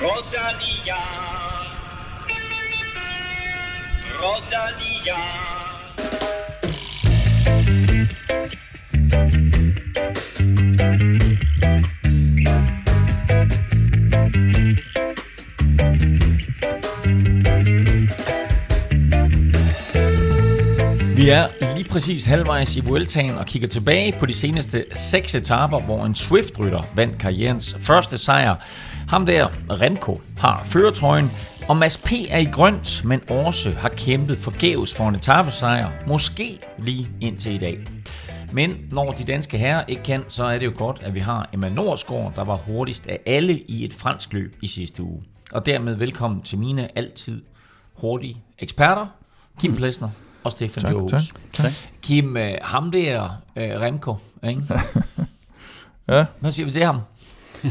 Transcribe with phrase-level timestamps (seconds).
[0.00, 0.96] Rodalia.
[4.18, 5.40] Rodalia.
[21.20, 25.80] Vi er lige præcis halvvejs i Vueltaen og kigger tilbage på de seneste seks etaper,
[25.80, 28.56] hvor en Swift-rytter vandt karrierens første sejr.
[29.08, 31.30] Ham der, Remco, har føretrøjen,
[31.68, 32.12] og Mads P.
[32.28, 37.58] er i grønt, men også har kæmpet forgæves for en etappesejr, måske lige indtil i
[37.58, 37.78] dag.
[38.52, 41.48] Men når de danske herrer ikke kan, så er det jo godt, at vi har
[41.52, 45.22] Emma Norsgaard, der var hurtigst af alle i et fransk løb i sidste uge.
[45.52, 47.42] Og dermed velkommen til mine altid
[47.94, 49.06] hurtige eksperter,
[49.60, 50.08] Kim Plesner
[50.44, 51.10] og Stefan Tak, Johus.
[51.10, 51.22] tak,
[51.52, 51.72] tak.
[52.02, 53.22] Kim, øh, ham der,
[53.56, 54.16] øh, Remco,
[54.48, 54.62] ikke?
[56.08, 57.00] Ja, Hvad siger vi til ham?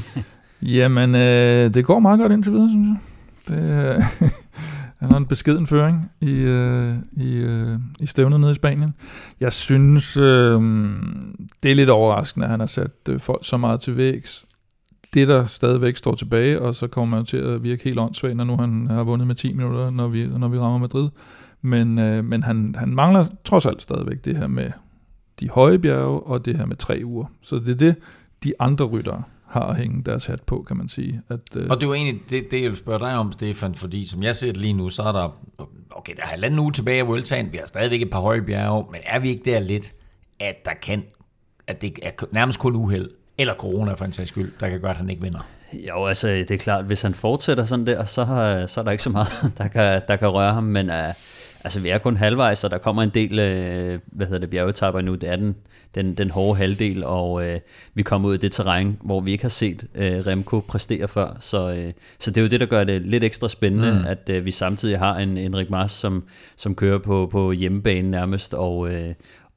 [0.76, 2.98] jamen øh, det går meget godt indtil videre, synes jeg.
[3.58, 3.64] Det,
[3.96, 4.04] øh,
[5.00, 8.94] han har en beskeden føring i, øh, i, øh, i stævnet nede i Spanien.
[9.40, 10.62] Jeg synes, øh,
[11.64, 14.46] det er lidt overraskende, at han har sat øh, folk så meget til vægs.
[15.14, 18.44] Det, der stadigvæk står tilbage, og så kommer man til at virke helt åndssvagt, når
[18.44, 21.10] nu han har vundet med 10 minutter, når vi, når vi rammer Madrid.
[21.62, 24.72] Men, øh, men han, han mangler trods alt stadigvæk det her med
[25.40, 27.26] de høje bjerge, og det her med tre uger.
[27.42, 27.96] Så det er det,
[28.44, 31.22] de andre ryttere har at hænge deres hat på, kan man sige.
[31.30, 33.76] At, øh, Og det er jo egentlig det, det, jeg vil spørge dig om, Stefan,
[33.76, 35.40] fordi som jeg ser det lige nu, så er der,
[35.92, 38.86] okay, der er halvanden uge tilbage af Vueltaen, vi har stadigvæk et par høje bjerge,
[38.92, 39.94] men er vi ikke der lidt,
[40.40, 41.04] at der kan,
[41.68, 44.92] at det er nærmest kun uheld, eller corona for en sags skyld, der kan gøre,
[44.92, 45.48] at han ikke vinder?
[45.74, 48.26] Jo, altså det er klart, hvis han fortsætter sådan der, så,
[48.68, 50.96] så er der ikke så meget, der kan, der kan røre ham, men uh,
[51.64, 55.02] altså vi er kun halvvejs, og der kommer en del, uh, hvad hedder det, bjergetapper
[55.02, 55.56] nu, det er den,
[55.96, 57.44] den, den hårde halvdel, og uh,
[57.94, 61.38] vi kommer ud i det terræn, hvor vi ikke har set uh, Remco præstere før,
[61.40, 64.08] så, uh, så det er jo det, der gør det lidt ekstra spændende, mm.
[64.08, 66.24] at uh, vi samtidig har en Enrik Mars, som,
[66.58, 68.92] som kører på, på hjemmebane nærmest, og, uh,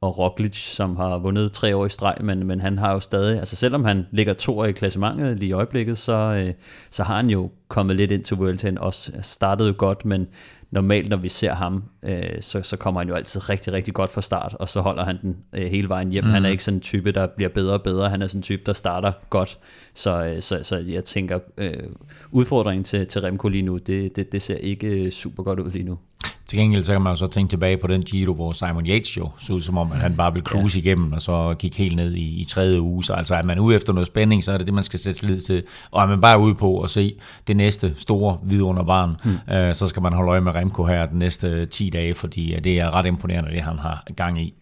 [0.03, 3.39] og Roglic, som har vundet tre år i streg, men, men han har jo stadig,
[3.39, 6.53] altså selvom han ligger to i klassementet lige i øjeblikket, så, øh,
[6.91, 10.27] så har han jo kommet lidt ind til Vueltaen, også startede jo godt, men
[10.73, 14.09] normalt når vi ser ham, øh, så, så kommer han jo altid rigtig, rigtig godt
[14.09, 16.23] fra start, og så holder han den øh, hele vejen hjem.
[16.23, 16.29] Mm.
[16.29, 18.43] Han er ikke sådan en type, der bliver bedre og bedre, han er sådan en
[18.43, 19.59] type, der starter godt,
[19.93, 21.83] så, øh, så, så jeg tænker, øh,
[22.31, 25.71] udfordringen til, til Remco lige nu, det, det, det ser ikke øh, super godt ud
[25.71, 25.97] lige nu.
[26.45, 29.17] Til gengæld så kan man jo så tænke tilbage på den Giro, hvor Simon Yates
[29.17, 30.81] jo så ud som om, at han bare ville cruise ja.
[30.81, 33.03] igennem, og så gik helt ned i, i tredje uge.
[33.03, 35.27] Så altså er man ude efter noget spænding, så er det det, man skal sætte
[35.27, 35.63] lid til.
[35.91, 37.15] Og er man bare ude på at se
[37.47, 39.53] det næste store vidunderbarn, hmm.
[39.55, 42.79] øh, så skal man holde øje med Remco her den næste 10 dage, fordi det
[42.79, 44.53] er ret imponerende, det han har gang i.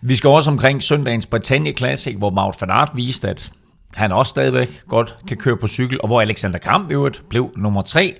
[0.00, 3.52] Vi skal også omkring søndagens Britannia Classic, hvor Maud van Aert viste, at
[3.96, 7.50] han også stadigvæk godt kan køre på cykel, og hvor Alexander Kamp i øvrigt blev
[7.56, 8.14] nummer tre.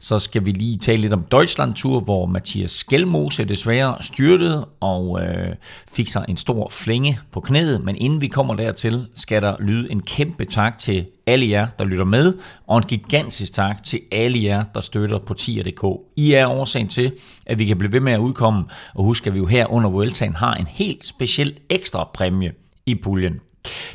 [0.00, 5.20] Så skal vi lige tale lidt om Deutschland Tour, hvor Mathias Skelmose desværre styrtede og
[5.22, 5.54] øh,
[5.92, 7.84] fik sig en stor flænge på knæet.
[7.84, 11.84] Men inden vi kommer dertil, skal der lyde en kæmpe tak til alle jer, der
[11.84, 12.34] lytter med,
[12.66, 15.84] og en gigantisk tak til alle jer, der støtter på tier.dk.
[16.16, 17.12] I er årsagen til,
[17.46, 18.64] at vi kan blive ved med at udkomme,
[18.94, 22.52] og husk, at vi jo her under Vueltaen har en helt speciel ekstra præmie
[22.86, 23.40] i puljen.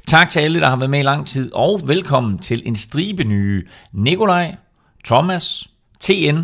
[0.08, 3.24] Tak til alle, der har været med i lang tid, og velkommen til en stribe
[3.24, 4.56] nye Nikolaj,
[5.06, 5.70] Thomas,
[6.00, 6.38] TN,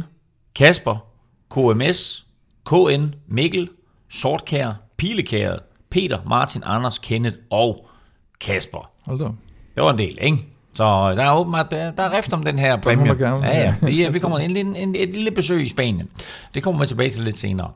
[0.55, 1.05] Kasper,
[1.51, 2.25] KMS,
[2.65, 3.69] KN, Mikkel,
[4.09, 5.55] Sortkær, Pilekær,
[5.89, 7.89] Peter, Martin, Anders, Kenneth og
[8.41, 8.91] Kasper.
[9.05, 9.25] Hold da.
[9.75, 10.37] Det var en del, ikke?
[10.75, 10.83] Så
[11.15, 13.15] der er åbenbart, der, der er rift om den her præmie.
[13.15, 13.45] gerne.
[13.45, 13.75] Ja, ja.
[13.81, 16.09] Vi, vi kommer en, en, en, et lille besøg i Spanien.
[16.53, 17.71] Det kommer vi tilbage til lidt senere.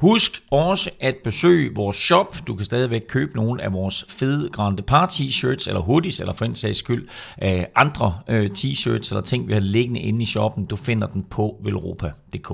[0.00, 2.36] Husk også at besøge vores shop.
[2.46, 6.44] Du kan stadigvæk købe nogle af vores fede Grande Par t-shirts, eller hoodies, eller for
[6.44, 7.08] en sags skyld
[7.42, 10.64] øh, andre øh, t-shirts, eller ting, vi har liggende inde i shoppen.
[10.64, 12.52] Du finder den på velropa.dk.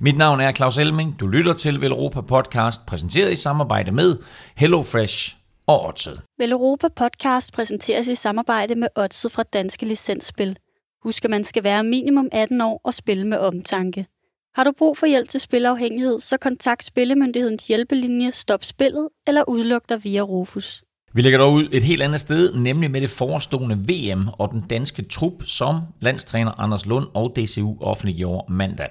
[0.00, 1.20] Mit navn er Claus Elming.
[1.20, 4.16] Du lytter til Velropa Podcast, præsenteret i samarbejde med
[4.56, 6.22] HelloFresh og Odset.
[6.38, 10.58] Vel Europa Podcast præsenteres i samarbejde med Odset fra Danske Licensspil.
[11.02, 14.06] Husk, at man skal være minimum 18 år og spille med omtanke.
[14.54, 19.88] Har du brug for hjælp til spilafhængighed, så kontakt Spillemyndighedens hjælpelinje Stop Spillet eller udluk
[19.88, 20.84] dig via Rufus.
[21.16, 24.60] Vi lægger dog ud et helt andet sted, nemlig med det forestående VM og den
[24.60, 28.88] danske trup, som landstræner Anders Lund og DCU offentliggjorde mandag.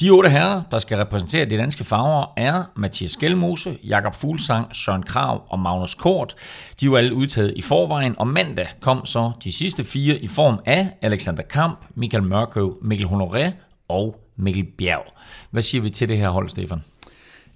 [0.00, 5.02] De otte herrer, der skal repræsentere de danske farver, er Mathias Skelmose, Jakob Fuglsang, Søren
[5.02, 6.34] Krav og Magnus Kort.
[6.80, 10.26] De er jo alle udtaget i forvejen, og mandag kom så de sidste fire i
[10.26, 13.50] form af Alexander Kamp, Michael Mørkøv, Mikkel Honoré
[13.88, 15.04] og Mikkel Bjerg.
[15.50, 16.82] Hvad siger vi til det her hold, Stefan?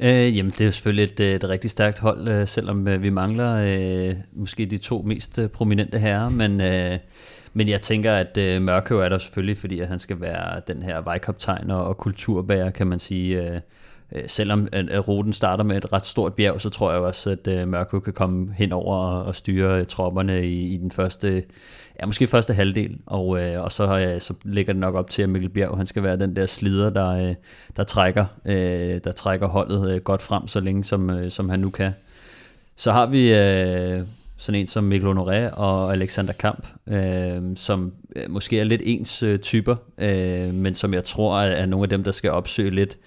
[0.04, 3.02] Øh, jamen, det er jo selvfølgelig et, øh, et rigtig stærkt hold, øh, selvom øh,
[3.02, 6.98] vi mangler øh, måske de to mest øh, prominente herrer, men, øh,
[7.52, 10.82] men jeg tænker, at øh, Mørkøv er der selvfølgelig, fordi at han skal være den
[10.82, 13.42] her vejkaptajn og, og kulturbærer, kan man sige.
[13.42, 13.60] Øh,
[14.12, 17.30] øh selvom øh, at, ruten starter med et ret stort bjerg, så tror jeg også,
[17.30, 20.90] at øh, Mørkøv kan komme hen over og, og styre øh, tropperne i, i den
[20.90, 21.44] første,
[22.02, 25.22] ja, måske første halvdel, og, øh, og så, øh, så ligger det nok op til,
[25.22, 27.34] at Mikkel Bjerg han skal være den der slider, der, øh,
[27.76, 31.60] der, trækker, øh, der trækker holdet øh, godt frem, så længe som, øh, som han
[31.60, 31.92] nu kan.
[32.76, 34.02] Så har vi øh,
[34.36, 39.22] sådan en som Mikkel Honoré og Alexander Kamp, øh, som øh, måske er lidt ens
[39.22, 42.70] øh, typer, øh, men som jeg tror er, er nogle af dem, der skal opsøge
[42.70, 42.98] lidt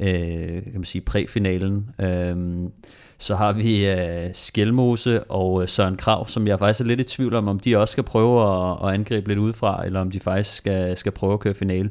[0.00, 1.90] øh, kan man sige, præfinalen.
[2.00, 2.36] Øh,
[3.18, 7.04] så har vi øh, Skjelmose og øh, Søren Krav, som jeg faktisk er lidt i
[7.04, 10.20] tvivl om, om de også skal prøve at, at angribe lidt udefra, eller om de
[10.20, 11.90] faktisk skal, skal prøve at køre finale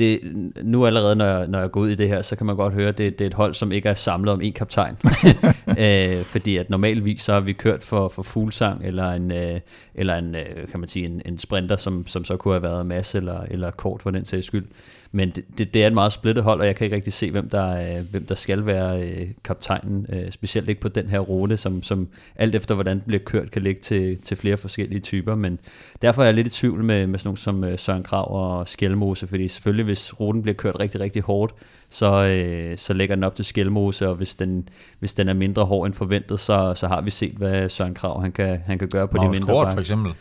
[0.00, 0.20] det,
[0.62, 2.74] nu allerede, når jeg, når jeg går ud i det her, så kan man godt
[2.74, 4.96] høre, at det, det er et hold, som ikke er samlet om en kaptajn.
[5.84, 9.60] øh, fordi at normalvis så har vi kørt for, for Fuglsang, eller en, øh,
[9.94, 12.86] eller en, øh, kan man sige, en, en sprinter, som, som så kunne have været
[12.86, 14.66] Mads eller, eller Kort for den sags skyld.
[15.12, 17.30] Men det, det, det er et meget splittet hold, og jeg kan ikke rigtig se,
[17.30, 21.18] hvem der, øh, hvem der skal være øh, kaptajnen, øh, specielt ikke på den her
[21.18, 25.00] rute, som, som alt efter hvordan den bliver kørt, kan ligge til, til flere forskellige
[25.00, 25.34] typer.
[25.34, 25.58] Men
[26.02, 28.68] derfor er jeg lidt i tvivl med, med sådan nogle som øh, Søren Krav og
[28.68, 31.54] Skjelmose, fordi selvfølgelig hvis ruten bliver kørt rigtig, rigtig hårdt,
[31.88, 34.68] så, øh, så lægger den op til Skjelmose, og hvis den,
[34.98, 38.22] hvis den er mindre hård end forventet, så, så har vi set, hvad Søren Krav
[38.22, 40.12] han kan, han kan gøre på Magnus de mindre Kort, for eksempel.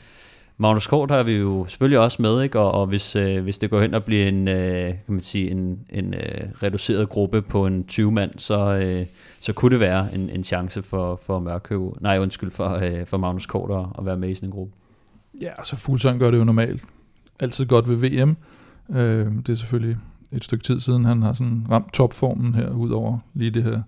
[0.61, 2.59] Magnus Kort har vi jo selvfølgelig også med, ikke?
[2.59, 5.51] Og, og hvis, øh, hvis det går hen og bliver en, øh, kan man sige,
[5.51, 9.05] en, en øh, reduceret gruppe på en 20 mand, så, øh,
[9.39, 13.17] så kunne det være en, en chance for, for Mørkøv, nej undskyld, for, øh, for
[13.17, 14.73] Magnus Kort at, at være med i sådan en gruppe.
[15.41, 16.83] Ja, altså Fuglsang gør det jo normalt.
[17.39, 18.37] Altid godt ved VM.
[18.97, 19.97] Øh, det er selvfølgelig
[20.31, 23.81] et stykke tid siden, han har sådan ramt topformen her, ud over lige det her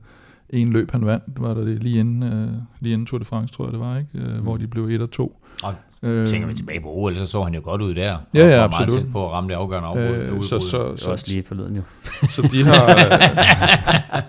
[0.49, 3.53] en løb, han vandt, var der det lige inden, øh, lige inden Tour de France,
[3.53, 4.09] tror jeg det var, ikke?
[4.13, 4.43] Øh, mm.
[4.43, 5.41] hvor de blev 1 og 2.
[5.63, 5.73] Og
[6.03, 8.17] øh, tænker vi tilbage på OL, så så han jo godt ud der.
[8.33, 8.93] Ja, ja, og absolut.
[8.93, 10.15] Meget tæt på at ramme det afgørende afbrud.
[10.17, 11.81] Øh, så, så, Så også lige forleden jo.
[12.35, 14.21] så de har, øh,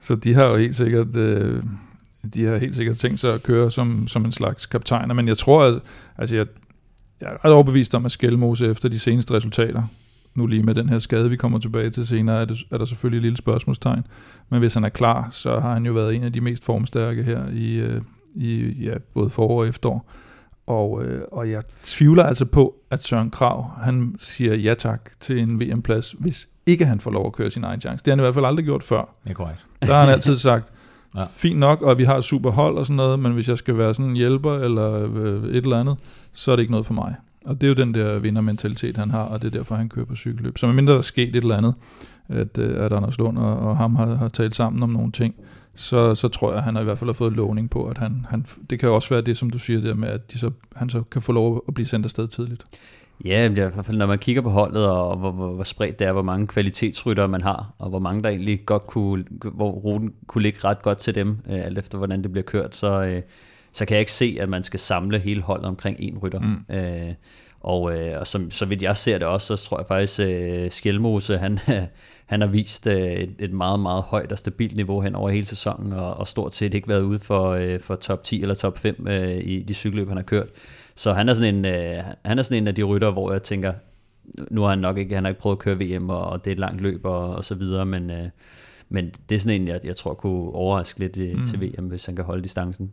[0.00, 1.62] så de har jo helt sikkert, øh,
[2.34, 5.38] de har helt sikkert tænkt sig at køre som, som en slags kaptajner, men jeg
[5.38, 5.74] tror, at,
[6.18, 6.46] altså jeg,
[7.20, 9.82] jeg er ret overbevist om, at Skelmose efter de seneste resultater,
[10.34, 12.84] nu lige med den her skade, vi kommer tilbage til senere, er, det, er der
[12.84, 14.06] selvfølgelig et lille spørgsmålstegn.
[14.50, 17.22] Men hvis han er klar, så har han jo været en af de mest formstærke
[17.22, 18.00] her i, øh,
[18.34, 20.10] i ja, både forår og efterår.
[20.66, 25.38] Og, øh, og jeg tvivler altså på, at Søren Krav, han siger ja tak til
[25.40, 28.04] en VM-plads, hvis ikke han får lov at køre sin egen chance.
[28.04, 29.14] Det har han i hvert fald aldrig gjort før.
[29.24, 29.64] Det er korrekt.
[29.82, 30.72] Der har han altid sagt,
[31.16, 31.24] Ja.
[31.30, 33.78] fint nok, og vi har et super hold og sådan noget, men hvis jeg skal
[33.78, 35.96] være sådan en hjælper eller øh, et eller andet,
[36.32, 37.14] så er det ikke noget for mig.
[37.46, 40.06] Og det er jo den der vindermentalitet, han har, og det er derfor, han kører
[40.06, 40.58] på cykelløb.
[40.58, 41.74] Så medmindre der er sket et eller andet,
[42.28, 45.34] at, øh, at Anders Lund og, og ham har, har talt sammen om nogle ting,
[45.76, 47.98] så, så tror jeg, at han har i hvert fald har fået lovning på, at
[47.98, 50.50] han, han, det kan også være det, som du siger der med, at de så,
[50.76, 52.64] han så kan få lov at blive sendt afsted tidligt.
[53.24, 56.06] Ja, i hvert fald, når man kigger på holdet, og hvor, hvor, hvor spredt det
[56.06, 60.12] er, hvor mange kvalitetsryttere man har, og hvor mange der egentlig godt kunne, hvor ruten
[60.26, 63.22] kunne ligge ret godt til dem, øh, alt efter hvordan det bliver kørt, så, øh,
[63.72, 66.40] så kan jeg ikke se, at man skal samle hele holdet omkring en rytter.
[66.40, 66.74] Mm.
[66.74, 67.14] Øh,
[67.60, 70.70] og, øh, og som, så vidt jeg ser det også, så tror jeg faktisk, øh,
[70.70, 71.58] Skjelmose, han,
[72.26, 75.46] han har vist øh, et, et meget, meget højt og stabilt niveau hen over hele
[75.46, 78.78] sæsonen, og, og stort set ikke været ude for, øh, for top 10 eller top
[78.78, 80.48] 5 øh, i de cykelløb, han har kørt.
[80.94, 83.42] Så han er sådan en, øh, han er sådan en af de rytter, hvor jeg
[83.42, 83.72] tænker,
[84.50, 86.50] nu har han nok ikke, han har ikke prøvet at køre VM, og, og det
[86.50, 88.28] er et langt løb og, og så videre, men, øh,
[88.88, 91.44] men det er sådan en, jeg, jeg tror kunne overraske lidt øh, mm.
[91.44, 92.92] til VM, hvis han kan holde distancen.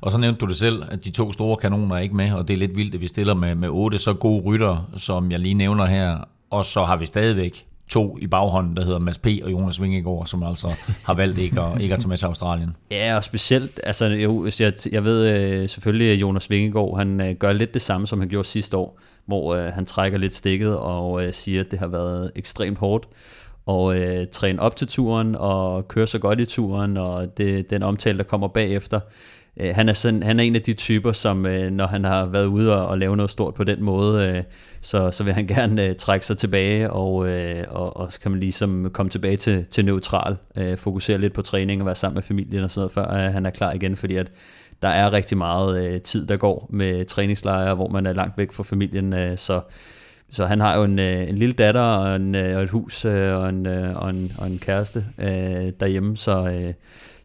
[0.00, 2.48] Og så nævnte du det selv, at de to store kanoner er ikke med, og
[2.48, 5.40] det er lidt vildt, at vi stiller med, med otte så gode rytter, som jeg
[5.40, 6.18] lige nævner her.
[6.50, 9.26] Og så har vi stadigvæk to i baghånden, der hedder Mads P.
[9.42, 10.68] og Jonas Vingegaard, som altså
[11.04, 12.76] har valgt ikke at, ikke at tage med til Australien.
[12.90, 17.34] Ja, og specielt, altså jo, jeg, jeg ved øh, selvfølgelig, at Jonas Vingegaard, han øh,
[17.34, 20.78] gør lidt det samme, som han gjorde sidste år, hvor øh, han trækker lidt stikket
[20.78, 23.08] og øh, siger, at det har været ekstremt hårdt
[23.66, 27.82] og øh, træne op til turen og køre så godt i turen, og det, den
[27.82, 29.00] omtale, der kommer bagefter.
[29.60, 32.26] Øh, han, er sådan, han er en af de typer, som øh, når han har
[32.26, 34.42] været ude og, og lave noget stort på den måde, øh,
[34.80, 38.30] så, så vil han gerne øh, trække sig tilbage, og, øh, og, og så kan
[38.30, 42.14] man ligesom komme tilbage til, til neutral, øh, fokusere lidt på træning og være sammen
[42.14, 44.32] med familien og sådan noget, før øh, han er klar igen, fordi at
[44.82, 48.52] der er rigtig meget øh, tid, der går med træningslejre, hvor man er langt væk
[48.52, 49.60] fra familien, øh, så
[50.30, 53.04] så han har jo en, øh, en lille datter og, en, øh, og et hus
[53.04, 56.74] øh, og, en, øh, og, en, og en kæreste øh, derhjemme, så, øh,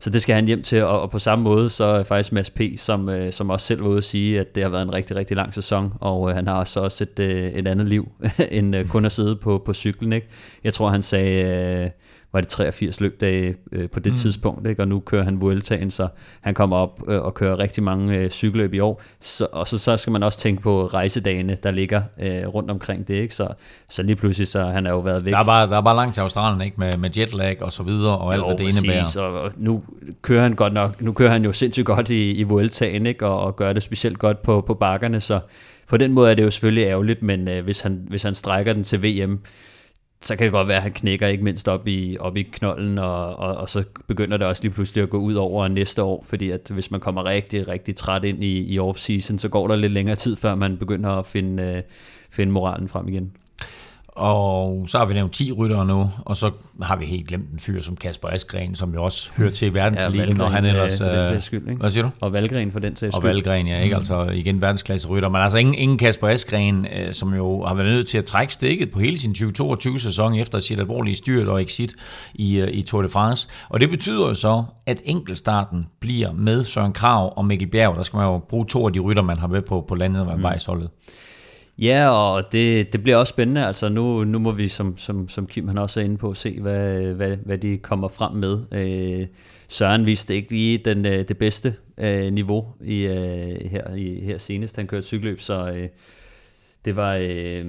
[0.01, 0.83] så det skal han hjem til.
[0.83, 3.83] Og, og på samme måde så er faktisk Mads P., som, øh, som også selv
[3.83, 6.35] var ude at sige, at det har været en rigtig, rigtig lang sæson, og øh,
[6.35, 8.11] han har så også et, øh, et andet liv,
[8.51, 10.13] end øh, kun at sidde på, på cyklen.
[10.13, 10.27] Ikke?
[10.63, 11.43] Jeg tror, han sagde...
[11.83, 11.89] Øh,
[12.33, 14.15] var det 83 løbdage øh, på det mm.
[14.15, 14.81] tidspunkt, ikke?
[14.81, 16.07] og nu kører han Vueltaen, så
[16.41, 19.77] han kommer op øh, og kører rigtig mange øh, cykelløb i år, så, og så,
[19.77, 23.35] så skal man også tænke på rejsedagene, der ligger øh, rundt omkring det, ikke?
[23.35, 23.47] Så,
[23.89, 25.33] så lige pludselig, så han er jo været væk.
[25.33, 26.79] Der er bare, der er bare langt til Australien, ikke?
[26.79, 29.19] Med, med jetlag og så videre, og alt, jo, hvad det præcis, indebærer.
[29.19, 29.83] Og, og nu
[30.21, 33.25] kører han godt nok, nu kører han jo sindssygt godt i, i Vueltaen, ikke?
[33.25, 35.39] Og, og gør det specielt godt på, på bakkerne, så
[35.87, 38.73] på den måde er det jo selvfølgelig ærgerligt, men øh, hvis, han, hvis han strækker
[38.73, 39.39] den til VM,
[40.21, 42.97] så kan det godt være, at han knækker ikke mindst op i, op i knollen,
[42.97, 46.25] og, og, og så begynder det også lige pludselig at gå ud over næste år,
[46.27, 49.75] fordi at hvis man kommer rigtig, rigtig træt ind i, i off-season, så går der
[49.75, 51.81] lidt længere tid, før man begynder at finde, øh,
[52.29, 53.31] finde moralen frem igen.
[54.11, 56.51] Og så har vi nævnt 10 ryttere nu, og så
[56.81, 60.29] har vi helt glemt en fyr som Kasper Askren, som jo også hører til verdensligaen,
[60.29, 61.01] ja, når han ellers...
[61.01, 61.79] Øh, skyld, ikke?
[61.79, 62.09] Hvad siger du?
[62.19, 63.13] Og Valgren for den skyld.
[63.13, 63.95] Og Valgren, ja, ikke?
[63.95, 63.97] Mm.
[63.97, 65.29] Altså igen verdensklasse rytter.
[65.29, 68.53] Men altså ingen, ingen Kasper Askren, øh, som jo har været nødt til at trække
[68.53, 71.95] stikket på hele sin 2022-sæson efter sit alvorlige styrt og exit
[72.33, 73.47] i, øh, i Tour de France.
[73.69, 77.95] Og det betyder jo så, at enkeltstarten bliver med Søren Krav og Mikkel Bjerg.
[77.95, 80.21] Der skal man jo bruge to af de rytter, man har med på, på landet
[80.21, 80.45] og mm.
[81.81, 83.65] Ja, og det, det bliver også spændende.
[83.65, 86.61] Altså nu, nu må vi, som, som, som Kim han også er inde på, se,
[86.61, 88.59] hvad, hvad, hvad de kommer frem med.
[88.71, 89.27] Øh,
[89.67, 94.37] Søren viste ikke lige den, øh, det bedste øh, niveau i, øh, her, i, her
[94.37, 94.75] senest.
[94.75, 95.89] Han kørte cykelløb, så øh,
[96.85, 97.19] det var...
[97.21, 97.65] Øh,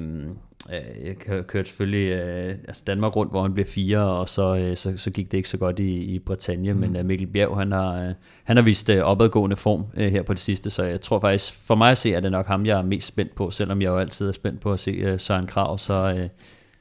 [0.70, 1.16] Øh, jeg
[1.46, 5.10] kørte selvfølgelig øh, altså Danmark rundt, hvor han blev fire, og så, øh, så, så
[5.10, 6.80] gik det ikke så godt i, i Bretagne, mm.
[6.80, 8.14] men Mikkel Bjerg, han har,
[8.44, 11.90] han har vist opadgående form her på det sidste, så jeg tror faktisk, for mig
[11.90, 14.28] at se, er det nok ham, jeg er mest spændt på, selvom jeg jo altid
[14.28, 16.28] er spændt på at se uh, Søren Krav, så...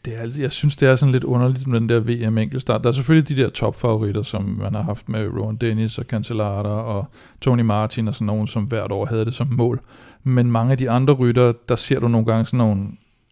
[0.05, 2.83] Det er, jeg synes, det er sådan lidt underligt med den der VM enkeltstart.
[2.83, 6.83] Der er selvfølgelig de der topfavoritter, som man har haft med Rowan Dennis og Cancellara
[6.83, 7.05] og
[7.41, 9.79] Tony Martin og sådan nogen, som hvert år havde det som mål.
[10.23, 12.87] Men mange af de andre rytter, der ser du nogle gange sådan nogle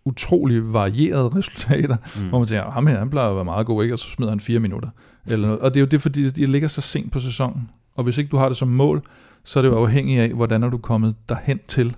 [0.10, 2.30] utrolig varierede resultater, mm.
[2.30, 3.96] hvor man tænker, ham her, han plejer at være meget god, ikke?
[3.96, 4.90] og så smider han fire minutter.
[5.28, 5.62] Eller noget.
[5.62, 7.70] Og det er jo det, fordi de ligger så sent på sæsonen.
[7.96, 9.02] Og hvis ikke du har det som mål,
[9.44, 11.96] så er det jo afhængigt af, hvordan er du kommet derhen til.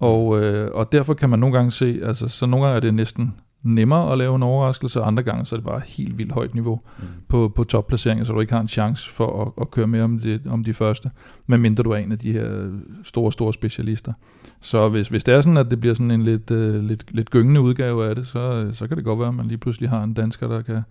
[0.00, 2.94] Og, øh, og derfor kan man nogle gange se, altså så nogle gange er det
[2.94, 6.32] næsten nemmere at lave en overraskelse, og andre gange så er det bare helt vildt
[6.32, 7.04] højt niveau mm.
[7.28, 10.18] på, på topplaceringer, så du ikke har en chance for at, at køre med om
[10.18, 11.10] de, om de første,
[11.46, 12.70] medmindre du er en af de her
[13.02, 14.12] store, store specialister.
[14.60, 17.30] Så hvis, hvis det er sådan, at det bliver sådan en lidt, uh, lidt, lidt
[17.30, 20.02] gyngende udgave af det, så, så kan det godt være, at man lige pludselig har
[20.02, 20.82] en dansker, der kan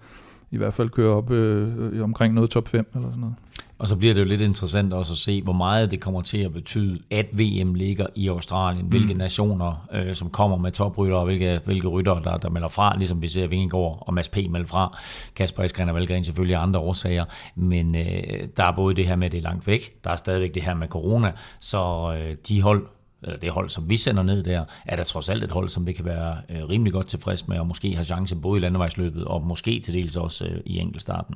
[0.52, 3.36] i hvert fald køre op øh, omkring noget top 5 eller sådan noget.
[3.80, 6.38] Og så bliver det jo lidt interessant også at se, hvor meget det kommer til
[6.38, 8.84] at betyde, at VM ligger i Australien.
[8.84, 8.90] Mm.
[8.90, 12.98] Hvilke nationer, øh, som kommer med toprytter, og hvilke, hvilke rytter, der, der melder fra.
[12.98, 14.38] Ligesom vi ser Vingegaard og Mads P.
[14.50, 14.98] melder fra.
[15.36, 17.26] Kasper Eskren og Valgren selvfølgelig af andre årsager.
[17.56, 20.04] Men øh, der er både det her med, at det er langt væk.
[20.04, 21.32] Der er stadigvæk det her med corona.
[21.60, 22.88] Så øh, de hold,
[23.24, 25.88] eller det hold, som vi sender ned der, er der trods alt et hold, som
[25.88, 29.26] vi kan være øh, rimelig godt tilfreds med, og måske have chance både i landevejsløbet,
[29.26, 31.36] og måske til dels også øh, i enkeltstarten.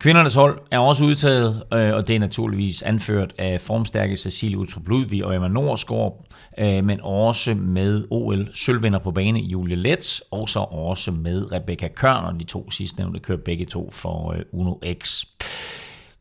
[0.00, 4.88] Kvindernes hold er også udtaget, øh, og det er naturligvis anført af formstærke Cecilie Utrup
[4.88, 6.26] Ludvig og Emma Norsgaard,
[6.58, 11.88] øh, men også med OL sølvvinder på bane Julie Let, og så også med Rebecca
[11.88, 12.38] Kørner.
[12.38, 15.24] De to sidstnævnte kører begge to for øh, Uno X.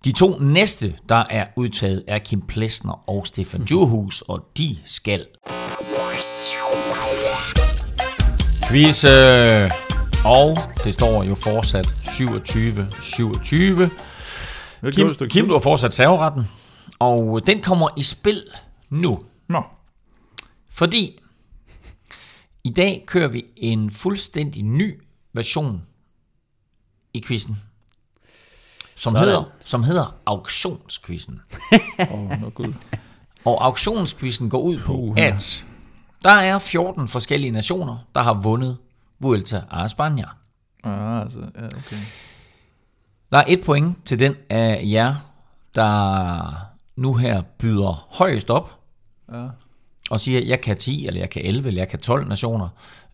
[0.06, 5.25] De to næste, der er udtaget, er Kim Plesner og Stefan Djurhus, og de skal...
[8.68, 9.06] Quiz,
[10.25, 11.89] og det står jo fortsat 27-27.
[14.92, 16.44] Kim, Kim, du har fortsat serveretten,
[17.00, 18.44] og den kommer i spil
[18.89, 19.20] nu.
[19.48, 19.63] Nå.
[20.72, 21.20] Fordi
[22.63, 25.01] i dag kører vi en fuldstændig ny
[25.34, 25.82] version
[27.13, 27.58] i quizzen.
[28.96, 31.42] Som hedder, som hedder auktionsquizzen.
[32.13, 32.50] oh, no
[33.46, 35.65] Og auktionsquizzen går ud på, at
[36.24, 38.77] der er 14 forskellige nationer, der har vundet
[39.24, 40.30] Vuelta a España.
[40.84, 41.98] Ah, altså, ja, okay.
[43.32, 45.15] Der er et point til den af jer,
[45.75, 46.53] der
[46.96, 48.80] nu her byder højst op,
[49.32, 49.46] ja.
[50.10, 52.68] og siger, jeg kan 10, eller jeg kan 11, eller jeg kan 12 nationer.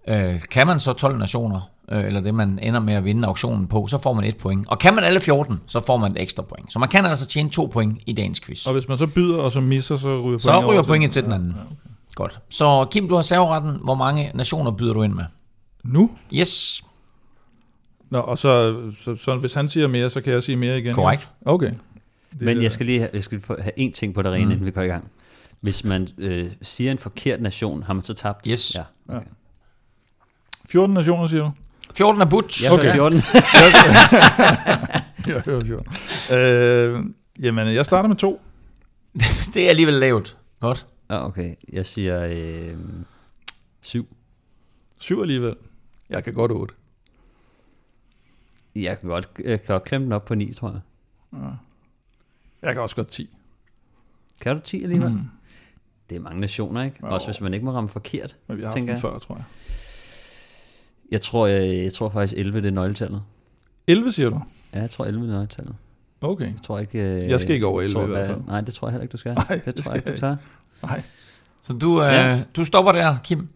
[0.07, 3.67] Øh, kan man så 12 nationer, øh, eller det man ender med at vinde auktionen
[3.67, 4.67] på, så får man et point.
[4.67, 6.73] Og kan man alle 14, så får man et ekstra point.
[6.73, 8.65] Så man kan altså tjene to point i dagens quiz.
[8.65, 11.23] Og hvis man så byder, og så misser, så ryger pointet Så ryger pointet til
[11.23, 11.49] den anden.
[11.49, 11.75] Ja, okay.
[12.15, 12.39] Godt.
[12.49, 13.79] Så Kim, du har serveretten.
[13.83, 15.23] Hvor mange nationer byder du ind med?
[15.83, 16.11] Nu?
[16.33, 16.83] Yes.
[18.09, 20.95] Nå, og så, så, så hvis han siger mere, så kan jeg sige mere igen?
[20.95, 21.29] Korrekt.
[21.45, 21.71] Okay.
[22.31, 24.51] Det Men jeg skal lige have, jeg skal have en ting på det rene, mm.
[24.51, 25.11] inden vi går i gang.
[25.61, 28.45] Hvis man øh, siger en forkert nation, har man så tabt?
[28.47, 28.75] Yes.
[28.75, 29.15] Ja.
[29.15, 29.29] Okay.
[30.69, 31.51] 14 nationer, siger du?
[31.95, 32.63] 14 er budt.
[32.63, 32.91] Jeg okay.
[32.93, 33.17] 14.
[35.33, 36.37] jeg hører 14.
[36.37, 37.05] Øh,
[37.39, 38.41] jamen, jeg starter med to.
[39.53, 40.37] det er alligevel lavt.
[40.59, 40.87] Godt.
[41.09, 41.55] Ja, okay.
[41.73, 42.77] Jeg siger øh,
[43.81, 44.07] syv.
[44.99, 45.55] Syv alligevel.
[46.09, 46.73] Jeg kan godt otte.
[48.75, 50.81] Jeg kan godt, jeg kan godt klemme den op på 9, tror jeg.
[52.61, 53.29] Jeg kan også godt 10.
[54.41, 55.11] Kan du 10 alligevel?
[55.11, 55.23] Mm.
[56.09, 56.97] Det er mange nationer, ikke?
[57.03, 57.07] Jo.
[57.13, 58.97] Også hvis man ikke må ramme forkert, Men vi har haft den jeg.
[58.99, 59.43] før, tror jeg.
[61.11, 63.23] Jeg tror, jeg, jeg tror faktisk 11 det er nøgletallet.
[63.87, 64.41] 11 siger du?
[64.73, 65.75] Ja, jeg tror 11 det er nøgletallet.
[66.21, 66.45] Okay.
[66.45, 66.99] Jeg tror ikke...
[66.99, 68.45] øh, Jeg skal ikke over 11 tror, i hvert hvad- fald.
[68.47, 69.33] Nej, det tror jeg heller ikke, du skal.
[69.33, 70.35] Nej, det, det tror skal jeg ikke, du tør.
[70.83, 71.03] Nej.
[71.61, 72.43] Så du, øh, Ja.
[72.55, 73.49] du stopper der, Kim,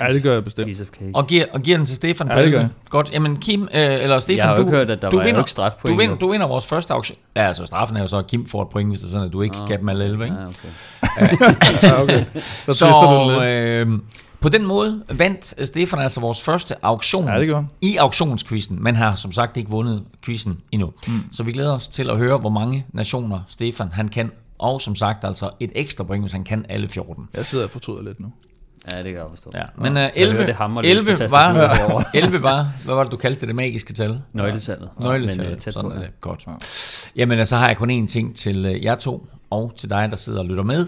[0.00, 0.66] Ja, det gør jeg bestemt.
[0.66, 1.10] Piece of cake.
[1.14, 2.28] og giver, og giver den til Stefan.
[2.28, 2.60] Ja, det gør 11.
[2.60, 2.68] jeg.
[2.90, 3.10] Godt.
[3.12, 5.40] Jamen, Kim, øh, eller Stefan, jeg har du, ikke hørt, at der du var vinder,
[5.40, 5.94] ikke strafpoint.
[5.94, 7.18] du, vinder, du vinder vores første auktion.
[7.36, 9.26] Ja, altså straffen er jo så, at Kim får et point, hvis det er sådan,
[9.26, 10.36] at du ikke Ah, kan dem alle 11, ikke?
[10.36, 10.68] Ja, okay.
[11.82, 12.24] Ja, okay.
[12.68, 13.42] Så lidt.
[13.42, 13.98] øh,
[14.40, 18.96] på den måde vandt Stefan altså vores første auktion Ja, det gør i auktionskvisten, men
[18.96, 20.92] har som sagt ikke vundet quizzen endnu.
[21.06, 21.12] Mm.
[21.32, 24.94] Så vi glæder os til at høre, hvor mange nationer Stefan han kan, og som
[24.94, 27.28] sagt altså et ekstra point, hvis han kan alle 14.
[27.36, 28.26] Jeg sidder og fortryder lidt nu.
[28.90, 29.50] Ja, det kan jeg forstå.
[29.54, 32.04] Ja, men uh, hører 11, det hammer løs 11 på var, tastaturet herovre.
[32.14, 34.20] 11 var, hvad var det, du kaldte det, det magiske tal?
[34.32, 34.90] Nøgletallet.
[34.98, 35.52] Men, Nøgletal.
[35.52, 36.06] øh, tæt Sådan på, er ja.
[36.06, 36.20] det.
[36.20, 36.46] Godt.
[37.16, 40.16] Jamen, så har jeg kun én ting til øh, jer to, og til dig, der
[40.16, 40.86] sidder og lytter med.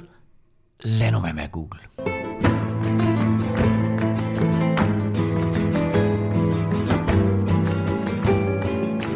[0.85, 2.14] Lad nu være med at google.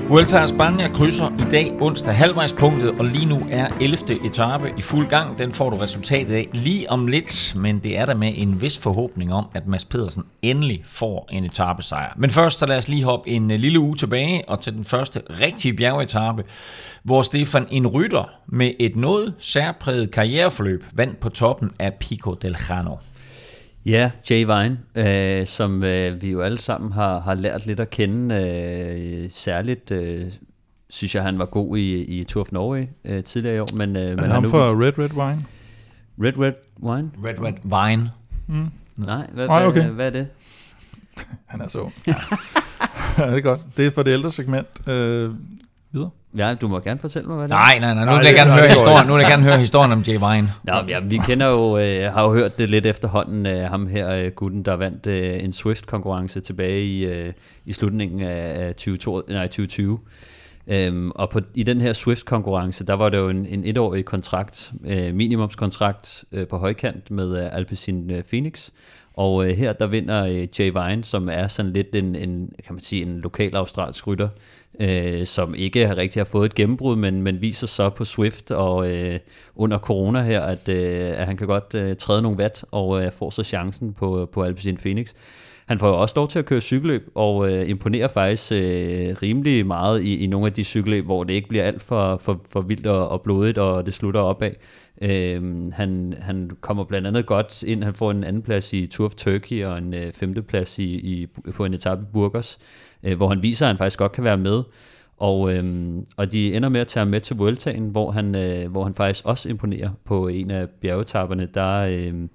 [0.08, 4.26] Vuelta a España krydser i dag onsdag halvvejspunktet, og lige nu er 11.
[4.26, 5.38] etape i fuld gang.
[5.38, 8.78] Den får du resultatet af lige om lidt, men det er der med en vis
[8.78, 12.14] forhåbning om, at Mads Pedersen endelig får en etapesejr.
[12.16, 14.84] Men først så lad os lige hoppe en øh, lille uge tilbage og til den
[14.84, 16.44] første rigtige bjergetape,
[17.02, 22.56] hvor Stefan en rytter med et noget særpræget karriereforløb vandt på toppen af Pico del
[22.68, 22.96] Jano.
[23.88, 27.90] Ja, Jay Vine, øh, som øh, vi jo alle sammen har, har lært lidt at
[27.90, 28.34] kende.
[29.24, 30.32] Øh, særligt øh,
[30.90, 33.68] synes jeg, han var god i, i Tour of Norway øh, tidligere i år.
[33.74, 35.44] Men, øh, men Men han ham nu for vist- Red Red Wine.
[36.22, 36.52] Red Red
[36.82, 37.10] Wine?
[37.24, 37.52] Red Red
[37.90, 38.10] Vine.
[38.96, 39.80] Nej, hvad, Nej, okay.
[39.82, 40.28] hvad, hvad er det?
[41.46, 42.14] Han er så ja,
[43.26, 43.60] det er godt.
[43.76, 44.88] Det er for det ældre segment.
[44.88, 45.30] Øh,
[45.92, 46.10] videre.
[46.36, 47.58] Ja, du må gerne fortælle mig, hvad det er.
[47.58, 49.06] Nej, nej, nej, nu vil jeg gerne høre historien.
[49.06, 50.52] Nu vil jeg gerne høre historien om Jay Vine.
[50.64, 54.14] Nå, ja, vi kender jo, øh, har jo hørt det lidt efterhånden, øh, ham her,
[54.14, 57.32] øh, gutten, der vandt øh, en Swift-konkurrence tilbage i, øh,
[57.64, 59.22] i slutningen af 2020.
[59.28, 59.98] Nej, 2020.
[60.70, 64.72] Øhm, og på, i den her Swift-konkurrence, der var det jo en, en etårig kontrakt,
[64.86, 68.70] øh, minimumskontrakt øh, på højkant med øh, Alpecin øh, Phoenix.
[69.18, 72.74] Og øh, her der vinder øh, Jay Vine, som er sådan lidt en, en kan
[72.74, 74.28] man sige, en lokal australsk rytter,
[74.80, 78.50] øh, som ikke har rigtig har fået et gennembrud, men, men viser så på Swift
[78.50, 79.18] og øh,
[79.56, 83.12] under corona her, at, øh, at han kan godt øh, træde nogle vat og øh,
[83.12, 85.14] får så chancen på, på Alpecin Phoenix.
[85.66, 89.66] Han får jo også lov til at køre cykelløb, og øh, imponerer faktisk øh, rimelig
[89.66, 92.60] meget i, i nogle af de cykelløb, hvor det ikke bliver alt for, for, for
[92.60, 94.50] vildt og, og blodigt, og det slutter opad.
[95.02, 99.06] Øh, han, han kommer blandt andet godt ind, han får en anden plads i Tour
[99.06, 102.58] of Turkey, og en øh, femte plads i, i, på en etape i Burgos,
[103.02, 104.62] øh, hvor han viser, at han faktisk godt kan være med.
[105.16, 108.70] Og, øhm, og de ender med at tage ham med til Vueltaen, hvor han, øh,
[108.70, 111.48] hvor han faktisk også imponerer på en af bjergetapperne.
[111.54, 112.28] Der, øh,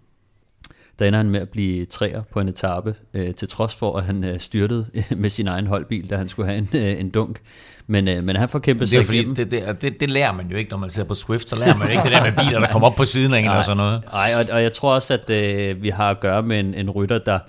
[1.00, 4.04] der ender han med at blive træer på en etape, øh, til trods for, at
[4.04, 4.86] han øh, styrtede
[5.18, 7.42] med sin egen holdbil, da han skulle have en, øh, en dunk.
[7.88, 9.36] Men, øh, men han får kæmpet sig fordi, igennem.
[9.36, 11.78] det, det, det, det lærer man jo ikke, når man ser på Swift, så lærer
[11.78, 13.64] man jo ikke det der med biler, der kommer op på siden af en og
[13.64, 14.02] sådan noget.
[14.12, 16.90] Nej, og, og jeg tror også, at øh, vi har at gøre med en, en
[16.90, 17.40] rytter, der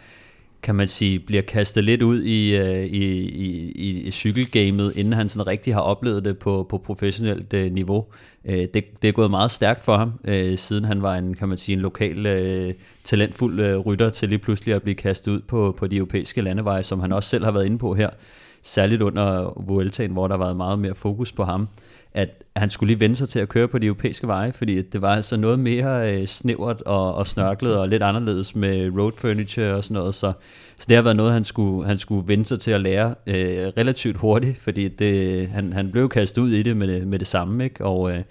[0.64, 5.12] kan man sige, bliver kastet lidt ud i, øh, i, i, i, i cykelgamet, inden
[5.12, 8.04] han sådan rigtig har oplevet det på, på professionelt øh, niveau.
[8.44, 11.48] Øh, det, det er gået meget stærkt for ham, øh, siden han var en, kan
[11.48, 15.40] man sige, en lokal øh, talentfuld øh, rytter til lige pludselig at blive kastet ud
[15.40, 18.08] på, på de europæiske landeveje, som han også selv har været inde på her.
[18.64, 21.68] Særligt under Vueltaen, hvor der var meget mere fokus på ham
[22.14, 25.02] at han skulle lige vende sig til at køre på de europæiske veje, fordi det
[25.02, 29.74] var altså noget mere øh, snævert og, og snørklet og lidt anderledes med road furniture
[29.74, 30.32] og sådan noget, så,
[30.76, 33.66] så det har været noget, han skulle, han skulle vende sig til at lære øh,
[33.78, 37.26] relativt hurtigt, fordi det, han, han blev kastet ud i det med det, med det
[37.26, 37.84] samme, ikke?
[37.84, 38.22] og øh,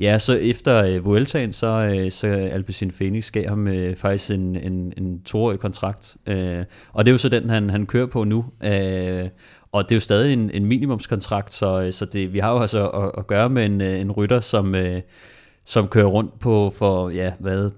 [0.00, 4.56] Ja, så efter øh, Vueltaen, så, øh, så Alpecin Phoenix gav ham øh, faktisk en,
[4.56, 6.16] en, en toårig kontrakt.
[6.26, 8.44] Øh, og det er jo så den, han, han kører på nu.
[8.64, 9.28] Øh,
[9.72, 12.88] og det er jo stadig en, en minimumskontrakt, så, så det, vi har jo altså
[12.88, 15.00] at, at gøre med en, øh, en rytter, som, øh,
[15.64, 17.70] som kører rundt på for, ja, hvad,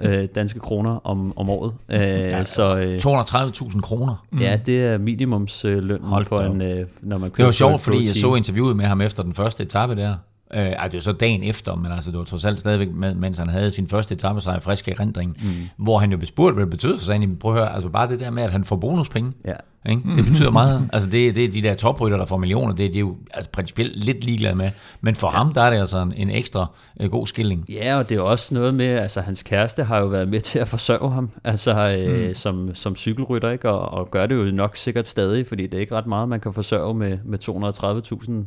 [0.00, 1.74] 230.000 øh, danske kroner om, om året.
[1.88, 4.26] Øh, ja, så øh, 230.000 kroner.
[4.40, 8.06] ja, det er minimumsløn Hold for en, øh, når man kører Det var sjovt, fordi
[8.06, 10.14] jeg så interviewet med ham efter den første etape der.
[10.54, 13.14] Øh, ej, det var så dagen efter, men altså, det var trods alt stadigvæk, med,
[13.14, 15.84] mens han havde sin første etape frisk i erindring, mm.
[15.84, 17.88] hvor han jo blev spurgt, hvad det betød, så sagde han, prøv at høre, altså
[17.88, 19.52] bare det der med, at han får bonuspenge, Ja.
[19.86, 20.02] Ikke?
[20.16, 20.88] Det betyder meget.
[20.92, 23.50] Altså det, det er de der toprytter, der får millioner, det er de jo altså,
[23.50, 24.70] principielt lidt ligeglade med.
[25.00, 25.36] Men for ja.
[25.36, 26.66] ham, der er det altså en, en ekstra
[27.00, 27.64] uh, god skilling.
[27.68, 30.58] Ja, og det er også noget med, altså hans kæreste har jo været med til
[30.58, 32.34] at forsørge ham, altså øh, mm.
[32.34, 33.70] som, som cykelrytter, ikke?
[33.70, 36.40] Og, og gør det jo nok sikkert stadig, fordi det er ikke ret meget, man
[36.40, 37.38] kan forsørge med, med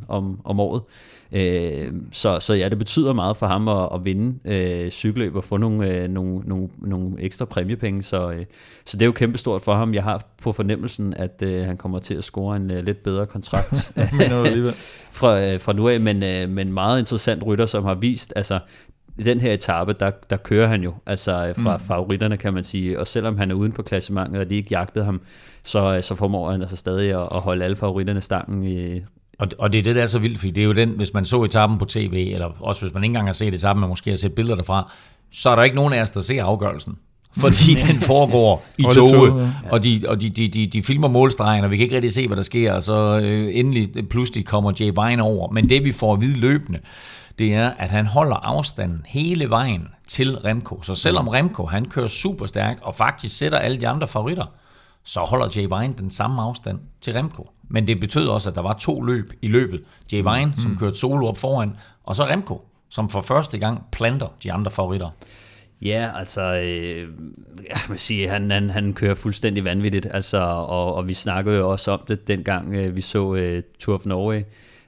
[0.02, 0.82] 230.000 om, om året.
[1.32, 5.44] Øh, så, så ja, det betyder meget for ham at, at vinde øh, cykelløb og
[5.44, 8.44] få nogle, øh, nogle, nogle, nogle ekstra præmiepenge, så, øh,
[8.84, 9.94] så det er jo kæmpestort for ham.
[9.94, 13.26] Jeg har på fornemmelsen, at øh, han kommer til at score en øh, lidt bedre
[13.26, 13.76] kontrakt
[15.12, 18.58] fra, øh, fra nu af, men, øh, men meget interessant rytter, som har vist, altså
[19.18, 21.82] i den her etape, der, der kører han jo, altså fra mm.
[21.82, 25.04] favoritterne kan man sige, og selvom han er uden for klassementet, og de ikke jagtede
[25.04, 25.20] ham,
[25.62, 29.00] så, så formår han altså stadig at, at holde alle favoritterne stangen i,
[29.38, 31.14] og, og det er det, der er så vildt, fordi det er jo den, hvis
[31.14, 33.88] man så etappen på tv, eller også hvis man ikke engang har set etappen, men
[33.88, 34.92] måske har set billeder derfra,
[35.32, 36.98] så er der ikke nogen af os, der ser afgørelsen.
[37.36, 39.70] Fordi den foregår i toget, ja.
[39.70, 42.26] og, de, og de, de, de, de filmer målstregen, og vi kan ikke rigtig se,
[42.26, 45.52] hvad der sker, og så øh, endelig pludselig kommer Jay Vine over.
[45.52, 46.78] Men det, vi får at vide løbende,
[47.38, 50.82] det er, at han holder afstanden hele vejen til Remco.
[50.82, 54.46] Så selvom Remco, han kører super stærkt, og faktisk sætter alle de andre favoritter,
[55.04, 57.50] så holder Jay Vine den samme afstand til Remco.
[57.70, 59.80] Men det betød også, at der var to løb i løbet.
[60.12, 60.56] Jay Vine, mm.
[60.56, 64.70] som kørte solo op foran, og så Remco, som for første gang planter de andre
[64.70, 65.10] favoritter.
[65.82, 67.08] Ja, altså, øh,
[67.68, 71.70] jeg må sige, han, han, han kører fuldstændig vanvittigt, altså, og, og vi snakkede jo
[71.70, 74.42] også om det dengang, øh, vi så øh, Tour of Norway,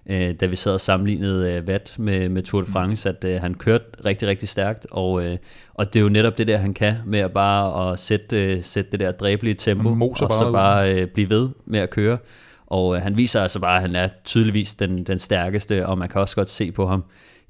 [0.07, 3.40] øh, da vi sad og sammenlignede øh, Watt med, med Tour de France, at øh,
[3.40, 5.37] han kørte rigtig, rigtig stærkt, og, øh,
[5.74, 8.62] og det er jo netop det der, han kan, med at bare at sætte, øh,
[8.62, 12.18] sætte det der dræbelige tempo, og så bare øh, blive ved med at køre.
[12.66, 16.09] Og øh, han viser altså bare, at han er tydeligvis den, den stærkeste, og man
[16.09, 17.04] kan også godt se på ham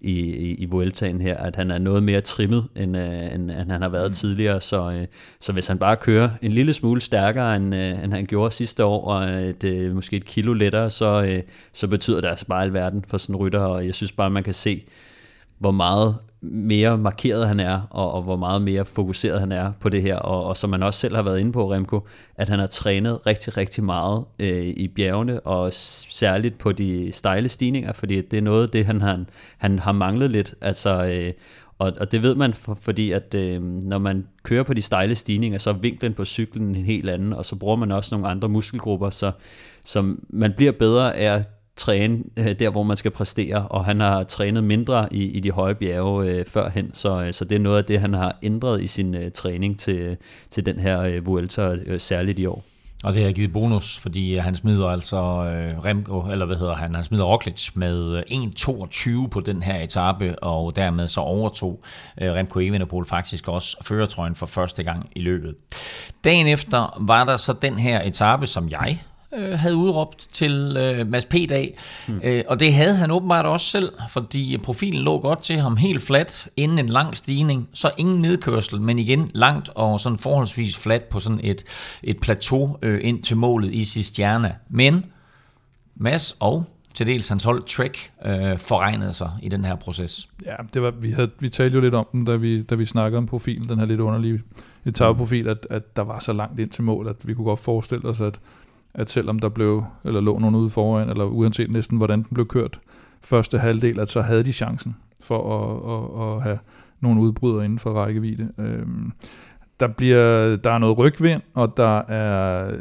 [0.05, 3.71] i, i, i Vueltaen her, at han er noget mere trimmet, end, øh, end, end
[3.71, 4.15] han har været mm.
[4.15, 4.61] tidligere.
[4.61, 5.07] Så, øh,
[5.41, 8.85] så hvis han bare kører en lille smule stærkere, end, øh, end han gjorde sidste
[8.85, 12.63] år, og et, øh, måske et kilo lettere, så, øh, så betyder det altså bare
[12.63, 14.85] alverden for sådan en rytter, og jeg synes bare, man kan se,
[15.59, 16.17] hvor meget
[16.51, 20.17] mere markeret han er, og, og hvor meget mere fokuseret han er på det her,
[20.17, 23.27] og, og som man også selv har været inde på, Remko, at han har trænet
[23.27, 28.43] rigtig, rigtig meget øh, i bjergene, og særligt på de stejle stigninger, fordi det er
[28.43, 29.27] noget det, han han,
[29.59, 31.33] han har manglet lidt, altså, øh,
[31.79, 35.15] og, og det ved man, for, fordi at øh, når man kører på de stejle
[35.15, 38.29] stigninger, så er vinklen på cyklen en helt anden, og så bruger man også nogle
[38.29, 39.33] andre muskelgrupper, så,
[39.85, 44.01] så man bliver bedre af at træne øh, der, hvor man skal præstere, og han
[44.01, 47.61] har trænet mindre i, i de høje bjerge øh, førhen, så, øh, så det er
[47.61, 50.17] noget af det, han har ændret i sin øh, træning til,
[50.51, 52.65] til den her øh, Vuelta, øh, særligt i år.
[53.05, 56.95] Og det har givet bonus, fordi han smider altså øh, Remco, eller hvad hedder han,
[56.95, 58.23] han smider Roglic med øh,
[59.25, 61.81] 1.22 på den her etape, og dermed så overtog
[62.21, 65.55] øh, Remco Evenepoel faktisk også føretrøjen for første gang i løbet.
[66.25, 68.99] Dagen efter var der så den her etape, som jeg
[69.37, 71.77] øh, havde udråbt til øh, Mads P-dag.
[72.07, 72.21] Hmm.
[72.25, 76.03] Øh, og det havde han åbenbart også selv, fordi profilen lå godt til ham helt
[76.03, 77.69] fladt inden en lang stigning.
[77.73, 81.65] Så ingen nedkørsel, men igen langt og sådan forholdsvis fladt på sådan et,
[82.03, 84.55] et plateau øh, ind til målet i Cisterna.
[84.69, 85.05] Men
[85.97, 90.29] Mads og til dels hans hold Trek øh, forregnede sig i den her proces.
[90.47, 92.85] Ja, det var, vi, havde, vi talte jo lidt om den, da vi, da vi
[92.85, 94.41] snakkede om profilen, den her lidt underlige
[94.85, 98.09] etageprofil, at, at der var så langt ind til mål, at vi kunne godt forestille
[98.09, 98.41] os, at
[98.95, 102.47] at selvom der blev, eller lå nogen ude foran, eller uanset næsten hvordan den blev
[102.47, 102.81] kørt
[103.23, 106.59] første halvdel, at så havde de chancen for at, at, at have
[107.01, 108.49] nogle udbrydere inden for rækkevidde.
[108.59, 109.13] Øhm,
[109.81, 112.77] der, bliver, der er noget rygvind, og der er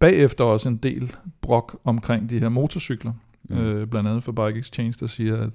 [0.00, 3.12] bagefter også en del brok omkring de her motorcykler.
[3.48, 3.58] Mm.
[3.58, 5.50] Øh, blandt andet for Bike Exchange, der siger, at,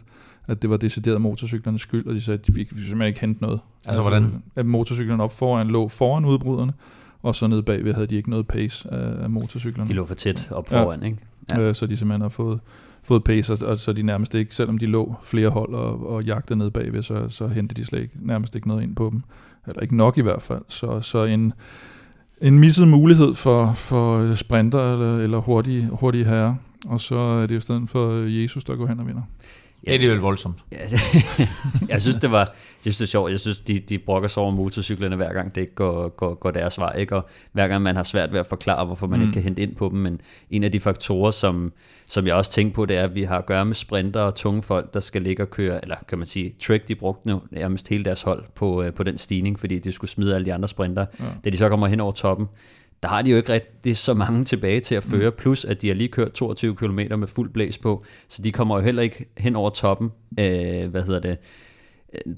[0.48, 3.42] at det var decideret motorcyklernes skyld, og de sagde, at de fik simpelthen ikke hente
[3.42, 3.60] noget.
[3.76, 4.44] Altså, altså hvordan?
[4.56, 6.74] At motorcyklerne op foran lå foran udbryderne,
[7.22, 9.90] og så nede bagved havde de ikke noget pace af, af motorcyklerne.
[9.90, 11.06] De lå for tæt op foran, ja.
[11.06, 11.18] ikke?
[11.52, 11.62] Ja.
[11.62, 12.60] Øh, så de simpelthen har fået,
[13.04, 16.24] fået pace, og, og så de nærmest ikke, selvom de lå flere hold og, og
[16.24, 19.24] jagtede ned bagved, så, så hentede de slet ikke, nærmest ikke noget ind på dem.
[19.68, 20.62] Eller ikke nok i hvert fald.
[20.68, 21.54] Så, så en,
[22.42, 26.56] en misset mulighed for, for sprinter eller, eller hurtige, hurtige herrer.
[26.90, 29.22] Og så er det i stedet for Jesus, der går hen og vinder.
[29.88, 30.58] Ja, det er jo voldsomt.
[31.90, 33.32] jeg synes, det var, jeg synes, det er sjovt.
[33.32, 36.52] Jeg synes, de, de brokker sig over motorcyklerne hver gang det ikke går, går, går
[36.52, 36.96] deres vej.
[36.98, 37.16] Ikke?
[37.16, 39.26] Og hver gang man har svært ved at forklare, hvorfor man mm.
[39.26, 40.00] ikke kan hente ind på dem.
[40.00, 41.74] Men en af de faktorer, som,
[42.08, 44.36] som jeg også tænker på, det er, at vi har at gøre med sprinter og
[44.36, 47.42] tunge folk, der skal ligge og køre, eller kan man sige, Trek, de brugte nu
[47.52, 50.54] nærmest hele deres hold på, øh, på den stigning, fordi de skulle smide alle de
[50.54, 51.06] andre sprinter.
[51.20, 51.26] Ja.
[51.46, 52.48] Da de så kommer hen over toppen,
[53.04, 55.12] der har de jo ikke rigtig så mange tilbage til at mm.
[55.12, 58.52] føre, plus at de har lige kørt 22 km med fuld blæs på, så de
[58.52, 61.38] kommer jo heller ikke hen over toppen, øh, hvad hedder det,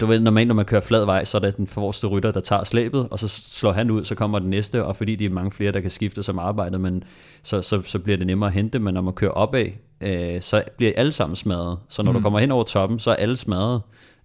[0.00, 2.40] du ved, normalt når man kører flad vej, så er det den forreste rytter, der
[2.40, 5.30] tager slæbet, og så slår han ud, så kommer den næste, og fordi de er
[5.30, 7.04] mange flere, der kan skifte som arbejder, men
[7.42, 9.66] så, så, så bliver det nemmere at hente, men når man kører opad,
[10.00, 11.78] øh, så bliver alle sammen smadret.
[11.88, 12.18] Så når mm.
[12.18, 13.80] du kommer hen over toppen, så er alle smadret.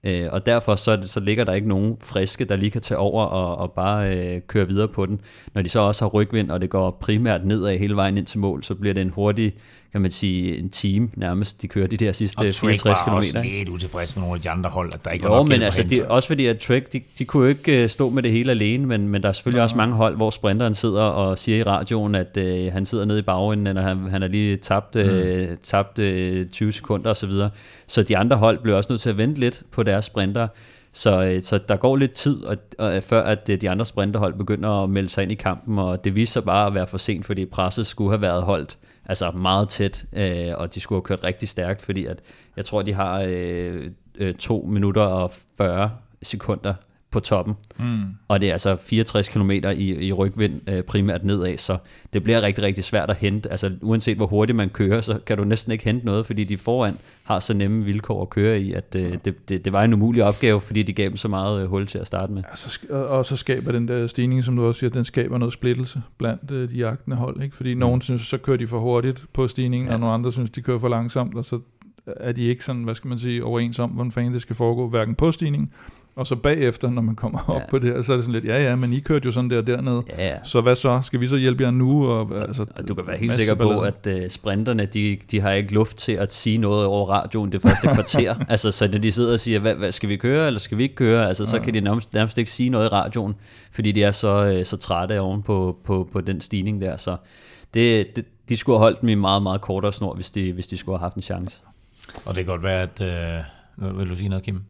[0.05, 3.25] Øh, og derfor så, så ligger der ikke nogen friske, der lige kan tage over
[3.25, 5.21] og, og bare øh, køre videre på den.
[5.53, 8.39] Når de så også har rygvind, og det går primært nedad hele vejen ind til
[8.39, 9.53] mål, så bliver det en hurtig
[9.95, 13.09] kan man sige, en team nærmest, de kører de der sidste 64 km.
[13.09, 15.61] Og også lidt utilfreds med nogle af de andre hold, at der ikke jo, men
[15.61, 18.31] altså, de, også fordi at Trek, de, de kunne jo ikke uh, stå med det
[18.31, 19.63] hele alene, men, men der er selvfølgelig ja.
[19.63, 23.19] også mange hold, hvor sprinteren sidder og siger i radioen, at uh, han sidder nede
[23.19, 25.57] i bagenden, og han, han har lige tabt, uh, mm.
[25.63, 27.15] tabt uh, 20 sekunder osv.
[27.15, 27.49] Så, videre.
[27.87, 30.47] så de andre hold bliver også nødt til at vente lidt på deres sprinter.
[30.93, 34.89] Så, så der går lidt tid, og, og, før at de andre sprinterhold begynder at
[34.89, 37.45] melde sig ind i kampen, og det viser sig bare at være for sent, fordi
[37.45, 41.49] presset skulle have været holdt altså meget tæt, øh, og de skulle have kørt rigtig
[41.49, 42.21] stærkt, fordi at
[42.57, 45.91] jeg tror, de har øh, øh, 2 minutter og 40
[46.21, 46.73] sekunder
[47.15, 47.53] på toppen.
[47.79, 48.03] Mm.
[48.27, 51.77] Og det er altså 64 km i, i rygvind øh, primært nedad, så
[52.13, 53.51] det bliver rigtig, rigtig svært at hente.
[53.51, 56.57] Altså uanset hvor hurtigt man kører, så kan du næsten ikke hente noget, fordi de
[56.57, 59.93] foran har så nemme vilkår at køre i, at øh, det, det, det var en
[59.93, 62.43] umulig opgave, fordi de gav dem så meget øh, hul til at starte med.
[62.49, 66.01] Altså, og så skaber den der stigning, som du også siger, den skaber noget splittelse
[66.17, 67.55] blandt øh, de jagtende hold, ikke?
[67.55, 67.79] fordi mm.
[67.79, 69.93] nogen synes, så kører de for hurtigt på stigningen, ja.
[69.93, 71.59] og nogle andre synes, de kører for langsomt, og så
[72.07, 74.89] er de ikke sådan, hvad skal man sige, overens om, hvordan fanden det skal foregå,
[74.89, 75.71] hverken på stigningen
[76.15, 77.69] og så bagefter, når man kommer op ja.
[77.69, 79.49] på det her, så er det sådan lidt, ja ja, men I kørte jo sådan
[79.49, 80.03] der dernede.
[80.09, 80.43] Ja, ja.
[80.43, 81.01] Så hvad så?
[81.01, 82.07] Skal vi så hjælpe jer nu?
[82.07, 85.51] Og, altså, og du kan være helt sikker på, at uh, sprinterne, de, de har
[85.51, 88.35] ikke luft til at sige noget over radioen det første kvarter.
[88.49, 90.83] altså, så når de sidder og siger, hvad, hvad, skal vi køre, eller skal vi
[90.83, 91.27] ikke køre?
[91.27, 91.63] Altså, så ja.
[91.63, 93.35] kan de nærmest, nærmest ikke sige noget i radioen,
[93.71, 96.97] fordi de er så, uh, så trætte oven på, på, på den stigning der.
[96.97, 97.17] Så
[97.73, 100.67] det, det, de skulle have holdt dem i meget, meget kortere snor, hvis de, hvis
[100.67, 101.61] de skulle have haft en chance.
[102.25, 103.01] Og det kan godt være, at...
[103.01, 104.61] Uh, vil du sige noget, Kim?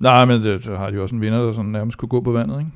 [0.00, 2.32] Nej, men det, så har de også en vinder, der sådan nærmest kunne gå på
[2.32, 2.70] vandet, ikke?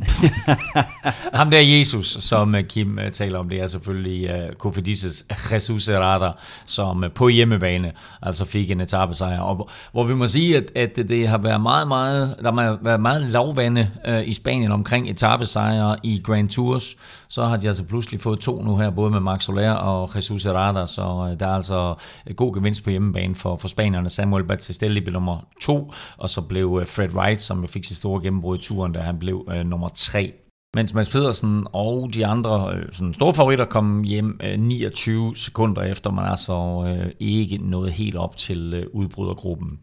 [1.38, 5.86] Ham der Jesus, som øh, Kim øh, taler om, det er selvfølgelig uh, Kofidis' Jesus
[5.86, 9.40] Herrera, som uh, på hjemmebane altså fik en etappesejr.
[9.40, 13.00] Og hvor vi må sige, at, at det har været meget, meget, der har været
[13.00, 16.96] meget lavvande uh, i Spanien omkring etappesejre i Grand Tours.
[17.28, 20.44] Så har de altså pludselig fået to nu her, både med Max Soler og Jesus
[20.44, 21.94] Herrada, så øh, der er altså
[22.26, 24.08] øh, god gevinst på hjemmebane for, for spanierne.
[24.08, 27.96] Samuel Batistelli blev nummer to, og så blev øh, Fred Wright, som jo fik sit
[27.96, 30.32] store gennembrud i turen, da han blev øh, nummer 3.
[30.74, 36.24] Mens Mads Pedersen og de andre sådan store favoritter kom hjem 29 sekunder efter, man
[36.24, 39.78] altså øh, ikke nåede helt op til øh, udbrydergruppen.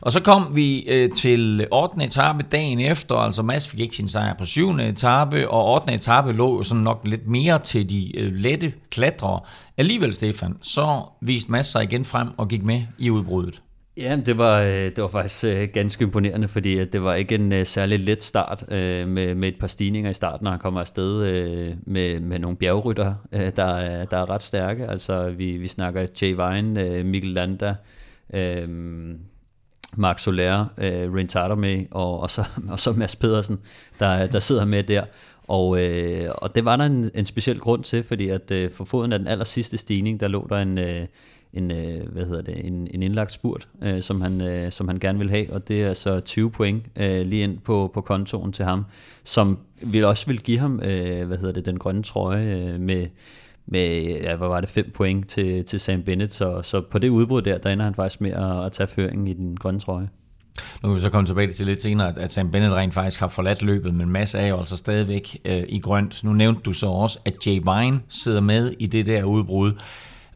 [0.00, 2.04] Og så kom vi øh, til 8.
[2.04, 4.70] etape dagen efter, altså Mads fik ikke sin sejr på 7.
[4.70, 5.94] etape, og 8.
[5.94, 9.40] etape lå jo sådan nok lidt mere til de øh, lette klatrere.
[9.76, 13.62] Alligevel, Stefan, så viste Mads sig igen frem og gik med i udbruddet.
[13.96, 17.52] Ja, det var, øh, det var faktisk øh, ganske imponerende, fordi det var ikke en
[17.52, 21.24] øh, særlig let start med, med et par stigninger i starten, når han kommer afsted
[21.86, 24.86] med, med nogle bjergrytter, der, der er ret stærke.
[24.86, 27.74] Altså, vi, vi snakker Jay Vine, Mikkel Landa,
[29.96, 33.58] Mark Soler, øh, Rentado med, og, og, så, og så Mads Pedersen,
[33.98, 35.04] der, der sidder med der.
[35.42, 38.84] Og, øh, og det var der en, en speciel grund til, fordi at øh, for
[38.84, 41.06] foden af den aller sidste stigning, der lå der en, øh,
[41.52, 44.98] en, øh, hvad hedder det, en, en indlagt spurt, øh, som, han, øh, som han
[44.98, 48.52] gerne vil have, og det er så 20 point øh, lige ind på, på kontoen
[48.52, 48.84] til ham,
[49.24, 53.06] som vil også vil give ham, øh, hvad hedder det, den grønne trøje øh, med,
[53.66, 57.08] med, ja, hvad var det, 5 point til, til Sam Bennett, så, så på det
[57.08, 60.08] udbrud der, der ender han faktisk med at, at tage føringen i den grønne trøje.
[60.82, 63.28] Nu kan vi så komme tilbage til lidt senere, at Sam Bennett rent faktisk har
[63.28, 66.24] forladt løbet, men masser er jo altså stadigvæk øh, i grønt.
[66.24, 69.72] Nu nævnte du så også, at Jay Vine sidder med i det der udbrud.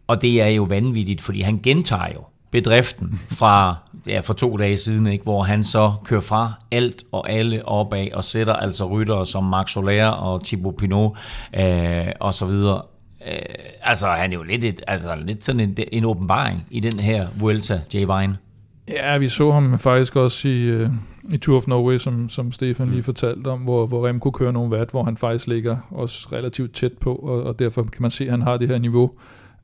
[0.07, 4.77] Og det er jo vanvittigt, fordi han gentager jo bedriften fra, ja, for to dage
[4.77, 9.27] siden, ikke, hvor han så kører fra alt og alle opad og sætter altså ryttere
[9.27, 11.17] som Max Soler og Thibaut Pinot
[11.59, 12.83] øh, og så videre.
[13.27, 13.39] Øh,
[13.83, 17.27] altså han er jo lidt, et, altså, lidt sådan en, en åbenbaring i den her
[17.41, 18.37] Vuelta, Jay Vine.
[18.89, 20.91] Ja, vi så ham faktisk også i, uh,
[21.31, 23.03] i Tour of Norway, som, som Stefan lige mm.
[23.03, 26.93] fortalte om, hvor, hvor Remco kører nogle vat, hvor han faktisk ligger også relativt tæt
[26.93, 29.11] på, og, og derfor kan man se, at han har det her niveau.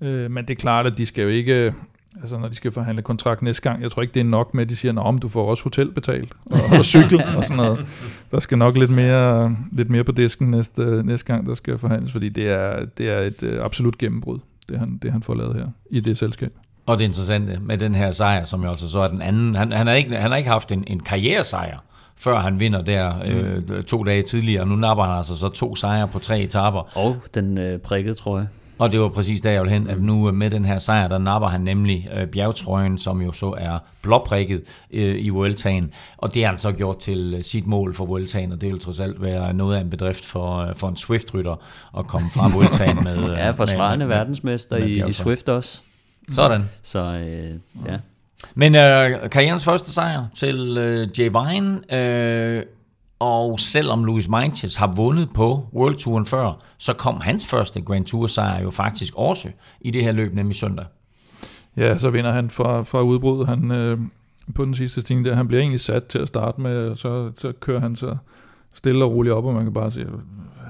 [0.01, 1.73] Øh, men det er klart, at de skal jo ikke,
[2.21, 4.63] altså når de skal forhandle kontrakt næste gang, jeg tror ikke, det er nok med,
[4.63, 7.87] at de siger, om du får også hotel betalt, og, og cykel og sådan noget.
[8.31, 12.13] Der skal nok lidt mere, lidt mere på disken næste, næste gang, der skal forhandles,
[12.13, 15.57] fordi det er, det er et øh, absolut gennembrud, det han, det han får lavet
[15.57, 16.53] her i det selskab.
[16.87, 19.73] Og det interessante med den her sejr, som jo altså så er den anden, han,
[19.73, 21.79] han, har, ikke, han har ikke haft en, en karrieresejr,
[22.17, 23.85] før han vinder der øh, mm.
[23.85, 24.67] to dage tidligere.
[24.67, 26.97] Nu napper han altså så to sejre på tre etaper.
[26.99, 28.47] Og den øh, prikkede, tror jeg.
[28.79, 31.19] Og det var præcis der, jeg ville hen, at nu med den her sejr, der
[31.19, 36.43] napper han nemlig øh, bjergtrøjen, som jo så er blåprikket øh, i Vueltaen, og det
[36.43, 39.23] har han så gjort til øh, sit mål for Vueltaen, og det vil trods alt
[39.23, 41.57] være noget af en bedrift for, øh, for en Swift-rytter
[41.99, 43.23] at komme fra Vueltaen med...
[43.33, 45.81] Øh, ja, forsvarende med, verdensmester med, med i, i Swift også.
[46.33, 46.63] Sådan.
[46.83, 47.51] Så øh,
[47.87, 47.99] ja.
[48.55, 52.63] Men øh, karrierens første sejr til øh, Jay Vine, øh,
[53.23, 58.05] og selvom Louis Meintjes har vundet på World Touren før, så kom hans første Grand
[58.05, 59.49] Tour sejr jo faktisk også
[59.81, 60.87] i det her løb, nemlig søndag.
[61.77, 63.49] Ja, så vinder han fra, fra udbruddet.
[63.49, 63.99] Han, øh,
[64.55, 67.33] på den sidste stigning der, han bliver egentlig sat til at starte med, og så,
[67.37, 68.17] så kører han så
[68.73, 70.07] stille og roligt op, og man kan bare sige,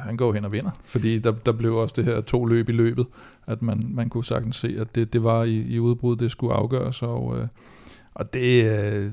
[0.05, 0.71] han går hen og vinder.
[0.85, 3.07] Fordi der, der blev også det her to løb i løbet,
[3.47, 6.55] at man, man kunne sagtens se, at det, det var i, i udbrud, det skulle
[6.55, 7.49] afgøres, og, øh,
[8.15, 9.11] og det, øh,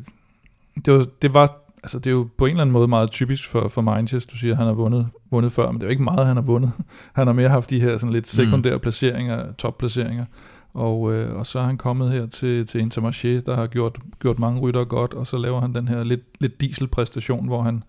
[0.85, 3.49] det, var, det var altså det er jo på en eller anden måde meget typisk
[3.49, 4.31] for, for Manchester.
[4.31, 6.35] Du siger, at han har vundet, vundet før, men det er jo ikke meget, han
[6.35, 6.71] har vundet.
[7.15, 8.81] Han har mere haft de her sådan lidt sekundære mm.
[8.81, 10.25] placeringer, topplaceringer.
[10.73, 14.39] Og, øh, og så er han kommet her til, til Intermarché, der har gjort, gjort
[14.39, 17.83] mange rytter godt, og så laver han den her lidt, lidt dieselpræstation, hvor han,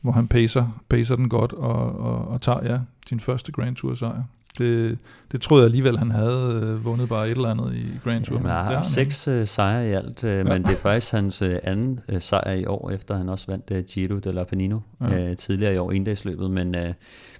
[0.00, 3.94] hvor han pacer, pacer den godt og, og, og tager ja, sin første Grand Tour
[3.94, 4.22] sejr.
[4.58, 4.98] Det,
[5.32, 8.40] det troede jeg alligevel, han havde øh, vundet bare et eller andet i Grand Tour.
[8.48, 10.44] Ja, han har seks øh, sejre i alt, øh, ja.
[10.44, 13.70] men det er faktisk hans øh, anden øh, sejr i år, efter han også vandt
[13.70, 15.30] øh, Giro de Pennino ja.
[15.30, 16.50] øh, tidligere i år, endagsløbet.
[16.50, 16.94] Men, øh,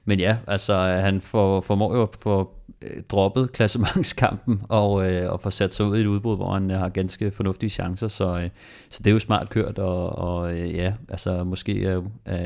[0.05, 2.51] men ja, altså han får, formår jo at få
[2.83, 6.71] øh, droppet klassementskampen og, øh, og få sat sig ud i et udbrud, hvor han
[6.71, 8.49] øh, har ganske fornuftige chancer, så, øh,
[8.91, 12.03] så det er jo smart kørt, og, og øh, ja, altså måske øh,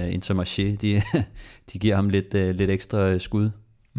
[0.08, 1.02] Intermarché, de,
[1.72, 3.50] de giver ham lidt, øh, lidt ekstra skud.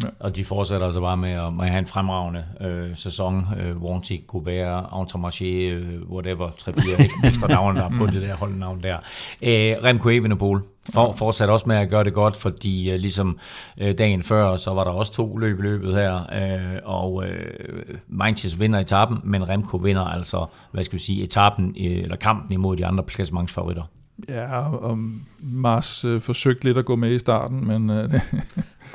[0.03, 0.07] Ja.
[0.19, 3.47] Og de fortsætter altså bare med at, med at have en fremragende øh, sæson.
[3.59, 8.35] Øh, Warranty, Gobert, Entomarché, øh, whatever, 3-4 ekstra, ekstra navne, der er på det der
[8.35, 8.97] holdnavn der.
[9.41, 10.61] Øh, Remco Evenepoel
[10.93, 13.39] for, fortsat også med at gøre det godt, fordi øh, ligesom
[13.77, 17.95] øh, dagen før, så var der også to løb i løbet her, øh, og øh,
[18.07, 22.51] Mainz vinder etappen, men Remco vinder altså, hvad skal vi sige, etappen, øh, eller kampen
[22.51, 23.83] imod de andre klassementsfavoritter.
[24.29, 24.99] Ja, og
[25.39, 27.89] Mars øh, forsøgte lidt at gå med i starten, men...
[27.89, 28.13] Øh,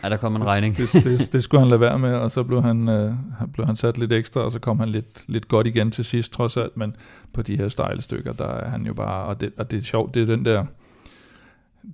[0.03, 0.77] ja, der kom en regning.
[0.77, 3.13] det, det, det, skulle han lade være med, og så blev han, øh,
[3.53, 6.33] blev han sat lidt ekstra, og så kom han lidt, lidt godt igen til sidst,
[6.33, 6.97] trods alt, men
[7.33, 9.25] på de her stejle stykker, der er han jo bare...
[9.25, 10.65] Og det, og det er sjovt, det er den der...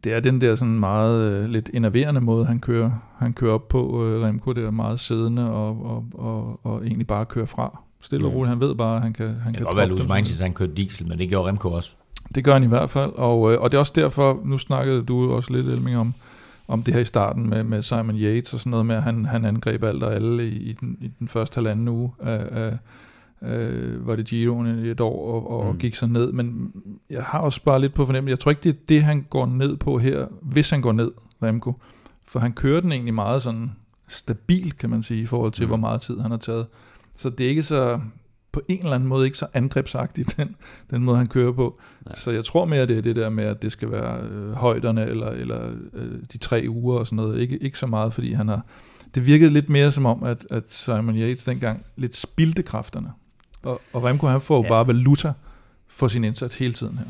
[0.05, 3.69] Det er den der sådan meget øh, lidt enerverende måde, han kører, han kører op
[3.69, 7.79] på, øh, Remco, det er meget siddende og, og, og, og egentlig bare kører fra.
[8.01, 10.41] Stille og roligt, han ved bare, at han kan, han det kan godt være, at
[10.41, 11.97] han kørte diesel, men det gjorde Remco også.
[12.35, 15.03] Det gør han i hvert fald, og, øh, og det er også derfor, nu snakkede
[15.03, 16.15] du også lidt, Elming, om,
[16.69, 19.25] om det her i starten med, med Simon Yates og sådan noget med, at han,
[19.25, 22.79] han angreb alt og alle i, i, den, i den første halvanden uge af, af
[23.43, 25.79] øh, var det Giroen i et år, og, og mm.
[25.79, 26.33] gik så ned.
[26.33, 26.73] Men
[27.11, 29.47] jeg har også bare lidt på fornemmelse, jeg tror ikke, det er det, han går
[29.47, 31.11] ned på her, hvis han går ned,
[31.43, 31.81] Remco.
[32.27, 33.71] For han kører den egentlig meget sådan
[34.09, 35.69] stabil, kan man sige, i forhold til, mm.
[35.69, 36.67] hvor meget tid han har taget.
[37.17, 38.01] Så det er ikke så,
[38.53, 40.57] på en eller anden måde ikke så angrebsagtig, den,
[40.91, 41.81] den måde, han kører på.
[42.07, 42.15] Nej.
[42.15, 45.07] Så jeg tror mere, det er det der med, at det skal være øh, højderne,
[45.07, 47.41] eller, eller øh, de tre uger og sådan noget.
[47.41, 48.67] Ikke, ikke så meget, fordi han har...
[49.15, 53.13] Det virkede lidt mere som om, at, at Simon Yates dengang lidt spildte kræfterne.
[53.63, 54.69] Og, og Remco, han får ja.
[54.69, 55.33] bare valuta
[55.89, 57.07] for sin indsats hele tiden her.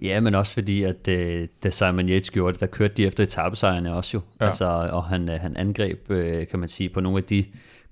[0.00, 3.24] Ja, men også fordi, at øh, da Simon Yates gjorde det, der kørte de efter
[3.24, 4.20] etappesejrene også jo.
[4.40, 4.46] Ja.
[4.46, 7.44] Altså, og han, øh, han angreb, øh, kan man sige, på nogle af de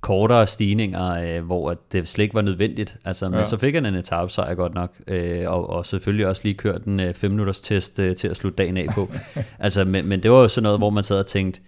[0.04, 2.96] kortere stigninger, øh, hvor det slet ikke var nødvendigt.
[3.04, 3.44] Altså, men ja.
[3.44, 7.14] så fik han en etappesejr godt nok, øh, og, og selvfølgelig også lige kørt en
[7.14, 9.10] 5 øh, minutters test øh, til at slutte dagen af på.
[9.58, 11.60] altså, men, men det var jo sådan noget, hvor man sad og tænkte,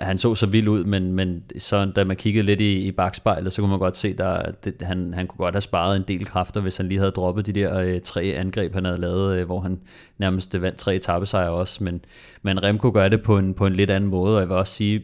[0.00, 3.52] han så så vild ud, men, men så da man kiggede lidt i, i bagspejlet,
[3.52, 6.60] så kunne man godt se, at han, han kunne godt have sparet en del kræfter,
[6.60, 9.60] hvis han lige havde droppet de der øh, tre angreb, han havde lavet, øh, hvor
[9.60, 9.80] han
[10.18, 11.84] nærmest vandt tre etappesejre også.
[11.84, 12.04] Men,
[12.42, 14.74] men Remco gør det på en, på en lidt anden måde, og jeg vil også
[14.74, 15.02] sige,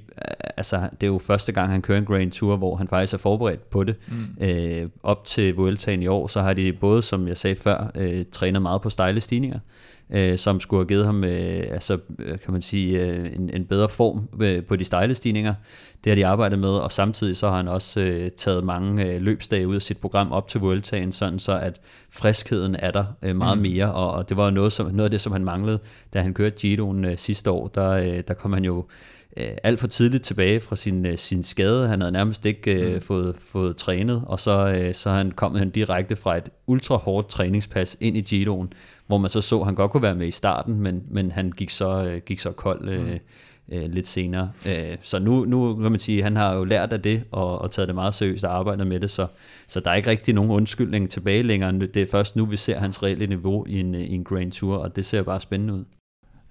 [0.56, 3.18] altså det er jo første gang, han kører en Grand Tour, hvor han faktisk er
[3.18, 3.96] forberedt på det.
[4.08, 4.46] Mm.
[4.46, 8.24] Øh, op til Vueltaen i år, så har de både, som jeg sagde før, øh,
[8.32, 9.58] trænet meget på stejle stigninger,
[10.10, 13.64] øh, som skulle have givet ham øh, altså, øh, kan man sige, øh, en, en
[13.64, 15.54] bedre form øh, på de stejle stigninger.
[16.04, 19.22] Det har de arbejdet med, og samtidig så har han også øh, taget mange øh,
[19.22, 23.36] løbsdage ud af sit program op til Vueltaen, sådan så at friskheden er der øh,
[23.36, 23.62] meget mm.
[23.62, 25.78] mere, og, og det var noget, som, noget af det, som han manglede,
[26.14, 27.68] da han kørte Giroen øh, sidste år.
[27.68, 28.84] Der, øh, der kom han jo
[29.36, 31.88] øh, alt for tidligt tilbage fra sin, øh, sin skade.
[31.88, 33.00] Han havde nærmest ikke øh, mm.
[33.00, 37.28] fået, fået trænet, og så, øh, så han kom han direkte fra et ultra hårdt
[37.28, 38.72] træningspas ind i Giroen,
[39.06, 41.52] hvor man så så, at han godt kunne være med i starten, men, men han
[41.52, 43.18] gik så, øh, gik så kold øh, mm.
[43.72, 44.50] øh, lidt senere.
[44.66, 47.58] Øh, så nu, nu kan man sige, at han har jo lært af det, og,
[47.58, 49.26] og taget det meget seriøst og arbejdet med det, så,
[49.68, 51.72] så der er ikke rigtig nogen undskyldning tilbage længere.
[51.72, 54.76] Det er først nu, vi ser hans reelle niveau i en, i en Grand Tour,
[54.76, 55.84] og det ser bare spændende ud.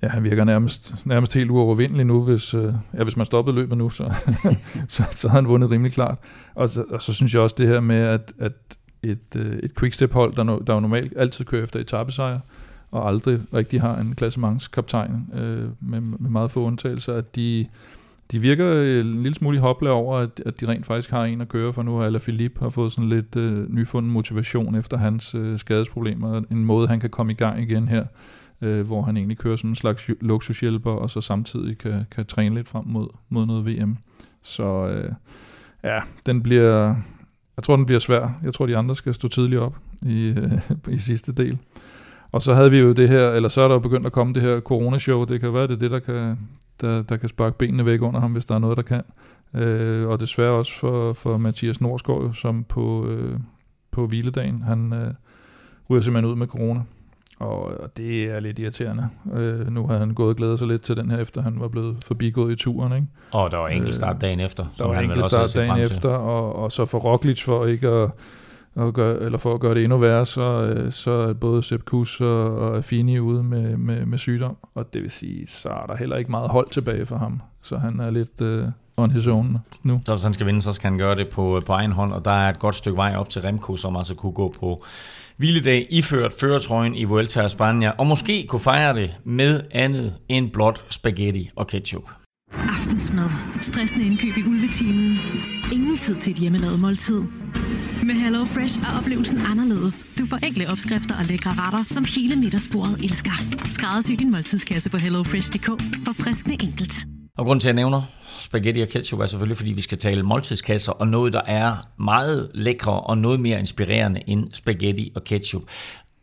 [0.01, 2.23] Ja, han virker nærmest, nærmest helt uovervindelig nu.
[2.23, 4.13] Hvis, øh, ja, hvis man stoppede løbet nu, så,
[4.87, 6.17] så, så har han vundet rimelig klart.
[6.55, 8.53] Og så, og så synes jeg også det her med, at, at
[9.03, 12.39] et, øh, et quickstep-hold, der, no, der jo normalt altid kører efter etappesejre,
[12.91, 17.65] og aldrig rigtig har en klassementskaptajn øh, med, med meget få undtagelser, at de,
[18.31, 21.41] de virker øh, en lille smule hopla over, at, at de rent faktisk har en
[21.41, 25.35] at køre for nu, eller Philippe har fået sådan lidt øh, nyfunden motivation efter hans
[25.35, 28.05] øh, skadesproblemer, en måde han kan komme i gang igen her,
[28.61, 32.55] øh, hvor han egentlig kører sådan en slags luksushjælper, og så samtidig kan, kan træne
[32.55, 33.97] lidt frem mod, mod noget VM.
[34.41, 35.13] Så øh,
[35.83, 36.95] ja, den bliver,
[37.57, 38.39] jeg tror den bliver svær.
[38.43, 40.51] Jeg tror de andre skal stå tidligt op i, øh,
[40.95, 41.57] i sidste del.
[42.31, 44.33] Og så havde vi jo det her, eller så er der jo begyndt at komme
[44.33, 45.25] det her coronashow.
[45.25, 46.37] Det kan være, det er det, der kan,
[46.81, 49.01] der, der kan sparke benene væk under ham, hvis der er noget, der kan.
[49.53, 53.39] Øh, og desværre også for, for Mathias Norsgaard, som på, øh,
[53.91, 55.13] på hviledagen, han øh,
[55.89, 56.81] ryger simpelthen ud med corona.
[57.39, 59.09] Og, det er lidt irriterende.
[59.33, 61.67] Øh, nu har han gået og glædet sig lidt til den her, efter han var
[61.67, 62.93] blevet forbigået i turen.
[62.93, 63.07] Ikke?
[63.31, 64.65] Og der var enkelt start øh, dagen efter.
[64.77, 68.11] Der var enkelt start dagen efter, og, og så for Roglic for ikke at
[68.77, 71.85] og gør, eller for at gøre det endnu værre, så, øh, så er både Sepp
[71.85, 75.85] Kuss og, og Affini ude med, med, med sygdom, og det vil sige, så er
[75.85, 79.27] der heller ikke meget hold tilbage for ham, så han er lidt uh, on his
[79.27, 80.01] own nu.
[80.05, 82.25] Så hvis han skal vinde, så skal han gøre det på, på egen hånd, og
[82.25, 84.83] der er et godt stykke vej op til Remco, som altså kunne gå på
[85.37, 90.51] hviledag iført føretrøjen i Vuelta a Spania, og måske kunne fejre det med andet end
[90.51, 92.09] blot spaghetti og ketchup.
[92.53, 93.29] Aftensmad.
[93.61, 95.17] Stressende indkøb i ulvetimen.
[95.73, 97.21] Ingen tid til et hjemmelavet måltid.
[98.03, 100.05] Med Hello Fresh er oplevelsen anderledes.
[100.19, 103.31] Du får enkle opskrifter og lækre retter, som hele middagsbordet elsker.
[103.69, 105.67] Skræddersy din måltidskasse på hellofresh.dk
[106.05, 107.16] for friskende enkelt.
[107.37, 108.01] Og grund til, at jeg nævner
[108.39, 112.51] spaghetti og ketchup er selvfølgelig, fordi vi skal tale måltidskasser, og noget, der er meget
[112.53, 115.61] lækre og noget mere inspirerende end spaghetti og ketchup.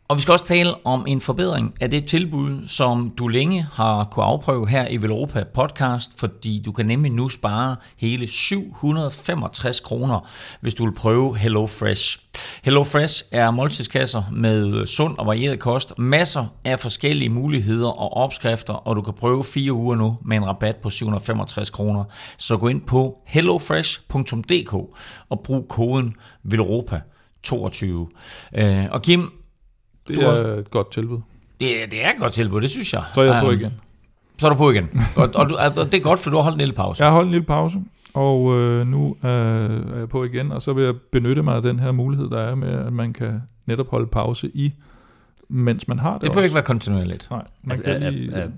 [0.07, 4.03] Og vi skal også tale om en forbedring af det tilbud, som du længe har
[4.03, 10.29] kunne afprøve her i Velropa podcast, fordi du kan nemlig nu spare hele 765 kroner,
[10.61, 12.19] hvis du vil prøve Hello Fresh.
[12.63, 18.73] Hello Fresh er måltidskasser med sund og varieret kost, masser af forskellige muligheder og opskrifter,
[18.73, 22.03] og du kan prøve fire uger nu med en rabat på 765 kroner.
[22.37, 24.73] Så gå ind på hellofresh.dk
[25.29, 27.01] og brug koden VELROPA
[27.43, 28.07] 22.
[28.55, 29.44] Øh, og Kim,
[30.07, 30.53] det er har...
[30.53, 31.19] et godt tilbud.
[31.59, 33.03] Det, er, det er et godt tilbud, det synes jeg.
[33.13, 33.73] Så er jeg på igen.
[34.37, 34.89] Så er du på igen.
[35.17, 37.03] og, og, og, og det er godt, for du har holdt en lille pause.
[37.03, 37.79] Jeg har holdt en lille pause,
[38.13, 41.79] og øh, nu er jeg på igen, og så vil jeg benytte mig af den
[41.79, 44.73] her mulighed, der er med, at man kan netop holde pause i,
[45.49, 47.27] mens man har det Det bør ikke være kontinuerligt.
[47.31, 48.51] Nej, man kan lige...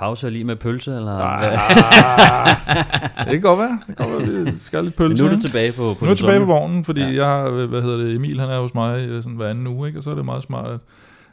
[0.00, 0.96] Pause lige med pølse?
[0.96, 1.12] Eller?
[1.12, 1.42] Ah,
[3.24, 3.78] det kan godt være.
[3.86, 5.24] Det kan godt være, vi skal lidt pølse.
[5.24, 7.14] Men nu er du tilbage på, på Nu er tilbage på vognen, fordi ja.
[7.14, 9.88] jeg har, hvad hedder det, Emil han er hos mig øh, sådan hver anden uge,
[9.88, 9.98] ikke?
[9.98, 10.80] og så er det meget smart, at,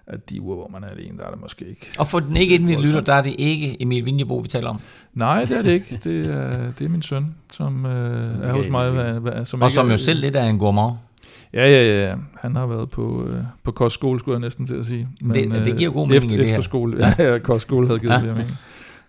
[0.08, 1.88] at de uger, hvor man er alene, der er det måske ikke.
[2.00, 4.80] Og for den ikke inden lytter, der er det ikke Emil Vinjebo, vi taler om.
[5.14, 6.00] Nej, det er det ikke.
[6.04, 8.92] Det er, det er min søn, som øh, er hos mig.
[8.92, 10.94] Hvad, hvad, som og som er, jo selv lidt af en gourmand.
[11.54, 12.16] Ja, ja, ja.
[12.40, 15.08] Han har været på, øh, på kostskole, skulle jeg næsten til at sige.
[15.22, 16.54] Men, det, det giver god mening efter, i det her.
[16.54, 18.20] Efterskole, ja, ja, kostskole havde givet ja.
[18.20, 18.58] det mening.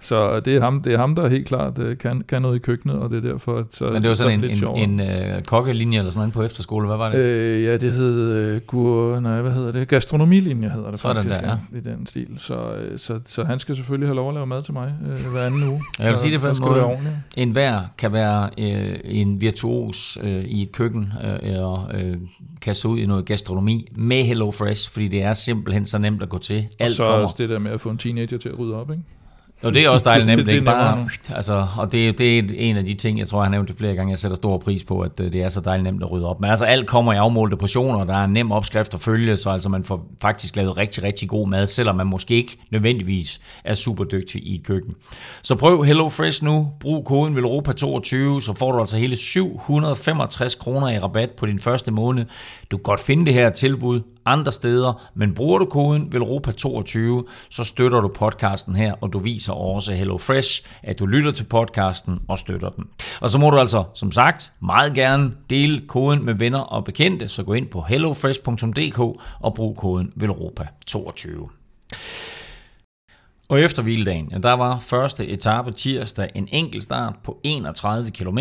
[0.01, 2.59] Så det er ham, det er ham der helt klart øh, kan, kan noget i
[2.59, 5.43] køkkenet, og det er derfor, at så Men det var sådan en, en, en uh,
[5.43, 7.19] kokkelinje eller sådan noget på efterskole, hvad var det?
[7.19, 9.89] Øh, ja, det hed uh, gur, nej, hvad hedder det?
[9.89, 11.79] Gastronomilinje hedder det sådan faktisk, der, ja.
[11.79, 12.29] i den stil.
[12.37, 15.33] Så, uh, så, så han skal selvfølgelig have lov at lave mad til mig uh,
[15.33, 15.83] hver anden uge.
[15.99, 16.99] Jeg vil sige det på en måde.
[17.37, 22.17] En hver kan være uh, en virtuos uh, i et køkken, uh, eller uh,
[22.61, 26.29] kaste ud i noget gastronomi med Hello Fresh, fordi det er simpelthen så nemt at
[26.29, 26.67] gå til.
[26.79, 27.23] Alt og så kommer.
[27.23, 29.03] også det der med at få en teenager til at rydde op, ikke?
[29.63, 32.43] Og det er også dejligt nemt, det, det, ikke bare, altså, og det, det er
[32.57, 34.59] en af de ting, jeg tror, jeg har nævnt det flere gange, jeg sætter stor
[34.59, 36.41] pris på, at øh, det er så dejligt nemt at rydde op.
[36.41, 39.51] Men altså alt kommer i afmålte portioner, der er en nem opskrift at følge, så
[39.51, 43.75] altså man får faktisk lavet rigtig, rigtig god mad, selvom man måske ikke nødvendigvis er
[43.75, 44.95] super dygtig i køkken.
[45.43, 50.89] Så prøv Hello Fresh nu, brug koden VELOPA22, så får du altså hele 765 kroner
[50.89, 52.25] i rabat på din første måned.
[52.71, 57.65] Du kan godt finde det her tilbud andre steder, men bruger du koden VELROPA22, så
[57.65, 62.39] støtter du podcasten her, og du viser også HelloFresh, at du lytter til podcasten og
[62.39, 62.85] støtter den.
[63.21, 67.29] Og så må du altså, som sagt, meget gerne dele koden med venner og bekendte,
[67.29, 68.99] så gå ind på hellofresh.dk
[69.41, 71.49] og brug koden VELROPA22.
[73.49, 78.39] Og efter hviledagen, ja, der var første etape tirsdag en enkelt start på 31 km,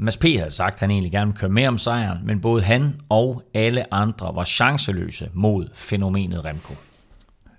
[0.00, 0.24] Mads P.
[0.24, 3.42] havde sagt, at han egentlig gerne ville køre mere om sejren, men både han og
[3.54, 6.74] alle andre var chanceløse mod fænomenet Remco.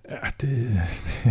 [0.09, 0.81] Ja, det,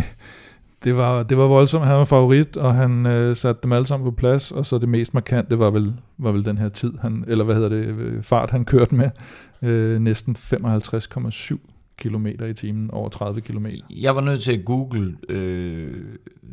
[0.83, 1.85] det, var, det var voldsomt.
[1.85, 4.89] Han var favorit, og han øh, satte dem alle sammen på plads, og så det
[4.89, 8.23] mest markante var vel, var vel den her tid, han, eller hvad hedder det, øh,
[8.23, 9.09] fart han kørte med.
[9.61, 13.65] Øh, næsten 55,7 km i timen, over 30 km.
[13.89, 15.93] Jeg var nødt til at google øh,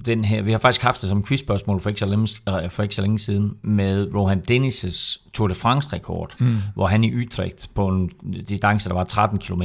[0.07, 0.43] den her.
[0.43, 2.29] Vi har faktisk haft det som quizspørgsmål for ikke så længe,
[2.71, 6.57] for ikke så længe siden med Rohan Dennis' Tour de France-rekord, mm.
[6.75, 8.11] hvor han i Utrecht på en
[8.49, 9.63] distance, der var 13 km,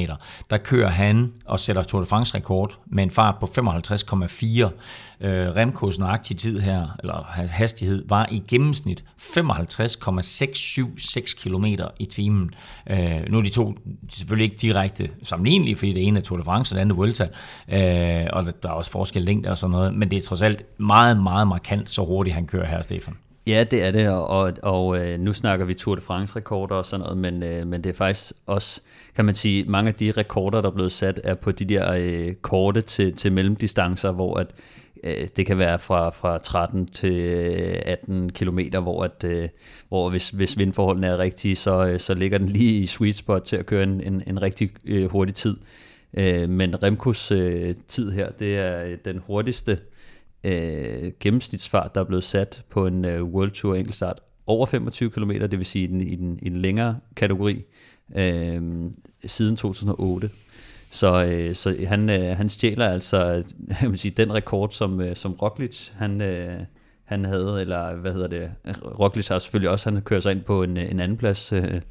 [0.50, 4.70] der kører han og sætter Tour de France-rekord med en fart på 55,4
[5.22, 11.66] øh, Remkos nøjagtige tid her, eller hastighed, var i gennemsnit 55,676 km
[12.00, 12.52] i timen.
[12.90, 13.74] Øh, nu er de to
[14.10, 16.98] selvfølgelig ikke direkte sammenlignelige, fordi det ene er Tour de France, og det andet er
[16.98, 17.28] Vuelta,
[17.68, 20.80] øh, og der er også forskel længde og sådan noget, men det er trods alt
[20.80, 23.18] meget, meget markant, så hurtigt han kører her, Stefan.
[23.48, 26.86] Ja, det er det, og, og, og øh, nu snakker vi Tour de France-rekorder og
[26.86, 28.82] sådan noget, men, øh, men det er faktisk også,
[29.16, 31.94] kan man sige, mange af de rekorder, der er blevet sat, er på de der
[31.98, 34.48] øh, korte til, til mellemdistancer, hvor at
[35.04, 39.50] Øh, det kan være fra, fra 13 til øh, 18 km, hvor, at, øh,
[39.90, 43.42] hvor hvis, hvis vindforholdene er rigtige, så, øh, så ligger den lige i sweet spot
[43.42, 45.58] til at køre en, en, en rigtig øh, hurtig tid.
[46.14, 47.28] Øh, men Remkos
[47.88, 49.80] tid her, det er den hurtigste
[50.44, 55.32] Øh, gennemsnitsfart, der er blevet sat på en øh, World Tour enkeltstart over 25 km,
[55.32, 57.64] det vil sige i den, i den, i den længere kategori,
[58.16, 58.62] øh,
[59.26, 60.30] siden 2008.
[60.90, 63.44] Så, øh, så han, øh, han stjæler altså
[63.82, 66.60] jeg vil sige, den rekord, som, øh, som Roglic han, øh,
[67.04, 68.52] han havde, eller hvad hedder det,
[69.00, 71.82] Roglic har selvfølgelig også, han kører sig ind på en, en anden plads øh,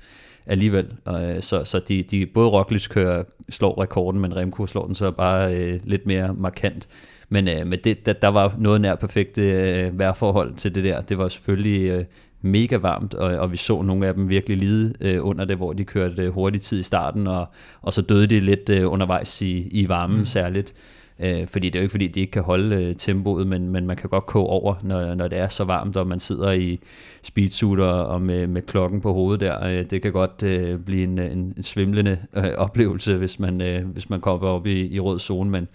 [0.46, 0.88] alligevel.
[1.05, 4.94] Og, øh, så så de, de, både Roglic kører, slår rekorden, men Remco slår den
[4.94, 6.88] så bare øh, lidt mere markant.
[7.32, 11.00] Men, øh, men det, der, der var noget nær perfekte øh, vejrforhold til det der.
[11.00, 12.04] Det var selvfølgelig øh,
[12.42, 15.72] mega varmt, og, og vi så nogle af dem virkelig lide øh, under det, hvor
[15.72, 17.46] de kørte øh, hurtig tid i starten, og,
[17.82, 20.26] og så døde de lidt øh, undervejs i, i varmen mm.
[20.26, 20.74] særligt.
[21.22, 23.86] Øh, fordi det er jo ikke fordi, de ikke kan holde øh, tempoet, men, men
[23.86, 26.80] man kan godt koge over, når, når det er så varmt, og man sidder i
[27.22, 29.66] speedsuit og, og med, med klokken på hovedet der.
[29.66, 33.86] Øh, det kan godt øh, blive en, en, en svimlende øh, oplevelse, hvis man, øh,
[33.86, 35.68] hvis man kommer op i, i rød zone, men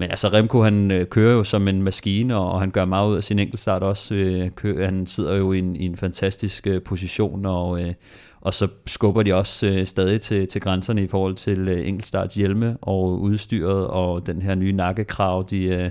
[0.00, 3.10] men altså Remco, han øh, kører jo som en maskine, og, og han gør meget
[3.10, 4.14] ud af sin enkeltstart også.
[4.14, 7.92] Øh, kører, han sidder jo i en, i en fantastisk øh, position, og, øh,
[8.40, 12.32] og så skubber de også øh, stadig til, til grænserne i forhold til øh, enkeltstart
[12.32, 15.90] hjelme og udstyret, og den her nye nakkekrav, de, øh,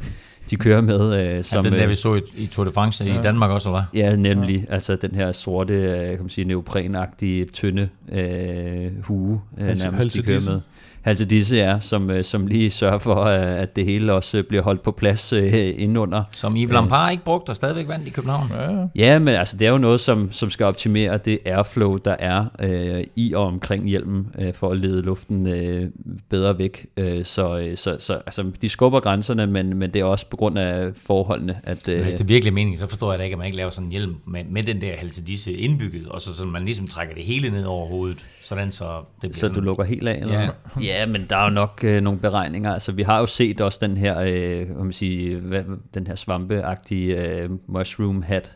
[0.49, 1.37] de kører med.
[1.37, 3.19] Øh, som, ja, den der vi så i, i Tour de France ja.
[3.19, 4.65] i Danmark også, eller Ja, nemlig.
[4.69, 4.73] Ja.
[4.73, 10.21] Altså den her sorte, øh, kan man sige, neoprenagtige, tynde øh, hue, øh, nærmest de
[10.21, 10.61] kører med
[11.07, 14.63] altså disse er, som, øh, som lige sørger for, øh, at det hele også bliver
[14.63, 16.23] holdt på plads øh, indenunder.
[16.31, 18.51] Som Yves Lampard ikke brugt og stadigvæk vandt i København.
[18.55, 22.15] Ja, ja men altså, det er jo noget, som, som skal optimere det airflow, der
[22.19, 25.89] er øh, i og omkring hjelmen, øh, for at lede luften øh,
[26.29, 26.85] bedre væk.
[26.97, 30.59] Øh, så så, så altså, de skubber grænserne, men, men det er også på grund
[30.59, 31.59] af forholdene.
[31.63, 33.57] At, øh, Hvis det er virkelig mening, så forstår jeg da ikke, at man ikke
[33.57, 36.87] laver sådan en hjelm med, med den der halsedisse indbygget, og så, så man ligesom
[36.87, 38.17] trækker det hele ned over hovedet.
[38.47, 40.17] Sådan så det bliver Så sådan, du lukker helt af?
[40.21, 40.41] Eller?
[40.41, 40.49] Ja.
[40.81, 42.73] ja, men der er jo nok øh, nogle beregninger.
[42.73, 47.39] Altså, vi har jo set også den her, øh, man sige, hvad, den her svampeagtige
[47.41, 48.55] øh, mushroom hat,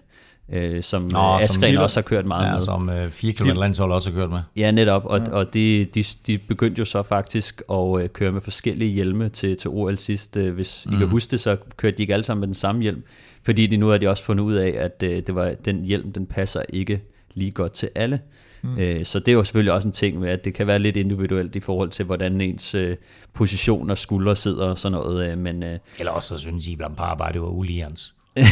[0.51, 2.61] øh, som Nå, øh, Askren også har kørt meget ja, med.
[2.61, 4.39] som øh, 4 km landshold også har kørt med.
[4.55, 5.31] Ja, netop, og, ja.
[5.31, 9.57] og de, de, de begyndte jo så faktisk at øh, køre med forskellige hjelme til,
[9.57, 10.37] til OL sidst.
[10.37, 10.93] Øh, hvis mm.
[10.93, 11.11] I kan mm.
[11.11, 13.03] huske det, så kørte de ikke alle sammen med den samme hjelm,
[13.45, 16.13] fordi de nu har de også fundet ud af, at øh, det var, den hjelm,
[16.13, 17.01] den passer ikke
[17.33, 18.19] lige godt til alle.
[18.63, 18.77] Mm.
[18.77, 20.97] Øh, så det er jo selvfølgelig også en ting med, at det kan være lidt
[20.97, 22.97] individuelt i forhold til, hvordan ens øh,
[23.33, 25.31] position og skuldre sidder og sådan noget.
[25.31, 28.15] Øh, men, øh, Eller også så synes I, at bare det var uligens.
[28.35, 28.45] det,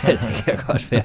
[0.00, 1.02] kan, det kan godt være.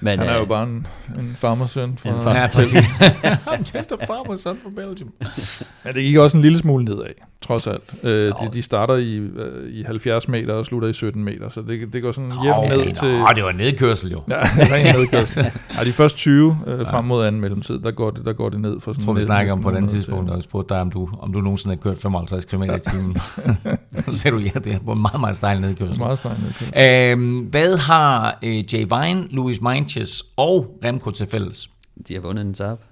[0.00, 0.86] Men, han er øh, jo bare en,
[1.18, 2.08] en farmersøn fra...
[2.08, 2.40] En farmer.
[2.40, 3.74] Ja, præcis.
[3.74, 5.12] Just a farmersøn fra Belgium.
[5.84, 7.82] Men det gik også en lille smule nedad, trods alt.
[8.02, 11.62] Øh, de, de starter i, øh, i 70 meter og slutter i 17 meter, så
[11.62, 13.18] det, det går sådan jævnt ned til...
[13.18, 14.22] Nå, det var en nedkørsel jo.
[14.30, 15.44] ja, det var en nedkørsel.
[15.78, 18.60] Ja, de første 20 øh, frem mod anden mellemtid, der går det, der går det
[18.60, 19.00] ned for sådan...
[19.00, 21.32] Jeg tror, vi snakker om på den tidspunkt, og jeg spurgte dig, om du, om
[21.32, 23.16] du nogensinde har kørt 55 km i timen.
[24.04, 25.98] så sagde du, ja, det er en meget, meget stejl nedkørsel.
[25.98, 27.12] Meget stejl nedkørsel.
[27.12, 31.70] Øhm, hvad har øh, Jay Vine, Louis Meintjes og Remco til fælles?
[32.08, 32.82] De har vundet en etape.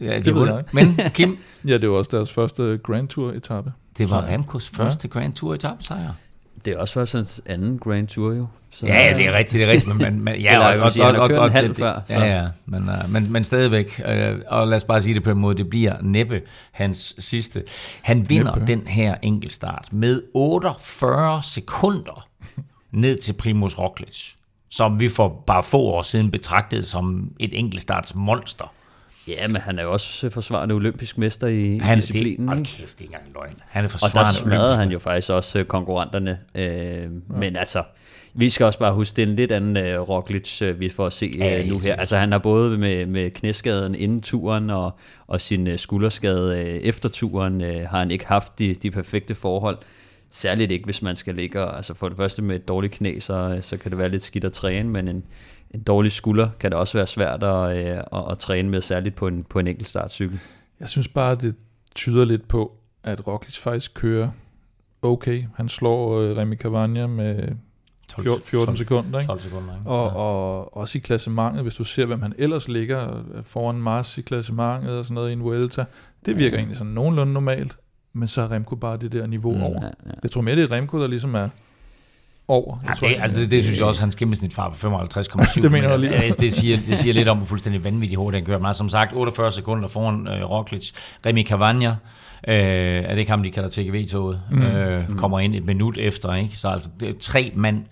[0.00, 0.64] Ja, det ved jeg.
[0.72, 1.38] Men Kim?
[1.68, 3.72] ja, det var også deres første Grand Tour etape.
[3.98, 5.18] Det var Remkos første ja.
[5.20, 6.12] Grand Tour etape sejr.
[6.64, 8.46] Det er også først hans anden Grand Tour jo.
[8.70, 9.98] Så, ja, ja, det er rigtigt, det er rigtigt.
[9.98, 12.00] Men, men, ja, og, og, og, og, og, en halv før.
[12.06, 12.18] Så.
[12.18, 14.00] Ja, ja, men, uh, men, men stadigvæk.
[14.08, 16.40] Uh, og lad os bare sige det på en måde, det bliver næppe
[16.72, 17.62] hans sidste.
[18.02, 18.72] Han vinder næppe.
[18.72, 22.26] den her enkeltstart med 48 sekunder
[22.92, 24.32] ned til Primus Roglic
[24.72, 28.72] som vi for bare få år siden betragtede som et enkeltstarts monster.
[29.28, 32.48] Ja, men han er jo også forsvarende olympisk mester i han, disciplinen.
[32.48, 33.54] Det, kæft, det er ikke engang løgn.
[33.68, 36.38] Han er forsvarende Og der smadrede han jo faktisk også øh, konkurrenterne.
[36.54, 37.06] Øh, ja.
[37.28, 37.82] Men altså,
[38.34, 41.06] vi skal også bare huske, det er en lidt anden uh, Roglic, uh, vi får
[41.06, 41.96] at se uh, Ja, nu her.
[41.96, 46.88] Altså han har både med, med knæskaden inden turen og, og sin uh, skulderskade uh,
[46.88, 49.78] efter turen, uh, har han ikke haft de, de perfekte forhold.
[50.30, 53.18] Særligt ikke, hvis man skal ligge og, altså for det første med et dårligt knæ,
[53.18, 55.24] så, så kan det være lidt skidt at træne, men en,
[55.74, 59.14] en dårlig skulder kan det også være svært at, uh, at, at træne med, særligt
[59.14, 60.38] på en, på en enkelt startcykel.
[60.80, 61.54] Jeg synes bare, det
[61.94, 62.72] tyder lidt på,
[63.04, 64.28] at Roglic faktisk kører
[65.02, 65.42] okay.
[65.54, 67.48] Han slår øh, Remy Cavagna med
[68.20, 69.28] 14, 14 sekunder, ikke?
[69.28, 69.90] 12 sekunder, ikke?
[69.90, 74.22] Og, og også i klassementet, hvis du ser, hvem han ellers ligger foran Mars i
[74.22, 75.84] klassementet og sådan noget i en Vuelta,
[76.26, 77.76] det virker egentlig sådan nogenlunde normalt,
[78.12, 79.62] men så er Remco bare det der niveau Mm.
[79.62, 79.80] over.
[79.82, 80.12] Ja, ja.
[80.22, 81.48] Jeg tror mere, det er Remco, der ligesom er
[82.48, 82.78] over.
[82.82, 85.62] Jeg Ja, tror, det, altså det, det synes jeg også, hans gennemsnitfart på 55,7.
[85.62, 86.12] Det mener jeg lige.
[86.12, 88.58] Det, det, siger, det siger lidt om, hvor fuldstændig vanvittigt hurtigt han kører.
[88.58, 90.90] Men som sagt, 48 sekunder foran øh, Roglic.
[91.26, 91.88] Remy Cavagna,
[92.48, 94.62] øh, er det ikke ham, de kalder TGV-toget, mm.
[94.62, 96.34] øh, kommer ind et minut efter.
[96.34, 96.56] Ikke?
[96.56, 97.84] Så altså det er tre mand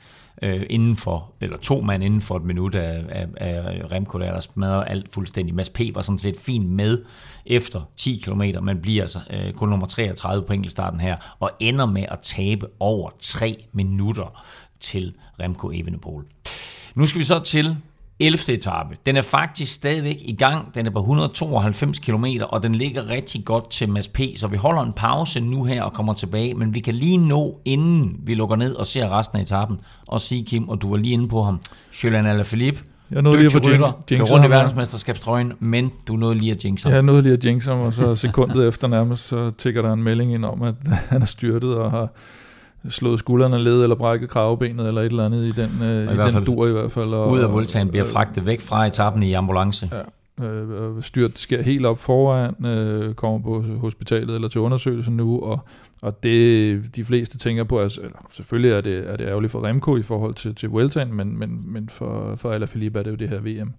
[0.42, 4.32] øh, inden for, eller to mand inden for et minut af, af, af Remco, der,
[4.32, 5.54] der smadrer alt fuldstændig.
[5.54, 5.80] Mads P.
[5.94, 7.04] var sådan set fint med
[7.46, 11.86] efter 10 km, men bliver altså øh, kun nummer 33 på enkeltstarten her, og ender
[11.86, 14.44] med at tabe over 3 minutter
[14.80, 16.24] til Remco Evenepoel.
[16.94, 17.76] Nu skal vi så til
[18.20, 18.54] 11.
[18.54, 18.96] etape.
[19.06, 20.74] Den er faktisk stadigvæk i gang.
[20.74, 24.20] Den er på 192 km, og den ligger rigtig godt til Mads P.
[24.36, 27.60] Så vi holder en pause nu her og kommer tilbage, men vi kan lige nå,
[27.64, 30.96] inden vi lukker ned og ser resten af etappen, og sige, Kim, og du var
[30.96, 31.60] lige inde på ham,
[32.04, 36.34] Julian Alaphilippe, Jeg nåede lige at få dygtig jinx- rundt i verdensmesterskabstrøjen, men du nåede
[36.34, 36.94] lige at jinxe ham.
[36.94, 40.02] Jeg nåede lige at jinx ham, og så sekundet efter nærmest, så tigger der en
[40.02, 40.74] melding ind om, at
[41.10, 42.08] han er styrtet og har
[42.88, 46.16] slået skuldrene led, eller brækket kravebenet, eller et eller andet i den, øh, i, i
[46.16, 47.14] den fald dur i hvert fald.
[47.14, 49.90] Og, Ud af Voltaen bliver fragtet væk fra etappen i ambulance.
[49.92, 50.02] Ja,
[50.44, 55.60] øh, styrt sker helt op foran, øh, kommer på hospitalet eller til undersøgelse nu, og,
[56.02, 59.64] og det de fleste tænker på, altså, eller selvfølgelig er det, er det ærgerligt for
[59.66, 63.16] Remco i forhold til, til Vueltaen, men, men, men for, for Alaphilippe er det jo
[63.16, 63.72] det her VM,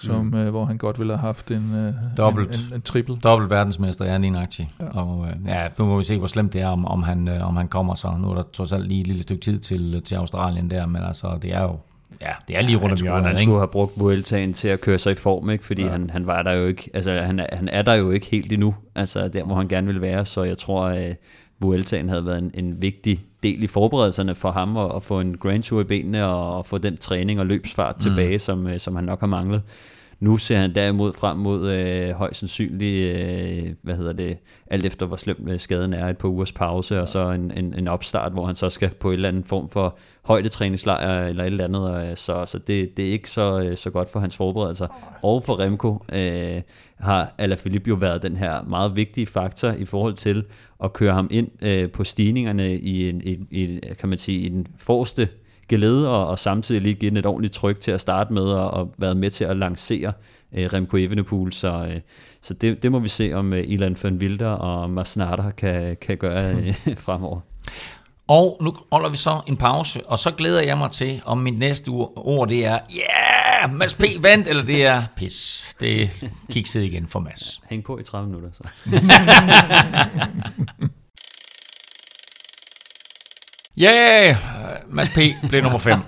[0.00, 0.34] som, mm.
[0.34, 2.58] øh, hvor han godt ville have haft en, øh, Dobbelt.
[2.60, 3.16] en, en, en triple.
[3.22, 4.68] Dobbelt verdensmester, ja, lige nøjagtigt.
[4.80, 4.86] Ja.
[5.00, 7.48] Og øh, ja, nu må vi se, hvor slemt det er, om, om, han, øh,
[7.48, 8.14] om han kommer så.
[8.20, 11.02] Nu er der trods alt lige et lille stykke tid til, til Australien der, men
[11.02, 11.76] altså, det er jo
[12.20, 13.40] ja, det er lige rundt han om skulle, hjørnet, han ikke?
[13.44, 15.64] skulle have brugt Vueltaen til at køre sig i form, ikke?
[15.64, 15.90] fordi Ja.
[15.90, 18.52] han, han var der jo ikke, altså han, er- han er der jo ikke helt
[18.52, 21.16] endnu, altså der hvor han gerne vil være, så jeg tror, at
[21.60, 25.38] Vueltaen havde været en, en vigtig del i forberedelserne for ham at, at få en
[25.38, 28.00] Grand Tour i benene og, og få den træning og løbsfart mm.
[28.00, 29.62] tilbage, som, øh, som han nok har manglet.
[30.20, 35.06] Nu ser han derimod frem mod øh, højst sandsynligt, øh, hvad hedder det, alt efter
[35.06, 38.32] hvor slem øh, skaden er, et par ugers pause, og så en, en, en opstart,
[38.32, 41.90] hvor han så skal på en eller anden form for højdetræningslejr eller et eller andet,
[41.90, 45.18] og, øh, så, så det, det er ikke så, øh, så godt for hans forberedelser.
[45.22, 46.62] Og for Remco øh,
[46.98, 50.44] har Alaphilippe jo været den her meget vigtige faktor i forhold til
[50.84, 54.48] at køre ham ind øh, på stigningerne i, en, i, i, kan man sige, i
[54.48, 55.28] den forreste
[55.70, 58.70] gelede, og, og samtidig lige give den et ordentligt tryk til at starte med, og,
[58.70, 60.12] og været med til at lancere
[60.54, 62.00] øh, Remco Evenepoel, så, øh,
[62.42, 66.16] så det, det må vi se, om øh, Ilan van Wilder og Masnada kan, kan
[66.16, 66.74] gøre øh,
[67.06, 67.40] fremover.
[68.28, 71.58] Og nu holder vi så en pause, og så glæder jeg mig til, om mit
[71.58, 74.02] næste ord, det er, ja, yeah, Mads P.
[74.20, 75.66] vandt, eller det er pis.
[75.80, 77.60] Det kikset igen for Mads.
[77.70, 78.50] Hæng på i 30 minutter.
[78.52, 78.62] Så.
[83.80, 84.36] Ja, yeah,
[84.88, 85.18] Mads P.
[85.48, 85.98] blev nummer 5.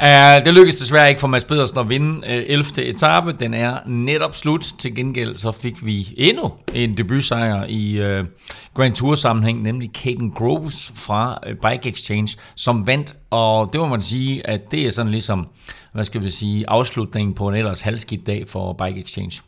[0.00, 0.04] Uh,
[0.44, 2.84] det lykkedes desværre ikke for Mads Pedersen at vinde øh, uh, 11.
[2.84, 3.32] etape.
[3.32, 4.60] Den er netop slut.
[4.78, 8.26] Til gengæld så fik vi endnu en debutsejr i uh,
[8.74, 13.16] Grand Tour sammenhæng, nemlig Caden Groves fra uh, Bike Exchange, som vandt.
[13.30, 15.48] Og det må man sige, at det er sådan ligesom,
[15.92, 19.40] hvad skal vi sige, afslutningen på en ellers halvskidt dag for Bike Exchange.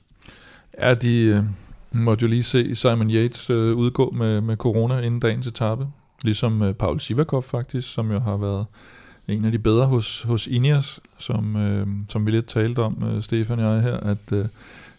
[0.80, 1.44] Ja, de
[1.92, 5.86] måtte jo lige se Simon Yates øh, udgå med, med corona inden dagens etape.
[6.22, 8.66] Ligesom øh, Paul Sivakov faktisk, som jo har været
[9.28, 13.22] en af de bedre hos, hos Ineos, som, øh, som vi lidt talte om, øh,
[13.22, 14.46] Stefan og jeg her, at, øh,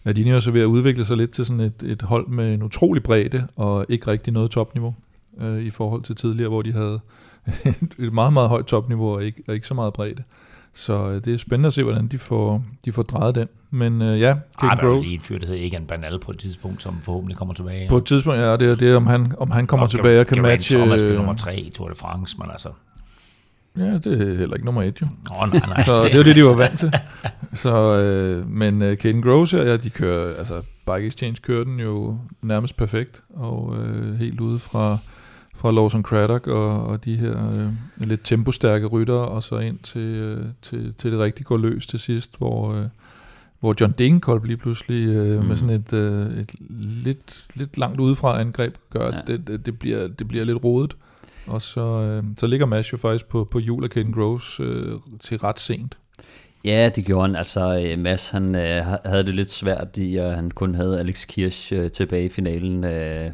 [0.03, 2.63] at Ineos er ved at udvikle sig lidt til sådan et, et hold med en
[2.63, 4.95] utrolig bredde, og ikke rigtig noget topniveau
[5.41, 6.99] øh, i forhold til tidligere, hvor de havde
[7.99, 10.23] et, meget, meget højt topniveau og ikke, og ikke så meget bredde.
[10.79, 13.47] Så øh, det er spændende at se, hvordan de får, de får drejet den.
[13.71, 16.31] Men øh, ja, Ah, Caden der er lige en fyr, der hedder Egan Bernal på
[16.31, 17.89] et tidspunkt, som forhåbentlig kommer tilbage.
[17.89, 20.27] på et tidspunkt, ja, det er, det om han, om han kommer Og tilbage og
[20.27, 20.77] kan Geraint matche...
[20.77, 22.69] Thomas blev nummer 3 i Tour de France, men altså...
[23.77, 25.07] Ja, det er heller ikke nummer et jo.
[25.41, 25.83] Åh, nej, nej.
[25.83, 26.93] Så det er det, de var vant til.
[27.53, 31.79] Så, øh, men øh, Caden Groves her, ja, de kører, altså Bike Exchange kører den
[31.79, 34.97] jo nærmest perfekt, og øh, helt ude fra,
[35.59, 40.01] fra Lawson Craddock og, og de her øh, lidt tempostærke ryttere, og så ind til,
[40.01, 42.85] øh, til, til det rigtig går løs til sidst, hvor, øh,
[43.59, 45.45] hvor John Degenkolb lige pludselig øh, mm.
[45.45, 46.55] med sådan et, øh, et
[47.05, 49.35] lidt, lidt langt udefra angreb gør, at Ja.
[49.35, 50.95] det, det, bliver, det bliver lidt rodet.
[51.47, 54.85] Og så, øh, så ligger Mads jo faktisk på, på jul af Caden Groves øh,
[55.19, 55.97] til ret sent.
[56.65, 57.35] Ja, det gjorde han.
[57.35, 61.27] Altså, øh, Mads han øh, havde det lidt svært i, at han kun havde Alex
[61.27, 62.83] Kirsch øh, tilbage i finalen.
[62.83, 63.31] Øh,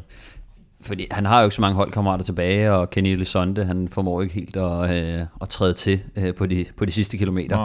[0.85, 4.33] fordi han har jo ikke så mange holdkammerater tilbage, og Kenny Elisonde, han formår ikke
[4.33, 7.57] helt at, øh, at træde til øh, på, de, på de sidste kilometer.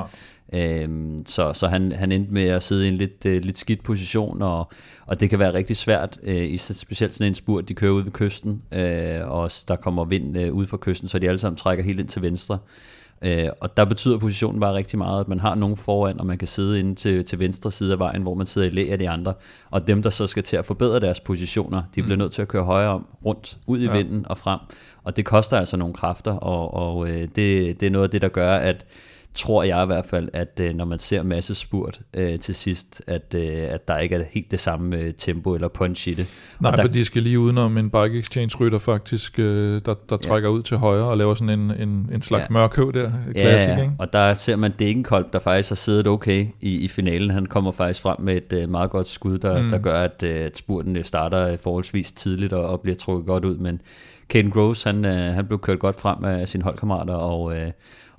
[0.53, 3.83] Øhm, så så han, han endte med at sidde i en lidt, øh, lidt skidt
[3.83, 4.71] position, og,
[5.07, 8.03] og det kan være rigtig svært, øh, i specielt sådan en spurt, de kører ud
[8.03, 11.57] ved kysten, øh, og der kommer vind øh, ud fra kysten, så de alle sammen
[11.57, 12.59] trækker helt ind til venstre.
[13.25, 16.39] Øh, og der betyder positionen bare rigtig meget, at man har nogen foran, og man
[16.39, 18.99] kan sidde inde til, til venstre side af vejen, hvor man sidder i læ af
[18.99, 19.35] de andre.
[19.71, 22.19] Og dem, der så skal til at forbedre deres positioner, de bliver mm.
[22.19, 23.93] nødt til at køre højere om, rundt, ud i ja.
[23.93, 24.61] vinden og frem.
[25.05, 28.23] Og det koster altså nogle kræfter, og, og øh, det, det er noget af det,
[28.23, 28.87] der gør, at
[29.35, 33.03] tror jeg i hvert fald, at øh, når man ser masse spurt øh, til sidst,
[33.07, 36.27] at, øh, at der ikke er helt det samme øh, tempo eller punch i det.
[36.61, 39.95] Nej, og der, for de skal lige udenom en bike exchange rytter faktisk, øh, der,
[40.11, 40.55] der trækker ja.
[40.55, 42.53] ud til højre og laver sådan en, en, en slags ja.
[42.53, 43.93] mørkhøv der, klassik, ja, ikke?
[43.99, 47.31] og der ser man Degenkolb, der faktisk har siddet okay i, i finalen.
[47.31, 49.71] Han kommer faktisk frem med et øh, meget godt skud, der, mm.
[49.71, 53.57] der gør, at, øh, at spurten starter forholdsvis tidligt og, og bliver trukket godt ud,
[53.57, 53.81] men
[54.29, 57.71] Caden Groves, han, øh, han blev kørt godt frem af sine holdkammerater, og, øh,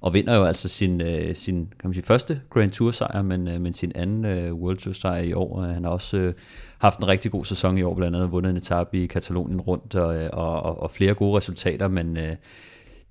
[0.02, 3.47] og vinder jo altså sin, øh, sin kan man sige, første Grand Tour sejr, men,
[3.47, 5.62] øh, men sin anden øh, World Tour sejr i år.
[5.62, 6.34] Han har også øh,
[6.78, 9.95] haft en rigtig god sæson i år, blandt andet vundet en etape i Katalonien rundt
[9.95, 12.36] og, øh, og, og, og flere gode resultater, men øh,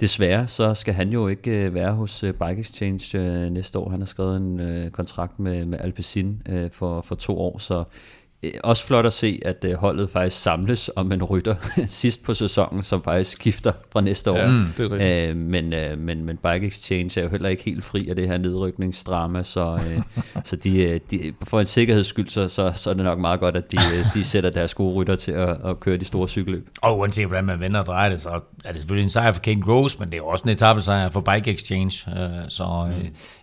[0.00, 3.90] desværre så skal han jo ikke øh, være hos øh, Bike Exchange næste år.
[3.90, 7.84] Han har skrevet en kontrakt med, med Alpecin for, for to år, så
[8.64, 11.54] også flot at se, at øh, holdet faktisk samles om en rytter
[11.86, 14.36] sidst på sæsonen, som faktisk skifter fra næste år.
[14.36, 17.84] Ja, det er øh, men, øh, men, men Bike Exchange er jo heller ikke helt
[17.84, 20.02] fri af det her nedrykningsdrama, så, øh,
[20.48, 23.56] så de, de, for en sikkerheds skyld, så, så, så er det nok meget godt,
[23.56, 23.76] at de,
[24.14, 26.68] de sætter deres gode rytter til at, at køre de store cykelløb.
[26.82, 29.40] Og uanset hvordan man vender og drejer det, så er det selvfølgelig en sejr for
[29.40, 32.88] Kane Groves, men det er også en etappesejr for Bike Exchange, øh, så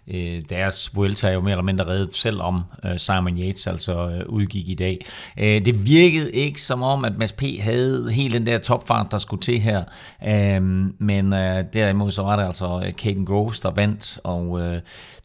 [0.07, 0.13] mm.
[0.15, 4.29] øh, deres Vuelta er jo mere eller mindre reddet, selvom øh, Simon Yates altså øh,
[4.29, 5.05] udgik i dag dag.
[5.37, 7.43] Øh, det virkede ikke som om, at Mads P.
[7.59, 9.83] havde helt den der topfart, der skulle til her.
[10.27, 10.61] Øh,
[10.99, 14.61] men øh, derimod så var det altså Caden Groves, der vandt, og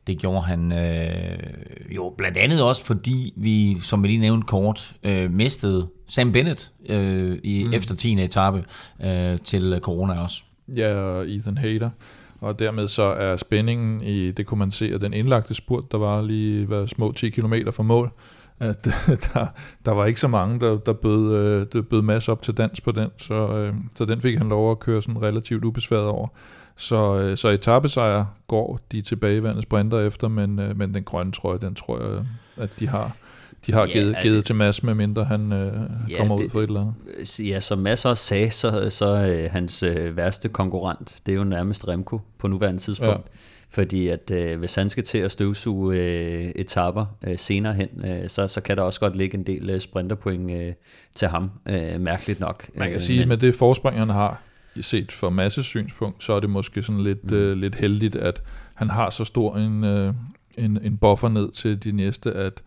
[0.07, 0.73] det gjorde han
[1.91, 4.93] jo blandt andet også, fordi vi, som vi lige nævnte kort,
[5.31, 6.71] mistede Sam Bennett
[7.45, 7.73] i mm.
[7.73, 8.23] efter 10.
[8.23, 8.65] etape
[9.45, 10.43] til corona også.
[10.77, 11.91] Ja, og Ethan Hayter.
[12.43, 15.99] Og dermed så er spændingen i, det kunne man se, at den indlagte spurt, der
[15.99, 18.11] var lige var små 10 km fra mål,
[18.63, 18.85] at
[19.35, 19.47] der,
[19.85, 22.81] der var ikke så mange, der, der, bød, øh, der bød masser op til dans
[22.81, 26.29] på den, så, øh, så den fik han lov at køre sådan relativt ubesværet over.
[26.77, 31.75] Så, øh, så etappesejr går de tilbageværende sprinter efter, men, men den grønne trøje, den
[31.75, 32.25] tror jeg,
[32.57, 33.17] at de har
[33.67, 35.73] de har ja, givet, givet det, til Mads, med mindre han øh,
[36.11, 37.41] ja, kommer det, ud for et eller andet.
[37.41, 41.45] Ja, som Mads også sagde, så, så øh, hans øh, værste konkurrent, det er jo
[41.45, 43.27] nærmest Remco på nuværende tidspunkt.
[43.27, 43.39] Ja.
[43.73, 48.29] Fordi at øh, hvis han skal til at støvsuge øh, etapper øh, senere hen, øh,
[48.29, 50.73] så, så kan der også godt ligge en del øh, sprinterpoint øh,
[51.14, 52.68] til ham, øh, mærkeligt nok.
[52.75, 54.41] Man kan øh, sige, at med det forspring, han har,
[54.81, 57.37] set fra masse synspunkt, så er det måske sådan lidt, mm.
[57.37, 58.43] øh, lidt heldigt, at
[58.75, 60.14] han har så stor en, øh,
[60.59, 62.62] en, en buffer ned til de næste, at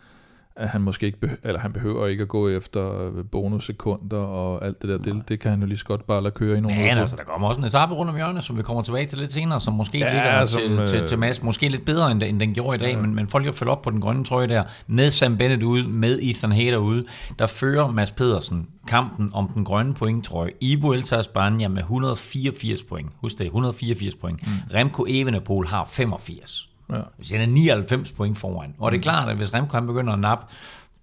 [0.57, 4.81] at han måske ikke behøver, eller han behøver ikke at gå efter bonussekunder og alt
[4.81, 4.97] det der.
[4.97, 7.15] Det, det kan han jo lige så godt bare lade køre i nogle Ja, altså,
[7.15, 9.59] der kommer også en etape rundt om hjørnet, som vi kommer tilbage til lidt senere,
[9.59, 10.87] som måske ja, ligger som, til, øh...
[10.87, 13.01] til, til Mads, måske lidt bedre, end, end den gjorde i dag, ja.
[13.01, 15.87] men, men folk jo følge op på den grønne trøje der, med Sam Bennett ude,
[15.87, 17.03] med Ethan Hader ude,
[17.39, 23.09] der fører Mads Pedersen kampen om den grønne pointtrøje i Vuelta Spania med 184 point.
[23.21, 24.47] Husk det, 184 point.
[24.47, 24.53] Mm.
[24.73, 26.69] Remco Evenepoel har 85.
[26.89, 27.01] Ja.
[27.17, 28.75] Hvis han er 99 point foran.
[28.77, 29.03] Og det er mm.
[29.03, 30.45] klart, at hvis Remco han begynder at nappe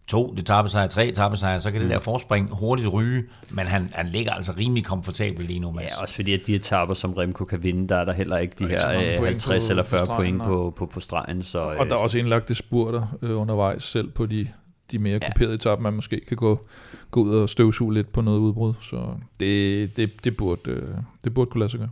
[0.07, 1.93] to etappesejre, tre etappesejre, så kan det mm.
[1.93, 5.73] der forspring hurtigt ryge, men han, han ligger altså rimelig komfortabel lige nu.
[5.73, 5.91] Mads.
[5.97, 8.55] Ja, også fordi at de etapper, som Remco kan vinde, der er der heller ikke
[8.59, 11.43] de her 50 på, eller 40 på point på, på, på stregen.
[11.43, 14.49] Så, og der er også indlagte spurter øh, undervejs selv på de,
[14.91, 15.31] de mere ja.
[15.31, 16.67] kuperede etapper, man måske kan gå,
[17.11, 18.75] gå ud og støvsuge lidt på noget udbrud.
[18.81, 20.89] Så det, det, det, burde, øh,
[21.25, 21.91] det burde kunne lade sig gøre.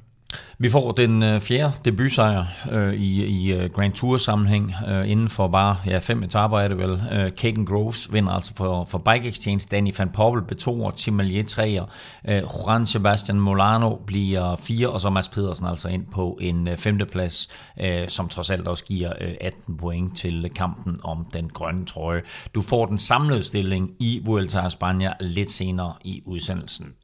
[0.59, 5.29] Vi får den øh, fjerde debutsejr øh, i, i øh, Grand Tour sammenhæng øh, inden
[5.29, 7.03] for bare ja, fem etaper er det vel.
[7.13, 9.69] Øh, Kagan Groves vinder altså for, for Bike Exchange.
[9.71, 11.85] Danny van Poppel blev Tim Malier treer.
[12.29, 16.77] Øh, Juan Sebastian Molano bliver fire, og så Mads Pedersen altså ind på en øh,
[16.77, 17.49] femteplads,
[17.81, 22.23] øh, som trods alt også giver øh, 18 point til kampen om den grønne trøje.
[22.55, 26.95] Du får den samlede stilling i Vuelta a España lidt senere i udsendelsen.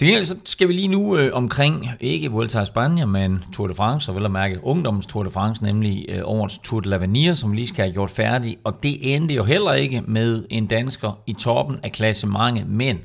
[0.00, 3.66] Til gengæld så skal vi lige nu øh, omkring, ikke Vuelta a España, men Tour
[3.66, 6.96] de France, og vel at mærke ungdommens Tour de France, nemlig øh, årets Tour de
[6.96, 8.56] l'Avenir, som lige skal have gjort færdig.
[8.64, 12.98] Og det endte jo heller ikke med en dansker i toppen af klassementet, men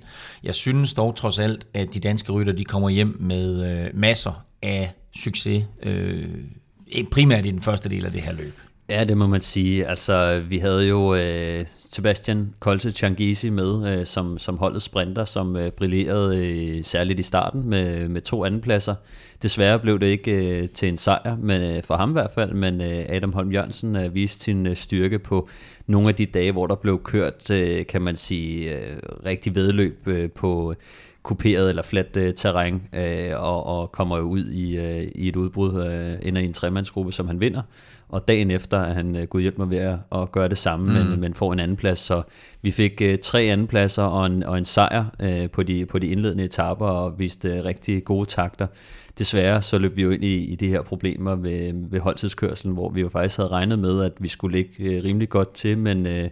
[0.43, 4.45] jeg synes dog trods alt, at de danske rytter de kommer hjem med øh, masser
[4.61, 6.27] af succes, øh,
[7.11, 8.53] primært i den første del af det her løb.
[8.89, 9.87] Ja, det må man sige.
[9.87, 11.65] Altså, vi havde jo øh,
[11.95, 17.23] Sebastian Kolse Changisi med øh, som, som holdet sprinter, som øh, brillerede øh, særligt i
[17.23, 18.95] starten med, med to andenpladser.
[19.41, 22.53] Desværre blev det ikke øh, til en sejr, men øh, for ham i hvert fald,
[22.53, 25.49] men øh, Adam Holm Jørgensen øh, viste sin øh, styrke på
[25.87, 30.07] nogle af de dage, hvor der blev kørt, øh, kan man sige, øh, rigtig vedløb
[30.07, 30.75] øh, på
[31.23, 35.35] kuperet eller fladt øh, terræn, øh, og, og kommer jo ud i, øh, i et
[35.35, 37.61] udbrud, øh, ender i en tremandsgruppe, som han vinder
[38.15, 41.03] og dagen efter er han øh, gået hjælp mig ved at, at gøre det samme,
[41.03, 41.09] mm.
[41.09, 41.99] men, men får en anden plads.
[41.99, 42.21] Så
[42.61, 45.99] vi fik øh, tre anden pladser og en, og en sejr øh, på, de, på
[45.99, 48.67] de indledende etaper og viste øh, rigtig gode takter.
[49.19, 52.89] Desværre så løb vi jo ind i, i de her problemer ved, ved holdtidskørselen, hvor
[52.89, 56.05] vi jo faktisk havde regnet med, at vi skulle ligge øh, rimelig godt til, men...
[56.05, 56.29] Øh,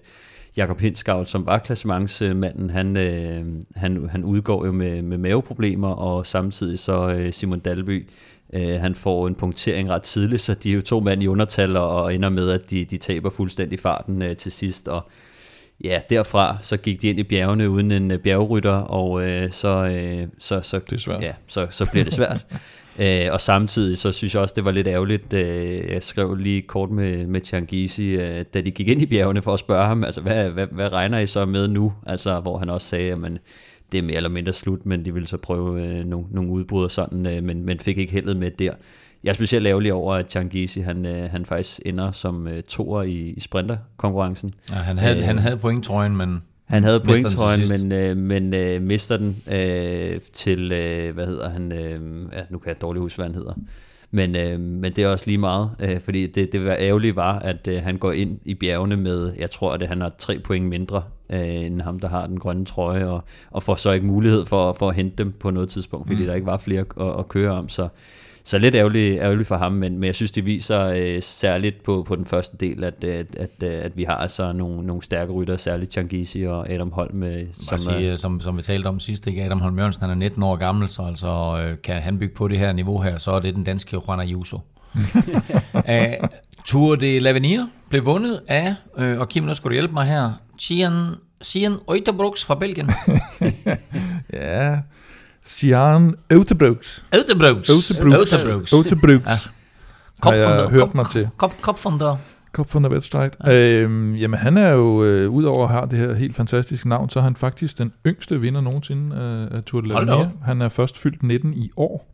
[0.58, 6.26] Jakob Hinskavl, som var klassementsmanden, han, øh, han, han udgår jo med, med maveproblemer, og
[6.26, 8.08] samtidig så øh, Simon Dalby,
[8.54, 11.78] øh, han får en punktering ret tidligt, så de er jo to mand i undertal,
[11.78, 15.10] og ender med, at de, de taber fuldstændig farten øh, til sidst, og
[15.84, 19.68] ja, derfra så gik de ind i bjergene uden en øh, bjergrytter, og øh, så,
[19.68, 21.22] øh, så, så, det er svært.
[21.22, 22.46] Ja, så, så bliver det svært.
[23.00, 25.34] Øh, og samtidig så synes jeg også, det var lidt ærgerligt.
[25.34, 29.42] Øh, jeg skrev lige kort med, med Tiangisi, øh, da de gik ind i bjergene
[29.42, 31.94] for at spørge ham, altså hvad, hvad, hvad regner I så med nu?
[32.06, 33.20] Altså hvor han også sagde, at
[33.94, 36.84] det er mere eller mindre slut, men de ville så prøve øh, nogle, nogle udbrud
[36.84, 38.72] og sådan, øh, men, men fik ikke heldet med der.
[39.24, 43.04] Jeg er specielt ærgerlig over, at Tiangisi, han, øh, han faktisk ender som øh, toer
[43.04, 44.54] i, i sprinterkonkurrencen.
[44.72, 48.82] Ja, han havde, øh, han havde pointtrøjen, men han havde pointtrøjen, men, øh, men øh,
[48.82, 53.18] mister den øh, til, øh, hvad hedder han, øh, ja, nu kan jeg dårligt huske,
[53.18, 53.54] hvad han hedder.
[54.12, 57.40] Men, øh, men det er også lige meget, øh, fordi det, det var ærgerligt var,
[57.40, 60.66] at øh, han går ind i bjergene med, jeg tror, at han har tre point
[60.66, 64.46] mindre øh, end ham, der har den grønne trøje, og, og får så ikke mulighed
[64.46, 66.28] for, for at hente dem på noget tidspunkt, fordi mm.
[66.28, 67.70] der ikke var flere at, at køre om.
[67.70, 67.88] Så,
[68.46, 72.04] så lidt ærgerligt, ærgerligt for ham, men, men jeg synes, det viser øh, særligt på,
[72.08, 75.58] på den første del, at, at, at, at vi har altså nogle, nogle stærke rytter,
[75.58, 77.24] særligt Changisi og Adam Holm.
[77.24, 79.44] Øh, som, sige, er, som, som vi talte om sidst, ikke?
[79.44, 82.48] Adam Holm Jørgensen, han er 19 år gammel, så altså, øh, kan han bygge på
[82.48, 84.60] det her niveau her, så er det den danske Juan Ayuso.
[85.74, 86.28] uh,
[86.66, 87.62] Tour de l'Avenir
[87.94, 92.46] blev vundet af, øh, og Kim, nu skal du hjælpe mig her, Cian, Cian Oiterbrugs
[92.46, 92.92] fra Belgien.
[94.34, 94.80] ja,
[95.44, 97.06] Sian Utebrooks.
[97.20, 97.70] Utebrooks.
[97.70, 98.74] Utebrooks.
[98.74, 99.54] Utebrooks.
[100.22, 101.30] Kop har jeg hørt mig til.
[101.38, 102.18] Kop, kop der.
[102.52, 103.32] Kop van der Wedstrijd.
[103.46, 103.80] Ja.
[103.80, 107.20] Øhm, jamen han er jo, øh, udover at have det her helt fantastiske navn, så
[107.20, 110.28] er han faktisk den yngste vinder nogensinde af, af Tour de l'Avenir.
[110.46, 112.08] Han er først fyldt 19 i år.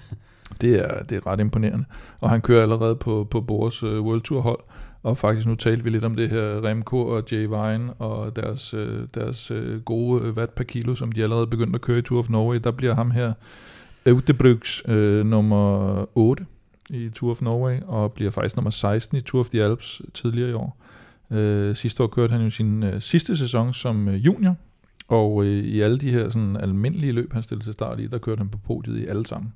[0.60, 1.84] det, er, det er ret imponerende.
[2.20, 4.60] Og han kører allerede på, på Bores uh, World Tour hold.
[5.02, 8.74] Og faktisk nu talte vi lidt om det her Remco og Jay Vine og deres,
[8.74, 12.02] øh, deres øh, gode øh, watt per kilo, som de allerede begyndte at køre i
[12.02, 12.60] Tour of Norway.
[12.64, 13.32] Der bliver ham her
[14.06, 16.46] Eudebrugs øh, nummer 8
[16.90, 20.50] i Tour of Norway, og bliver faktisk nummer 16 i Tour of the Alps tidligere
[20.50, 20.76] i år.
[21.30, 24.56] Øh, sidste år kørte han jo sin øh, sidste sæson som øh, junior,
[25.08, 28.18] og øh, i alle de her sådan, almindelige løb, han stillede til start i, der
[28.18, 29.52] kørte han på podiet i alle sammen.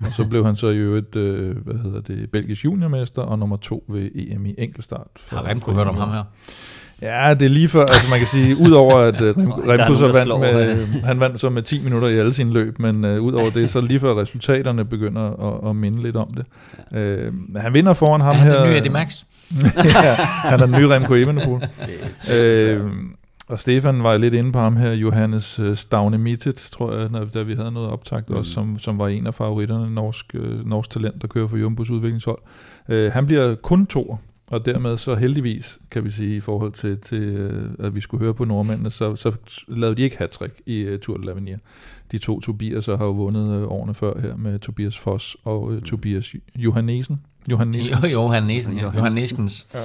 [0.00, 3.56] Og så blev han så i øvrigt, øh, hvad hedder det, belgisk juniormester, og nummer
[3.56, 5.06] to ved EM i enkeltstart.
[5.30, 6.22] Har Remco hørt om ham her?
[7.02, 9.28] Ja, det er lige før, altså man kan sige, udover at uh,
[9.68, 13.04] Remco så vandt med, han vandt så med 10 minutter i alle sine løb, men
[13.04, 16.46] uh, udover det, så lige før resultaterne begynder at, at minde lidt om det.
[16.90, 18.56] Uh, han vinder foran ham er han her.
[18.56, 19.22] Er den nye Eddie Max?
[20.04, 21.62] ja, han er den nye Remco Evenepoel.
[22.80, 22.90] uh,
[23.48, 27.24] og Stefan var lidt inde på ham her, Johannes øh, Stavne Mittet, tror jeg, når,
[27.24, 28.36] da vi havde noget optagt mm.
[28.36, 31.90] også, som, som var en af favoritterne, norsk, øh, norsk talent, der kører for Jumbos
[31.90, 32.38] udviklingshold.
[32.88, 34.16] Uh, han bliver kun to,
[34.50, 38.34] og dermed så heldigvis, kan vi sige, i forhold til, til at vi skulle høre
[38.34, 39.32] på nordmændene, så, så
[39.68, 41.58] lavede de ikke hat i uh, Tour de l'Avenir.
[42.12, 45.80] De to Tobias har jo vundet uh, årene før her med Tobias Foss og uh,
[45.80, 47.20] Tobias Johannesen.
[47.50, 47.96] Johannesen.
[48.12, 48.78] Jo, Johannesen.
[48.78, 49.66] Johanneskens.
[49.74, 49.80] Ja.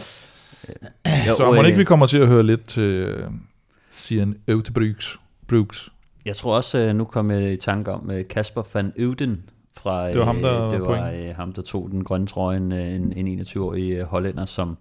[1.35, 3.15] Så må ikke vi kommer til at høre lidt til,
[3.91, 5.19] siger Øvte Brooks.
[5.47, 5.89] Brooks.
[6.25, 9.43] Jeg tror også, øh, nu kom jeg i tanke om øh, Kasper van Øvden.
[9.73, 12.71] Fra, det var ham, der, øh, det var ham, der tog den grønne trøje, en,
[12.71, 14.77] en 21-årig hollænder, som,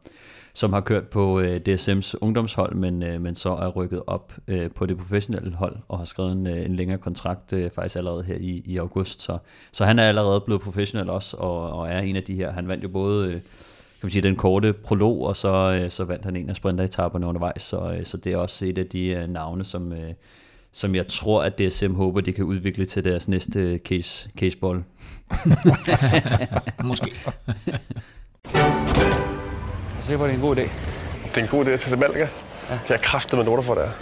[0.54, 4.32] som har kørt på DSM's ungdomshold, men, men så er rykket op
[4.74, 8.62] på det professionelle hold og har skrevet en, en længere kontrakt faktisk allerede her i,
[8.64, 9.22] i august.
[9.22, 9.38] Så,
[9.72, 12.52] så han er allerede blevet professionel også, og, og er en af de her.
[12.52, 13.40] Han vandt jo både
[14.01, 17.26] kan man sige, den korte prolog, og så, øh, så vandt han en af sprinteretaperne
[17.26, 19.92] undervejs, så, øh, så det er også et af de øh, navne, som,
[20.72, 24.84] som jeg tror, at DSM håber, de kan udvikle til deres næste case, caseball.
[26.84, 27.12] Måske.
[28.55, 28.61] Jeg
[30.01, 30.62] ser på, det er en god idé.
[31.28, 32.28] Det er en god idé at tage til Malaga.
[32.70, 32.78] Ja.
[32.88, 33.92] Jeg er kraftet med noter for det her.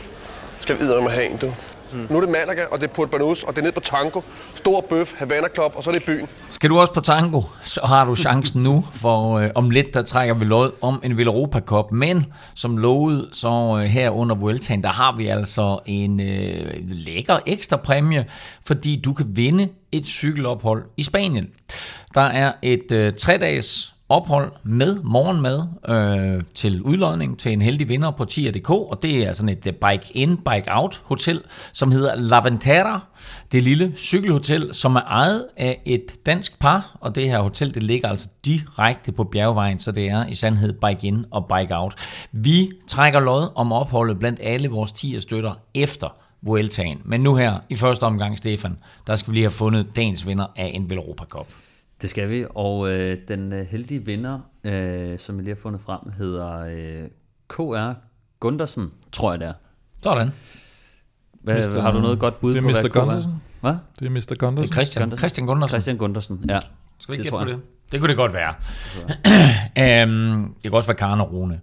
[0.61, 1.55] Skal vi med have en, du.
[1.93, 2.07] Mm.
[2.11, 4.21] Nu er det Malaga, og det er Port Banus, og det er ned på Tango.
[4.55, 6.29] Stor bøf, Havana Club, og så er det byen.
[6.49, 10.03] Skal du også på tango, så har du chancen nu, for øh, om lidt, der
[10.03, 11.93] trækker vi lod om en Villeuropa Cup.
[11.93, 17.39] Men som lovet, så øh, her under Vueltaen, der har vi altså en øh, lækker
[17.47, 18.25] ekstra præmie,
[18.67, 21.47] fordi du kan vinde et cykelophold i Spanien.
[22.15, 28.11] Der er et øh, tre-dages ophold med morgenmad øh, til udlodning til en heldig vinder
[28.11, 31.41] på TIR.dk, og det er sådan et øh, bike-in, bike-out hotel,
[31.73, 33.01] som hedder Lavantera,
[33.53, 37.83] Det lille cykelhotel, som er ejet af et dansk par, og det her hotel, det
[37.83, 41.95] ligger altså direkte på bjergvejen, så det er i sandhed bike-in og bike-out.
[42.33, 46.99] Vi trækker lod om opholdet blandt alle vores TIR-støtter efter Vueltaen.
[47.05, 50.47] Men nu her, i første omgang, Stefan, der skal vi lige have fundet dagens vinder
[50.57, 51.47] af en Velropa Cup.
[52.03, 55.81] Det skal vi, og øh, den øh, heldige vinder, øh, som jeg lige har fundet
[55.81, 57.09] frem, hedder øh,
[57.49, 57.93] KR
[58.41, 59.53] Gundersen, tror jeg det er.
[60.03, 60.31] Sådan.
[61.43, 62.81] Hvad, Mister, har du noget godt bud det er på, Mr.
[62.81, 63.43] hvad Gundersen.
[63.61, 63.75] Hvad?
[64.01, 64.21] Det er Mr.
[64.29, 64.73] Det Gundersen.
[64.73, 65.19] er Christian, Gundersen.
[65.19, 65.71] Christian Gundersen.
[65.73, 66.61] Christian Gundersen, ja.
[67.09, 67.93] Skal vi ikke Det gætte på det?
[67.93, 70.05] Det kunne det godt være.
[70.05, 71.61] um, det kan også være Karen og Rune.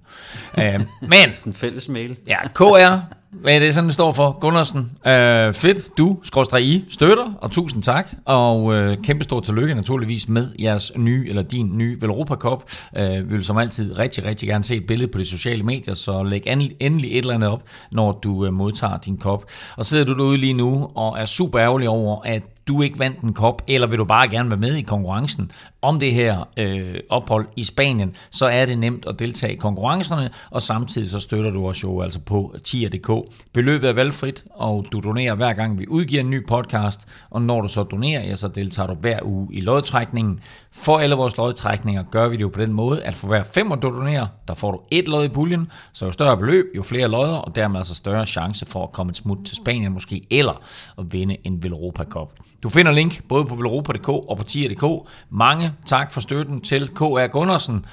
[0.58, 0.64] Um,
[1.02, 2.18] men, Sådan en fælles mail.
[2.28, 3.00] ja, KR,
[3.32, 4.38] hvad er det sådan, det står for?
[4.42, 4.80] Gundersen.
[4.80, 8.10] Uh, fedt, du, skråstrej I, støtter, og tusind tak.
[8.26, 12.64] Og uh, kæmpe stor tillykke naturligvis med jeres nye, eller din nye Velropa Cup.
[13.00, 15.94] Uh, vi vil som altid rigtig, rigtig gerne se et billede på de sociale medier,
[15.94, 19.46] så læg endelig, et eller andet op, når du uh, modtager din kop.
[19.78, 23.20] Og sidder du derude lige nu og er super ærgerlig over, at du ikke vandt
[23.20, 25.52] en kop, eller vil du bare gerne være med i konkurrencen
[25.82, 30.30] om det her øh, ophold i Spanien, så er det nemt at deltage i konkurrencerne,
[30.50, 33.12] og samtidig så støtter du os jo altså på tier.dk.
[33.54, 37.62] Beløbet er valgfrit, og du donerer hver gang vi udgiver en ny podcast, og når
[37.62, 40.40] du så donerer, ja, så deltager du hver uge i lodtrækningen.
[40.78, 43.76] For alle vores lodtrækninger gør vi det jo på den måde, at for hver femmer
[43.76, 47.08] du donerer, der får du et lod i puljen, så jo større beløb, jo flere
[47.08, 50.62] lodder, og dermed altså større chance for at komme et smut til Spanien måske, eller
[50.98, 52.32] at vinde en Velropa Cup.
[52.64, 55.10] Du finder link både på velropa.dk og på tier.dk.
[55.30, 57.86] Mange tak for støtten til KR Gundersen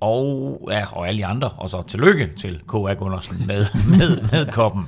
[0.00, 3.66] og, ja, og alle de andre, og så tillykke til KR Gundersen med,
[3.98, 4.86] med, med koppen.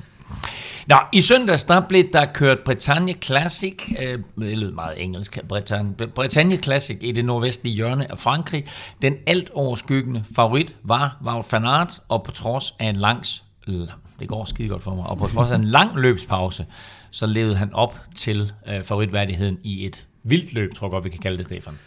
[0.86, 5.94] Nå, i søndags der blev der kørt Bretagne Classic, øh, det lød meget engelsk, Bretagne,
[6.14, 8.64] Bretagne Classic i det nordvestlige hjørne af Frankrig.
[9.02, 13.44] Den alt overskyggende favorit var Wout van Aert, og på trods af en langs,
[14.20, 16.66] det går skide godt for mig, og på trods af en lang løbspause,
[17.10, 21.10] så levede han op til øh, favoritværdigheden i et vildt løb, tror jeg godt, vi
[21.10, 21.78] kan kalde det, Stefan.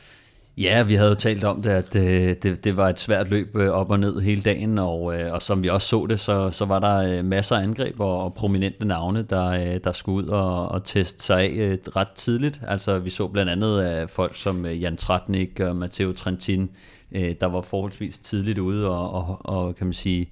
[0.57, 3.55] Ja, vi havde jo talt om det, at øh, det, det var et svært løb
[3.55, 6.51] øh, op og ned hele dagen, og, øh, og som vi også så det, så,
[6.51, 10.25] så var der øh, masser af angreb og, og prominente navne, der, øh, der skulle
[10.25, 12.61] ud og, og teste sig af øh, ret tidligt.
[12.67, 16.69] Altså vi så blandt andet af folk som øh, Jan Tratnik og Matteo Trentin,
[17.11, 20.29] øh, der var forholdsvis tidligt ude og, og, og kan man sige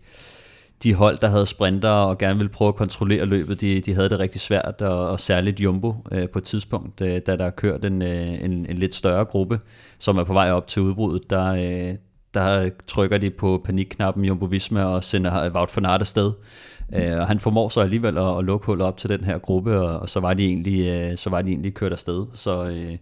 [0.84, 4.10] de hold, der havde sprinter og gerne ville prøve at kontrollere løbet, de, de havde
[4.10, 7.86] det rigtig svært, og, og særligt Jumbo øh, på et tidspunkt, øh, da der kørt
[7.86, 9.60] en, øh, en, en lidt større gruppe,
[10.00, 11.96] som er på vej op til udbruddet, der, øh,
[12.34, 16.32] der trykker de på panikknappen Jumbo Visma og sender Wout van Aert afsted.
[16.96, 19.80] Øh, og han formår så alligevel at, at lukke hullet op til den her gruppe,
[19.80, 22.26] og, og så, var de egentlig, øh, så var de egentlig kørt afsted.
[22.34, 22.98] Så, øh,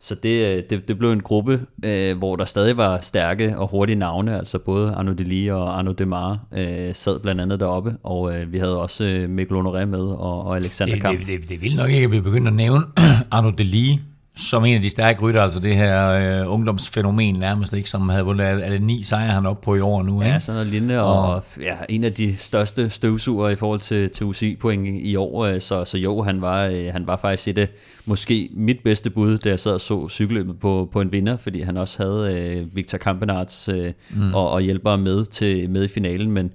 [0.00, 3.96] så det, det, det blev en gruppe, øh, hvor der stadig var stærke og hurtige
[3.96, 8.52] navne, altså både Arno Delis og Arno Demar øh, sad blandt andet deroppe, og øh,
[8.52, 11.18] vi havde også øh, Mikkel Honoré med og, og Alexander Det, Kamp.
[11.18, 12.84] det, det, det vil nok ikke, at vi begynder at nævne
[13.30, 13.98] Arno Delis
[14.38, 18.24] som en af de stærke rytter, altså det her øh, ungdomsfænomen nærmest, ikke, som havde
[18.24, 20.32] vundet, er det ni sejre han op på i år nu, ikke?
[20.32, 24.10] Ja, sådan noget lignende, og, og ja, en af de største støvsuger i forhold til,
[24.10, 27.58] til UCI-point i år, øh, så, så jo, han var, øh, han var faktisk et
[27.58, 27.68] af,
[28.04, 31.60] måske mit bedste bud, da jeg sad og så cykelløbet på, på en vinder, fordi
[31.60, 34.34] han også havde øh, Victor Kampenarts øh, mm.
[34.34, 36.52] og, og hjælpere med, til, med i finalen, men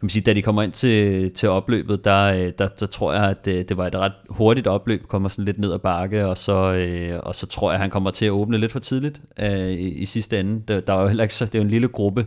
[0.00, 3.12] kan man sige, da de kommer ind til, til opløbet, der, øh, der, der tror
[3.12, 6.26] jeg, at det, det var et ret hurtigt opløb, kommer sådan lidt ned ad bakke,
[6.26, 8.78] og så, øh, og så tror jeg, at han kommer til at åbne lidt for
[8.78, 10.62] tidligt øh, i, i sidste ende.
[10.68, 12.26] Der, der er jo heller ikke så, det er jo en lille gruppe,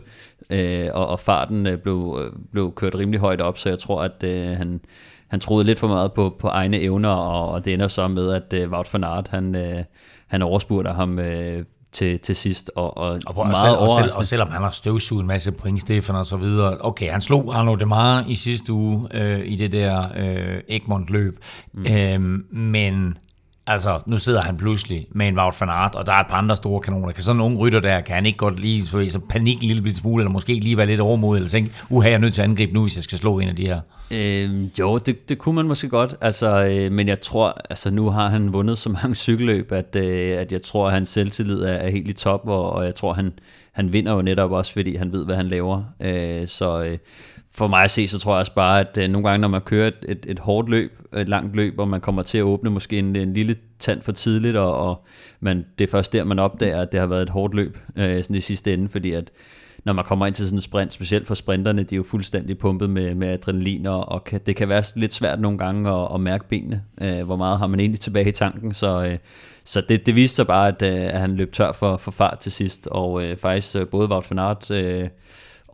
[0.50, 4.02] øh, og, og farten øh, blev, øh, blev kørt rimelig højt op, så jeg tror,
[4.02, 4.80] at øh, han,
[5.28, 8.32] han troede lidt for meget på, på egne evner, og, og det ender så med,
[8.32, 9.78] at øh, Wout van Aert, han, øh,
[10.26, 11.64] han overspurter ham øh,
[11.94, 14.70] til, til sidst, og, og, Og, og, meget selv, og, selv, og selvom han har
[14.70, 16.76] støvsuget en masse point, Stefan og så videre.
[16.80, 21.38] Okay, han slog Arno Demar i sidste uge øh, i det der øh, Egmont-løb.
[21.72, 21.86] Mm.
[21.86, 23.18] Øhm, men
[23.66, 26.36] Altså, nu sidder han pludselig med en Wout van Aert, og der er et par
[26.36, 27.12] andre store kanoner.
[27.12, 29.94] Kan sådan nogle rytter der, kan han ikke godt lige så, så panik en lille
[29.94, 32.48] smule, eller måske lige være lidt overmodig, eller tænke, uha, jeg er nødt til at
[32.48, 33.80] angribe nu, hvis jeg skal slå en af de her?
[34.10, 38.10] Øh, jo, det, det kunne man måske godt, altså, øh, men jeg tror, altså nu
[38.10, 41.72] har han vundet så mange cykelløb, at, øh, at jeg tror, at hans selvtillid er,
[41.72, 43.32] er helt i top, og, og jeg tror, han,
[43.72, 45.82] han vinder jo netop også, fordi han ved, hvad han laver.
[46.00, 46.98] Øh, så øh,
[47.54, 49.60] for mig at se, så tror jeg også bare, at øh, nogle gange, når man
[49.60, 52.70] kører et, et, et hårdt løb, et langt løb, og man kommer til at åbne
[52.70, 55.04] måske en, en lille tand for tidligt, og, og
[55.40, 58.22] man, det er først der, man opdager, at det har været et hårdt løb øh,
[58.22, 59.30] sådan i sidste ende, fordi at
[59.84, 62.58] når man kommer ind til sådan en sprint, specielt for sprinterne, de er jo fuldstændig
[62.58, 66.08] pumpet med, med adrenalin, og, og kan, det kan være lidt svært nogle gange at,
[66.14, 66.82] at mærke benene.
[67.00, 69.18] Øh, hvor meget har man egentlig tilbage i tanken, så, øh,
[69.64, 72.38] så det, det viste sig bare, at, øh, at han løb tør for, for fart
[72.38, 75.08] til sidst, og øh, faktisk øh, både Wout van Aert, øh,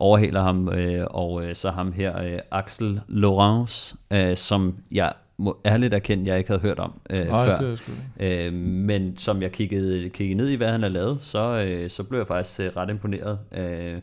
[0.01, 5.61] overhaler ham, øh, og øh, så ham her, øh, Axel Laurence, øh, som jeg må
[5.65, 7.57] ærligt erkende, jeg ikke havde hørt om øh, Ej, før.
[7.57, 11.65] Det er øh, men som jeg kiggede, kiggede ned i, hvad han har lavet, så,
[11.65, 13.39] øh, så blev jeg faktisk øh, ret imponeret.
[13.57, 14.01] Øh,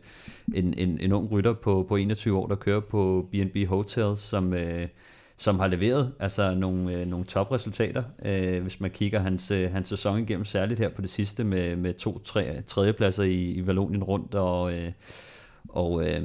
[0.55, 4.55] en, en, en ung rytter på, på 21 år, der kører på B&B Hotels, som...
[4.55, 4.88] Øh,
[5.40, 9.88] som har leveret altså nogle, øh, nogle topresultater, øh, hvis man kigger hans, øh, hans
[9.88, 14.05] sæson igennem, særligt her på det sidste med, med to tre, tredjepladser i, i Vallonien
[14.05, 14.92] rundt, og, øh,
[15.68, 16.22] og øh,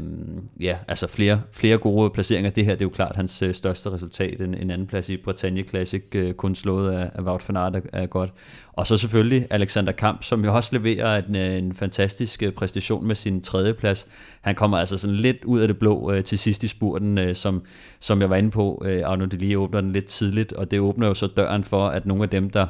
[0.60, 2.52] ja, altså flere, flere gode placeringer.
[2.52, 4.42] Det her det er jo klart hans øh, største resultat.
[4.42, 7.76] En, en anden plads i Bretagne Classic, øh, kun slået af, af Wout van Aert,
[7.76, 8.34] er, er godt.
[8.74, 13.08] Og så selvfølgelig Alexander Kamp, som jo også leverer en, øh, en fantastisk øh, præstation
[13.08, 14.08] med sin tredje plads.
[14.42, 17.36] Han kommer altså sådan lidt ud af det blå øh, til sidst i spurten, øh,
[17.36, 17.62] som,
[18.00, 18.84] som jeg var inde på.
[18.86, 22.06] Øh, Arno lige åbner den lidt tidligt, og det åbner jo så døren for, at
[22.06, 22.68] nogle af dem, der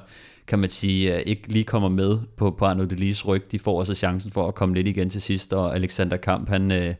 [0.47, 3.51] kan man sige, øh, ikke lige kommer med på, på Arnaud Delis ryg.
[3.51, 6.71] De får også chancen for at komme lidt igen til sidst, og Alexander Kamp, han,
[6.71, 6.93] øh,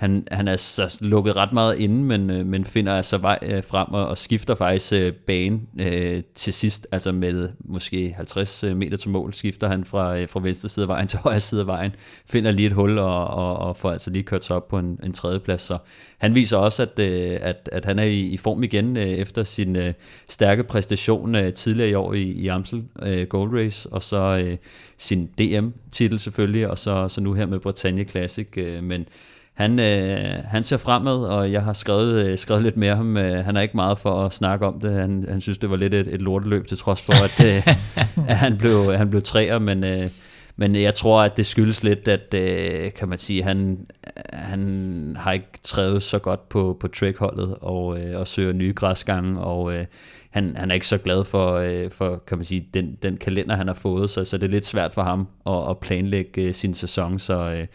[0.00, 3.64] han, han er så lukket ret meget inde, men, øh, men finder altså vej øh,
[3.64, 8.76] frem og, og skifter faktisk øh, bane øh, til sidst, altså med måske 50 øh,
[8.76, 11.60] meter til mål, skifter han fra, øh, fra venstre side af vejen til højre side
[11.60, 11.92] af vejen,
[12.26, 15.00] finder lige et hul og, og, og får altså lige kørt sig op på en,
[15.02, 15.60] en tredje plads.
[15.60, 15.78] Så
[16.18, 19.42] han viser også, at, øh, at, at han er i, i form igen øh, efter
[19.42, 19.94] sin øh,
[20.28, 24.56] stærke præstation øh, tidligere i år i, i Amstel øh, Gold Race, og så øh,
[24.98, 29.06] sin DM-titel selvfølgelig, og så, så nu her med Bretagne Classic, øh, men
[29.54, 33.16] han, øh, han ser fremad, og jeg har skrevet, øh, skrevet lidt mere ham.
[33.16, 34.92] Øh, han er ikke meget for at snakke om det.
[34.92, 37.74] Han, han synes, det var lidt et, et lorteløb, til trods for, at, øh,
[38.30, 39.84] at han, blev, han blev træer, men...
[39.84, 40.10] Øh,
[40.56, 43.86] men jeg tror, at det skyldes lidt, at øh, kan man sige, han,
[44.32, 49.40] han har ikke trævet så godt på, på trackholdet og, øh, og søger nye græsgange,
[49.40, 49.86] og øh,
[50.30, 53.56] han, han er ikke så glad for, øh, for kan man sige, den, den kalender,
[53.56, 56.54] han har fået, så, så det er lidt svært for ham at, at planlægge øh,
[56.54, 57.66] sin sæson, så, øh,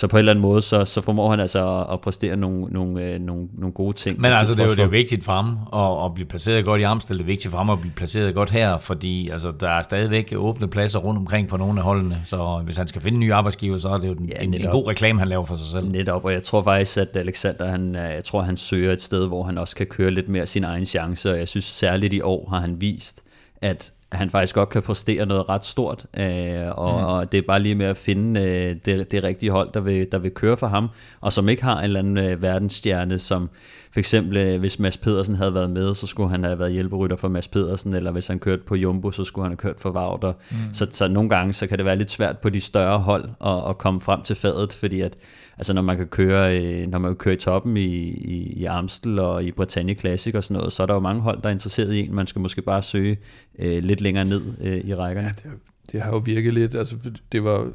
[0.00, 3.04] så på en eller anden måde, så, så formår han altså at præstere nogle, nogle,
[3.04, 4.20] øh, nogle, nogle gode ting.
[4.20, 6.80] Men altså, det er, jo, det er vigtigt for ham at, at blive placeret godt
[6.80, 7.16] i Amstel.
[7.16, 10.32] Det er vigtigt for ham at blive placeret godt her, fordi altså, der er stadigvæk
[10.36, 12.20] åbne pladser rundt omkring på nogle af holdene.
[12.24, 14.54] Så hvis han skal finde en ny arbejdsgiver, så er det jo en, ja, en,
[14.54, 15.90] en god reklame, han laver for sig selv.
[15.90, 19.26] Netop, og jeg tror faktisk, at Alexander, han, øh, jeg tror, han søger et sted,
[19.26, 22.20] hvor han også kan køre lidt mere sin egen chance, og jeg synes særligt i
[22.20, 23.22] år har han vist,
[23.62, 26.24] at han faktisk godt kan præstere noget ret stort, øh,
[26.70, 27.06] og, mm.
[27.06, 30.08] og det er bare lige med at finde øh, det, det rigtige hold, der vil,
[30.12, 30.88] der vil køre for ham,
[31.20, 33.50] og som ikke har en eller anden øh, verdensstjerne, som
[33.92, 37.16] for eksempel, øh, hvis Mads Pedersen havde været med, så skulle han have været hjælperytter
[37.16, 39.90] for Mads Pedersen, eller hvis han kørte på Jumbo, så skulle han have kørt for
[39.90, 40.32] Wouter.
[40.50, 40.56] Mm.
[40.72, 43.68] Så, så nogle gange, så kan det være lidt svært på de større hold at,
[43.68, 45.16] at komme frem til fadet, fordi at
[45.60, 48.64] altså når man kan køre, øh, når man kan køre i toppen i, i, i
[48.64, 51.48] Amstel og i Bretagne Classic og sådan noget, så er der jo mange hold, der
[51.48, 52.14] er interesseret i en.
[52.14, 53.16] Man skal måske bare søge
[53.58, 55.28] øh, lidt længere ned øh, i rækkerne.
[55.28, 55.58] Ja, det,
[55.92, 56.96] det har jo virket lidt, altså
[57.32, 57.72] det var,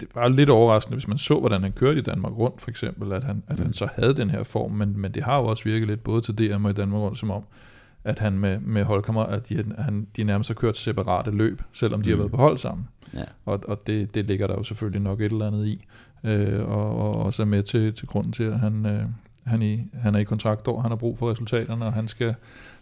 [0.00, 3.12] det var lidt overraskende, hvis man så, hvordan han kørte i Danmark rundt, for eksempel,
[3.12, 3.64] at han, at mm.
[3.64, 6.20] han så havde den her form, men, men det har jo også virket lidt, både
[6.20, 7.42] til DM og i Danmark rundt, som om,
[8.04, 12.02] at han med, med holdkammer, at de, han, de nærmest har kørt separate løb, selvom
[12.02, 12.12] de mm.
[12.12, 12.88] har været på hold sammen.
[13.14, 13.24] Ja.
[13.44, 15.84] Og, og det, det ligger der jo selvfølgelig nok et eller andet i
[16.24, 19.02] øh, og, og også er med til, til grunden til, at han, øh,
[19.46, 22.34] han, i, han er i kontraktår, han har brug for resultaterne, og han skal,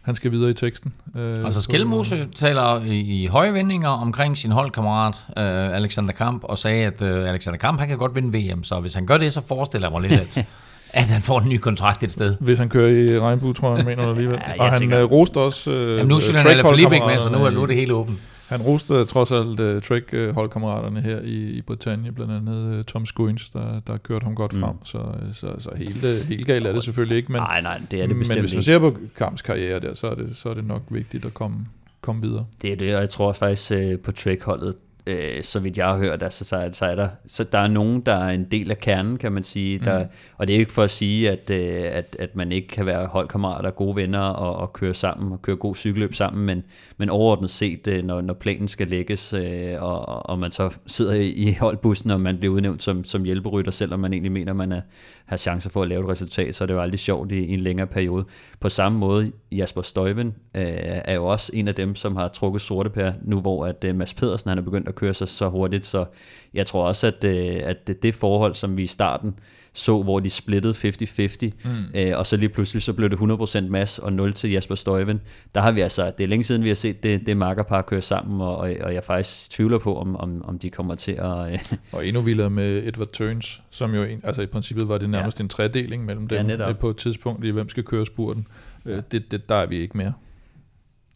[0.02, 0.92] han skal videre i teksten.
[1.16, 6.58] Øh, altså Skelmose taler i, i høje vendinger omkring sin holdkammerat øh, Alexander Kamp, og
[6.58, 9.32] sagde, at øh, Alexander Kamp han kan godt vinde VM, så hvis han gør det,
[9.32, 10.46] så forestiller jeg mig lidt, at,
[11.02, 12.36] at han får en ny kontrakt et sted.
[12.40, 14.40] Hvis han kører i regnbue, tror jeg, mener du alligevel.
[14.48, 17.44] ja, og han øh, roste også øh, Jamen, nu synes han, ikke med, så nu
[17.44, 18.18] er, nu er det helt åbent.
[18.48, 23.50] Han roste trods alt uh, Trek-holdkammeraterne her i, i Bretagne, blandt andet uh, Tom Skuins,
[23.50, 24.60] der, der kørte ham godt mm.
[24.60, 24.98] frem, så,
[25.32, 28.16] så, så helt, helt galt er det selvfølgelig ikke, men, nej, nej, det er det
[28.16, 30.82] men hvis man ser på Kamps karriere der, så er det, så er det nok
[30.88, 31.66] vigtigt at komme,
[32.00, 32.46] komme videre.
[32.62, 34.74] Det er det, og jeg tror faktisk uh, på Trek-holdet,
[35.08, 38.00] øh, så vidt jeg har hørt, altså, så, så, er der, så der er nogen,
[38.00, 39.78] der er en del af kernen, kan man sige.
[39.78, 40.08] Der, mm.
[40.36, 43.06] Og det er ikke for at sige, at, øh, at, at man ikke kan være
[43.06, 46.62] holdkammerater, gode venner og, og køre sammen og køre god cykelløb sammen, men,
[46.96, 51.14] men overordnet set, øh, når, når planen skal lægges, øh, og, og man så sidder
[51.14, 54.80] i, holdbussen, og man bliver udnævnt som, som hjælperytter, selvom man egentlig mener, man er,
[55.28, 57.54] har chancer for at lave et resultat, så er det jo aldrig sjovt i, i
[57.54, 58.24] en længere periode.
[58.60, 60.64] På samme måde, Jasper Støjven øh,
[61.04, 63.96] er jo også en af dem, som har trukket sorte pær, nu hvor at øh,
[63.96, 66.04] Mads Pedersen han er begyndt at køre sig så hurtigt, så
[66.54, 69.34] jeg tror også, at, øh, at det, det forhold, som vi i starten
[69.78, 71.70] så, hvor de splittede 50-50, mm.
[71.94, 75.20] øh, og så lige pludselig så blev det 100% Mads og 0 til Jasper Støjven.
[75.54, 78.02] Der har vi altså, det er længe siden, vi har set det, det makkerpar køre
[78.02, 81.52] sammen, og, og jeg faktisk tvivler på, om, om, om de kommer til at...
[81.52, 81.58] Øh.
[81.92, 85.40] Og endnu vildere med Edward Turns, som jo en, altså i princippet var det nærmest
[85.40, 85.42] ja.
[85.42, 88.46] en tredeling mellem dem ja, på et tidspunkt i, hvem skal køre spurten.
[88.86, 90.12] Øh, det, det, der er vi ikke mere.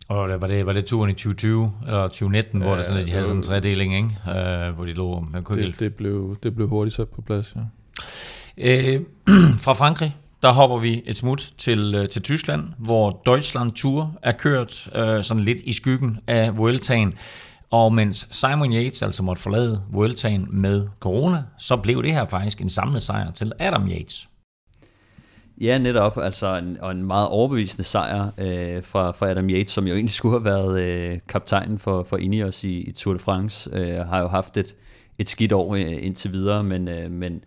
[0.08, 3.06] Og var det, var det turen i 2020 eller 2019, ja, hvor der sådan, at
[3.06, 4.08] de havde sådan en tredeling, ikke?
[4.26, 7.60] Uh, hvor de lå med det, det, blev, det blev hurtigt sat på plads, ja.
[8.56, 9.02] Uh,
[9.64, 14.32] fra Frankrig, der hopper vi et smut til, uh, til Tyskland, hvor Deutschland Tour er
[14.32, 17.14] kørt uh, sådan lidt i skyggen af Vueltaen.
[17.70, 22.60] Og mens Simon Yates altså måtte forlade Vueltaen med corona, så blev det her faktisk
[22.60, 24.28] en samlet sejr til Adam Yates.
[25.60, 26.18] Ja, netop.
[26.18, 30.14] Altså en, og en meget overbevisende sejr øh, fra, fra Adam Yates, som jo egentlig
[30.14, 33.70] skulle have været øh, kaptajnen for, for Ineos i, i Tour de France.
[33.72, 34.74] Øh, har jo haft et,
[35.18, 37.44] et skidt år øh, indtil videre, men, øh, men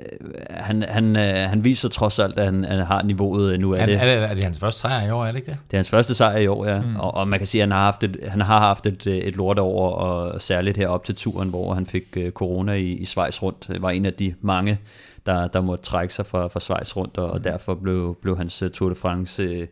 [0.00, 3.72] øh, han, han, øh, han viser trods alt, at han, han har niveauet nu.
[3.72, 5.50] Er, er, det, er, det, er det hans første sejr i år, er det ikke
[5.50, 5.58] det?
[5.70, 6.80] Det er hans første sejr i år, ja.
[6.80, 6.96] Mm.
[6.96, 9.36] Og, og man kan sige, at han har haft et, han har haft et, et
[9.36, 13.04] lort over, og særligt her op til turen, hvor han fik øh, corona i, i
[13.04, 14.78] Schweiz rundt, var en af de mange
[15.26, 17.42] der, der måtte trække sig fra, fra Schweiz rundt, og, og mm.
[17.42, 19.66] derfor blev, blev hans uh, Tour de France uh,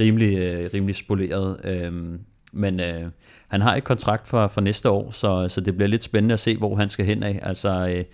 [0.00, 1.56] rimelig, uh, rimelig spoleret.
[1.64, 2.18] Uh,
[2.52, 3.10] men uh,
[3.48, 6.40] han har et kontrakt for, for næste år, så, så det bliver lidt spændende at
[6.40, 7.40] se, hvor han skal hen af.
[7.42, 8.04] Altså, uh,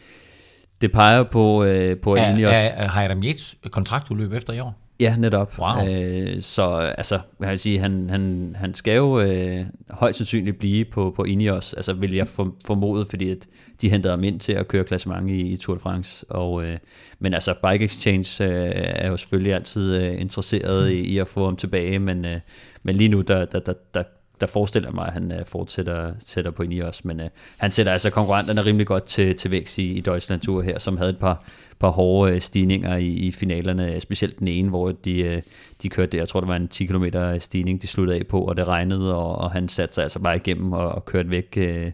[0.80, 2.56] det peger på, uh, på er, Ineos.
[2.56, 4.78] Er, er Hayram Yates kontraktudløb efter i år?
[5.02, 5.58] Ja, netop.
[5.58, 5.88] Wow.
[5.88, 6.64] Øh, så
[6.98, 11.24] altså, jeg vil sige, han, han, han skal jo øh, højst sandsynligt blive på, på
[11.24, 12.28] Ineos, altså vil jeg
[12.66, 13.46] formode, fordi at
[13.82, 16.30] de hentede ham ind til at køre klassement i, i Tour de France.
[16.30, 16.78] Og, øh,
[17.18, 21.44] men altså, Bike Exchange øh, er jo selvfølgelig altid øh, interesseret i, i at få
[21.44, 22.40] ham tilbage, men, øh,
[22.82, 24.02] men lige nu, der, der, der, der,
[24.40, 27.28] der forestiller mig, at han øh, fortsætter sætter på i os men øh,
[27.58, 30.96] han sætter altså konkurrenterne rimelig godt til, til vækst i, i Deutschland Tour her, som
[30.96, 31.44] havde et par,
[31.78, 35.42] par hårde øh, stigninger i, i finalerne, specielt den ene, hvor de, øh,
[35.82, 38.40] de kørte, jeg tror det var en 10 km øh, stigning, de sluttede af på,
[38.40, 41.54] og det regnede, og, og han satte sig altså bare igennem og, og kørte væk
[41.56, 41.90] øh,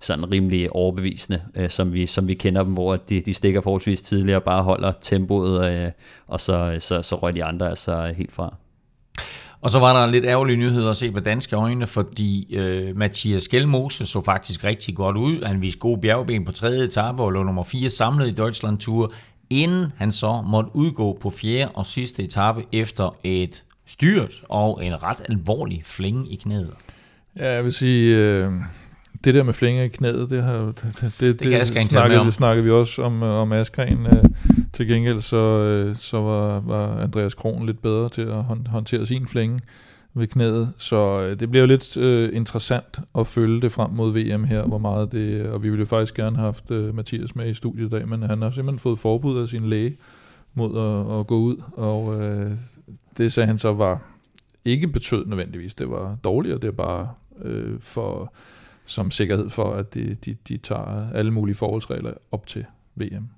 [0.00, 4.02] sådan rimelig overbevisende, uh, som, vi, som vi kender dem, hvor de, de stikker forholdsvis
[4.02, 5.90] tidligere og bare holder tempoet, uh,
[6.26, 8.54] og så, så, så røg de andre altså helt fra.
[9.62, 12.96] Og så var der en lidt ærgerlig nyhed at se på danske øjne, fordi øh,
[12.96, 15.44] Mathias Gjelmose så faktisk rigtig godt ud.
[15.44, 19.10] Han viste gode bjergben på tredje etape og lå nummer 4 samlet i Deutschland Tour,
[19.50, 25.02] inden han så måtte udgå på fjerde og sidste etape efter et styrt og en
[25.02, 26.74] ret alvorlig fling i knæet.
[27.38, 28.52] Ja, jeg vil sige, øh,
[29.24, 32.64] det der med flinger i knæet, det, har, det, det, det, det, det snakkede, snakkede
[32.64, 34.06] vi også om, om Askren.
[34.06, 34.24] Øh,
[34.72, 39.26] til gengæld så, øh, så var, var Andreas Kron lidt bedre til at håndtere sin
[39.26, 39.60] flinge
[40.14, 40.72] ved knæet.
[40.78, 44.62] Så øh, det bliver jo lidt øh, interessant at følge det frem mod VM her,
[44.62, 45.46] hvor meget det...
[45.46, 48.22] Og vi ville faktisk gerne have haft øh, Mathias med i studiet i dag, men
[48.22, 49.96] han har simpelthen fået forbud af sin læge
[50.54, 52.50] mod at, at gå ud, og øh,
[53.18, 54.00] det sagde han så var
[54.64, 57.08] ikke betød nødvendigvis, det var dårligere, det er bare
[57.42, 58.32] øh, for
[58.90, 62.64] som sikkerhed for, at de, de, de tager alle mulige forholdsregler op til
[62.96, 63.28] VM.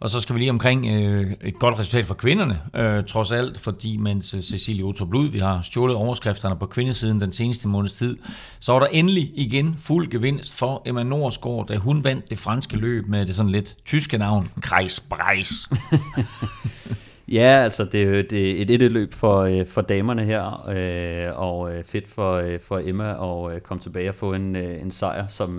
[0.00, 3.58] Og så skal vi lige omkring øh, et godt resultat for kvinderne, øh, trods alt,
[3.58, 7.92] fordi mens øh, Cecilie Otto Blud, vi har stjålet overskrifterne på kvindesiden den seneste måneds
[7.92, 8.16] tid,
[8.60, 12.76] så var der endelig igen fuld gevinst for Emma Norsgaard, da hun vandt det franske
[12.76, 15.68] løb med det sådan lidt tyske navn, Kreis Breis.
[17.28, 21.40] Ja, altså det er det er et et løb for, øh, for damerne her, øh,
[21.40, 24.80] og øh, fedt for, øh, for Emma at øh, komme tilbage og få en, øh,
[24.80, 25.50] en sejr, som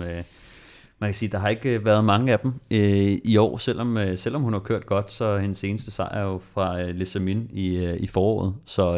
[0.98, 2.52] man kan sige, der har ikke været mange af dem
[3.24, 6.90] i år, selvom, selvom hun har kørt godt, så hendes seneste sejr er jo fra
[6.90, 8.96] Lissamin i, i foråret, så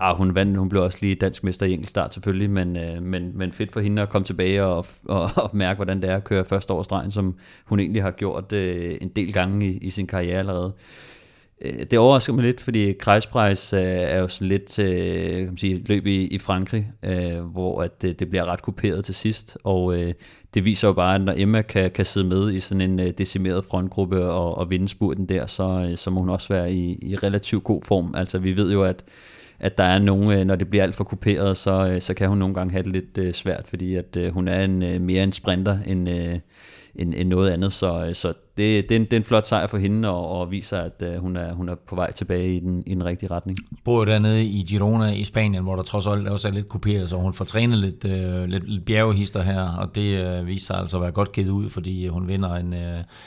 [0.00, 3.52] ja, hun vandt, hun blev også lige dansk mester i enkeltstart selvfølgelig, men, men, men
[3.52, 6.44] fedt for hende at komme tilbage og, og, og mærke, hvordan det er at køre
[6.44, 7.34] første årsdrejen, som
[7.64, 10.72] hun egentlig har gjort en del gange i, i sin karriere allerede.
[11.60, 15.46] Øh, det overrasker mig lidt, fordi Kreispreis øh, er jo sådan lidt til øh, kan
[15.46, 19.14] man sige, løb i, i Frankrig, øh, hvor at det, det bliver ret kuperet til
[19.14, 20.14] sidst, og øh,
[20.54, 23.10] det viser jo bare, at når Emma kan, kan sidde med i sådan en øh,
[23.18, 26.98] decimeret frontgruppe og, og vinde spurten der, så, øh, så må hun også være i,
[27.02, 28.14] i relativt god form.
[28.16, 29.04] Altså vi ved jo, at
[29.60, 32.38] at der er nogle, øh, når det bliver alt for kuperet, så, så kan hun
[32.38, 36.08] nogle gange have det lidt svært, fordi at hun er en, mere en sprinter end,
[36.94, 37.72] end, end noget andet.
[37.72, 40.50] Så, så det, det, er en, det er en flot sejr for hende, og, og
[40.50, 43.30] viser, at uh, hun, er, hun er på vej tilbage i den, i den rigtige
[43.30, 43.58] retning.
[43.84, 47.16] Både dernede i Girona i Spanien, hvor der trods alt også er lidt kuperet, så
[47.16, 50.96] hun får trænet lidt, uh, lidt, lidt bjergehister her, og det uh, viser sig altså
[50.96, 52.78] at være godt givet ud, fordi hun vinder en, uh,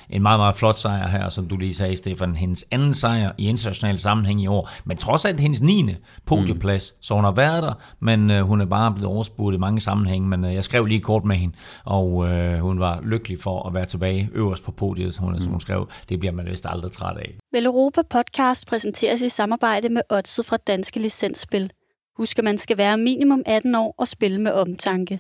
[0.10, 2.36] en meget, meget flot sejr her, som du lige sagde, Stefan.
[2.36, 5.96] Hendes anden sejr i international sammenhæng i år, men trods alt hendes 9.
[6.26, 7.04] podieplads, mm.
[7.04, 10.28] så hun har været der, men uh, hun er bare blevet overspurgt i mange sammenhænge,
[10.28, 11.56] men uh, jeg skrev lige kort med hende,
[11.86, 15.40] og uh, hun var lykkelig for at være tilbage øverst på podiet, hun, mm.
[15.40, 17.38] som hun skrev, det bliver man vist aldrig træt af.
[17.52, 21.72] Vel Europa Podcast præsenteres i samarbejde med Odset fra Danske Licensspil.
[22.18, 25.20] Husk, at man skal være minimum 18 år og spille med omtanke.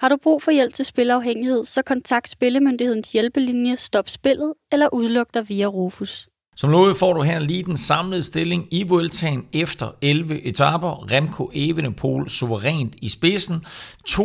[0.00, 5.34] Har du brug for hjælp til spilafhængighed, så kontakt Spillemyndighedens hjælpelinje Stop Spillet eller udluk
[5.34, 6.28] dig via Rufus.
[6.56, 11.12] Som lovet får du her lige den samlede stilling i Vueltaen efter 11 etaper.
[11.12, 13.64] Remco Evenepoel suverænt i spidsen.
[14.08, 14.20] 2.41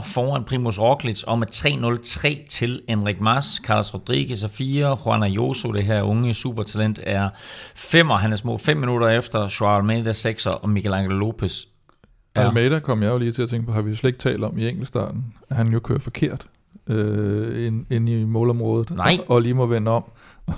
[0.00, 3.44] foran Primus Roglic og med 3.03 til Enric Mas.
[3.44, 4.98] Carlos Rodriguez er 4.
[5.06, 7.28] Juan Ayuso, det her unge supertalent, er
[7.74, 8.10] 5.
[8.10, 9.48] Han er små 5 minutter efter.
[9.60, 10.46] Joao Almeida 6.
[10.46, 11.64] og Miguel Angel Lopez
[12.36, 12.46] Ja.
[12.46, 14.44] Almeida kom jeg jo lige til at tænke på, har vi jo slet ikke talt
[14.44, 16.46] om i enkeltstarten, at han jo kører forkert
[16.88, 19.18] øh, ind, ind i målområdet, Nej.
[19.26, 20.04] Og, og lige må vende om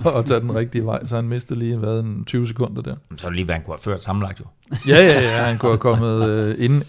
[0.04, 2.94] og tage den rigtige vej, så han mistede lige hvad, en 20 sekunder der.
[3.16, 4.44] Så er det lige, hvad han kunne have ført sammenlagt jo.
[4.88, 6.72] ja, ja, ja, han kunne have kommet øh, ind,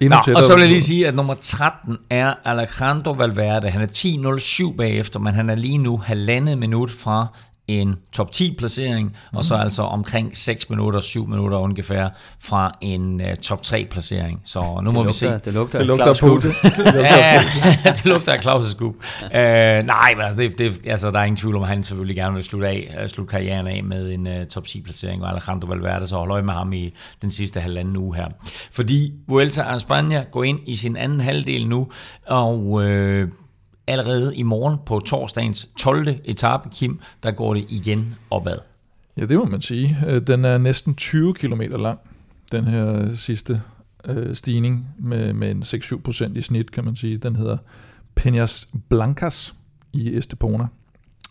[0.00, 3.70] ind Nå, og så vil jeg lige sige, at nummer 13 er Alejandro Valverde.
[3.70, 7.26] Han er 10.07 bagefter, men han er lige nu halvandet minut fra
[7.68, 9.36] en top 10 placering, mm.
[9.36, 9.62] og så mhm.
[9.62, 12.08] altså omkring 6 minutter, 7 minutter ungefær
[12.40, 14.40] fra en uh, top 3 placering.
[14.44, 15.26] Så nu det må lugter, vi se.
[15.44, 16.54] Det lugter, det lugter på det.
[16.94, 17.42] ja,
[17.84, 18.94] det lugter af Claus' skub.
[19.22, 22.16] Uh, nej, men altså, det, det, altså, der er ingen tvivl om, at han selvfølgelig
[22.16, 25.28] gerne vil slutte, af, uh, slutte karrieren af med en uh, top 10 placering, og
[25.28, 28.26] Alejandro Valverde så holder øje med ham i den sidste halvanden uge her.
[28.72, 31.88] Fordi Vuelta a España går ind i sin anden halvdel nu,
[32.26, 33.28] og uh,
[33.88, 36.08] allerede i morgen på torsdagens 12.
[36.24, 38.58] etape, Kim, der går det igen opad.
[39.16, 39.96] Ja, det må man sige.
[40.08, 41.98] Øh, den er næsten 20 km lang,
[42.52, 43.62] den her øh, sidste
[44.04, 47.16] øh, stigning med, med en 6-7 procent i snit, kan man sige.
[47.16, 47.56] Den hedder
[48.20, 49.54] Peñas Blancas
[49.92, 50.66] i Estepona.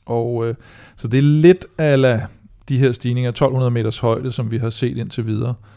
[0.05, 0.55] Og øh,
[0.95, 2.21] så det er lidt af
[2.69, 5.49] de her stigninger, 1200 meters højde, som vi har set indtil videre.
[5.49, 5.76] Øh,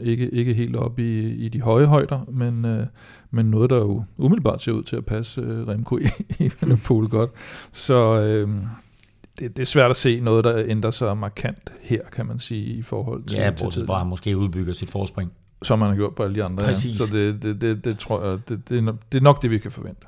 [0.00, 2.86] ikke, ikke helt op i, i de høje højder, men, øh,
[3.30, 6.08] men noget, der jo umiddelbart ser ud til at passe øh, Remco i,
[6.38, 7.30] i Liverpool godt.
[7.72, 8.48] Så øh,
[9.38, 12.64] det, det er svært at se noget, der ændrer sig markant her, kan man sige,
[12.64, 15.32] i forhold til Ja, bortset fra, at han måske udbygger sit forspring.
[15.62, 16.64] Som man har gjort på alle de andre.
[16.64, 17.00] Præcis.
[17.00, 17.06] Ja.
[17.06, 19.70] Så det, det, det, det tror jeg, det, det, det er nok det, vi kan
[19.70, 20.06] forvente.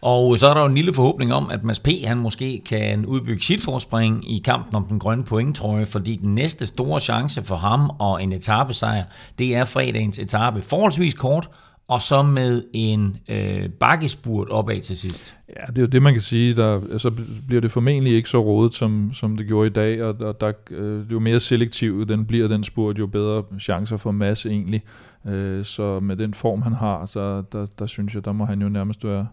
[0.00, 1.88] Og så er der jo en lille forhåbning om, at Mads P.
[2.04, 6.66] han måske kan udbygge sit forspring i kampen om den grønne pointtrøje, fordi den næste
[6.66, 9.04] store chance for ham og en etappesejr,
[9.38, 10.62] det er fredagens etape.
[10.62, 11.50] Forholdsvis kort,
[11.90, 15.36] og så med en øh, bakkespurt opad til sidst.
[15.48, 16.54] Ja, det er jo det, man kan sige.
[16.54, 17.12] Der, altså,
[17.46, 20.52] bliver det formentlig ikke så rådet, som, som det gjorde i dag, og og der,
[20.70, 24.82] øh, jo mere selektiv den bliver, den spurt, jo bedre chancer for masse egentlig.
[25.26, 28.62] Øh, så med den form, han har, så der, der synes jeg, der må han
[28.62, 29.26] jo nærmest være,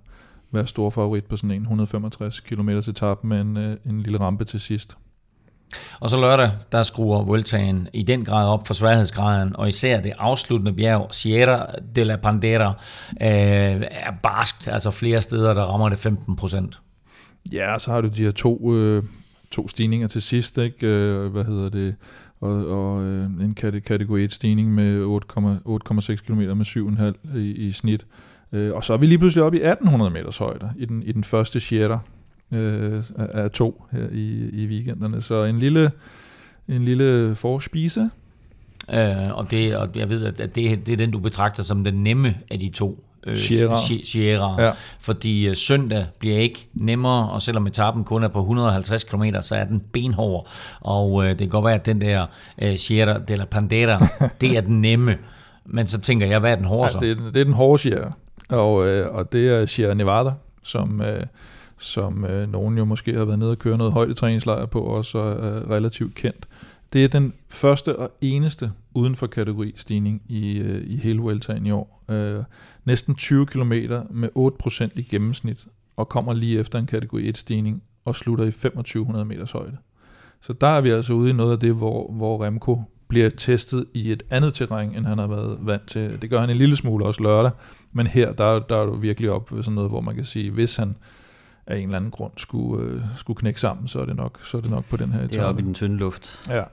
[0.52, 4.46] være stor favorit på sådan en 165 km etape med en, øh, en lille rampe
[4.46, 4.98] til sidst.
[6.00, 10.14] Og så lørdag, der skruer Vueltaen i den grad op for sværhedsgraden, og især det
[10.18, 11.66] afsluttende bjerg, Sierra
[11.96, 12.74] de la Pandera,
[13.22, 13.28] øh,
[13.92, 16.82] er barskt, altså flere steder, der rammer det 15 procent.
[17.54, 19.04] Ja, så har du de her to, øh,
[19.52, 20.88] to stigninger til sidst, ikke?
[20.88, 21.96] Øh, hvad hedder det?
[22.42, 23.56] Og, og øh, en
[23.86, 26.66] kategori 1 stigning med 8,6 km med
[27.32, 28.02] 7,5 i, i snit.
[28.02, 31.12] Øh, og så er vi lige pludselig oppe i 1800 meters højde i den, i
[31.12, 32.00] den første Sierra
[32.52, 35.22] øh, af to her i, i weekenderne.
[35.22, 35.92] Så en lille,
[36.68, 38.10] en lille forspise.
[38.94, 42.04] Øh, og, det, og jeg ved, at det, det er den, du betragter som den
[42.04, 43.04] nemme af de to.
[43.28, 43.76] Øh, Sierra.
[44.04, 44.62] Sierra.
[44.64, 44.72] Ja.
[45.00, 49.56] Fordi øh, søndag bliver ikke nemmere, og selvom etappen kun er på 150 km, så
[49.56, 50.48] er den benhård.
[50.82, 52.26] Og øh, det kan godt være, at den der
[52.62, 54.08] øh, Sierra de la Pandera,
[54.42, 55.18] det er den nemme.
[55.66, 57.00] Men så tænker jeg, hvad er den hårde så?
[57.02, 58.12] Ja, det, er, det er den hårde Sierra.
[58.50, 60.32] Og, øh, og det er Sierra Nevada,
[60.64, 61.24] som, øh,
[61.78, 65.20] som øh, nogen jo måske har været nede og køre noget højdetræningslejr på, og så
[65.20, 66.48] er øh, relativt kendt.
[66.94, 71.66] Det er den første og eneste uden for kategori stigning i, øh, i hele Vueltaen
[71.66, 72.04] i år.
[72.10, 72.44] Øh,
[72.86, 73.74] næsten 20 km
[74.10, 75.66] med 8% i gennemsnit,
[75.96, 79.78] og kommer lige efter en kategori 1 stigning, og slutter i 2500 meters højde.
[80.42, 83.86] Så der er vi altså ude i noget af det, hvor, hvor Remco bliver testet
[83.94, 86.22] i et andet terræn, end han har været vant til.
[86.22, 87.52] Det gør han en lille smule også lørdag,
[87.92, 90.52] men her der, der er du virkelig op ved sådan noget, hvor man kan sige,
[90.52, 90.96] hvis han
[91.68, 94.58] af en eller anden grund skulle, øh, skulle knække sammen, så er det nok, så
[94.58, 95.34] er det nok på den her etape.
[95.34, 96.50] Det er oppe i den tynde luft.
[96.50, 96.64] Ja,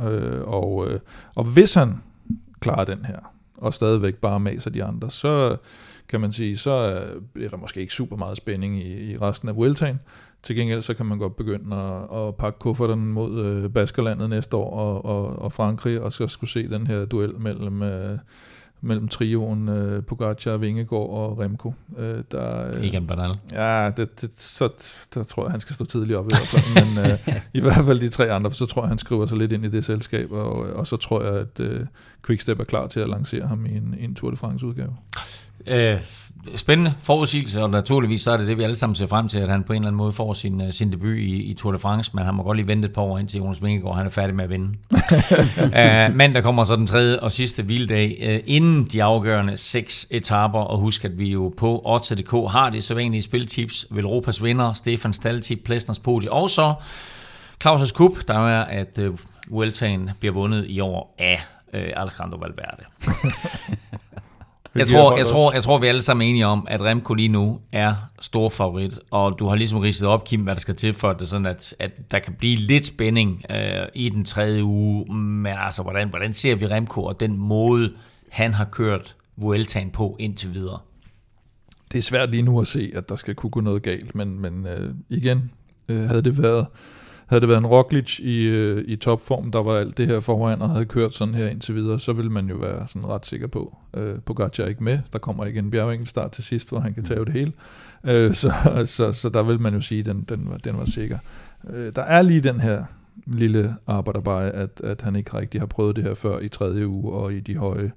[0.00, 1.00] Øh, og, øh,
[1.34, 2.02] og hvis han
[2.60, 3.18] klarer den her,
[3.56, 5.56] og stadigvæk bare maser de andre, så
[6.08, 6.70] kan man sige, så
[7.40, 10.00] er der måske ikke super meget spænding i, i resten af Vueltaen.
[10.42, 14.56] Til gengæld så kan man godt begynde at, at pakke kufferten mod øh, Baskerlandet næste
[14.56, 18.18] år og, og, og Frankrig, og så skulle se den her duel mellem, øh,
[18.80, 21.74] mellem trioen øh, Pogacar, Vingegaard og Remco.
[21.98, 23.38] Øh, der, øh, Egan Bernal.
[23.52, 24.68] Ja, det, det, så
[25.14, 26.62] der tror jeg, han skal stå tidligt op i hvert fald.
[26.74, 27.18] Men øh,
[27.58, 29.68] i hvert fald de tre andre, så tror jeg, han skriver sig lidt ind i
[29.68, 31.86] det selskab, og, og så tror jeg, at øh,
[32.26, 34.96] Quickstep er klar til at lancere ham i en, en Tour de France udgave.
[35.70, 36.00] Øh,
[36.56, 39.48] spændende forudsigelse, og naturligvis så er det det, vi alle sammen ser frem til, at
[39.48, 41.78] han på en eller anden måde får sin, uh, sin debut i, i Tour de
[41.78, 44.10] France, men han må godt lige vente et par år indtil Jonas Vingegaard han er
[44.10, 44.74] færdig med at vinde.
[46.20, 50.58] men der kommer så den tredje og sidste hviledag, uh, inden de afgørende seks etaper,
[50.58, 55.58] og husk at vi jo på Odds.dk har det sædvanlige spiltips, Velropas vinder, Stefan Staltip,
[55.64, 56.74] Plæstners podi, og så
[57.64, 59.18] Claus' Kup, der er, at uh,
[59.48, 61.40] Vueltaen bliver vundet i år af
[61.74, 62.82] uh, Alejandro Valverde.
[64.78, 67.28] Jeg tror, jeg, tror, jeg tror, vi alle sammen er enige om, at Remco lige
[67.28, 70.92] nu er stor favorit, og du har ligesom ridset op, Kim, hvad der skal til
[70.92, 75.14] for det, sådan at, at der kan blive lidt spænding øh, i den tredje uge,
[75.14, 77.92] men altså, hvordan, hvordan ser vi Remco og den måde,
[78.30, 80.78] han har kørt Vueltaen på indtil videre?
[81.92, 84.40] Det er svært lige nu at se, at der skal kunne gå noget galt, men,
[84.40, 85.50] men øh, igen,
[85.88, 86.66] øh, havde det været
[87.28, 90.62] havde det været en Roglic i, øh, i topform, der var alt det her foran
[90.62, 93.46] og havde kørt sådan her indtil videre, så ville man jo være sådan ret sikker
[93.46, 93.76] på.
[93.94, 97.04] Øh, Pogacar er ikke med, der kommer ikke en bjergenkelstart til sidst, hvor han kan
[97.04, 97.52] tage det hele.
[98.04, 98.52] Øh, så,
[98.84, 101.18] så, så der vil man jo sige, at den, den, var, den var sikker.
[101.70, 102.84] Øh, der er lige den her
[103.26, 107.12] lille arbejderbej, at, at han ikke rigtig har prøvet det her før i tredje uge
[107.12, 107.92] og i de høje,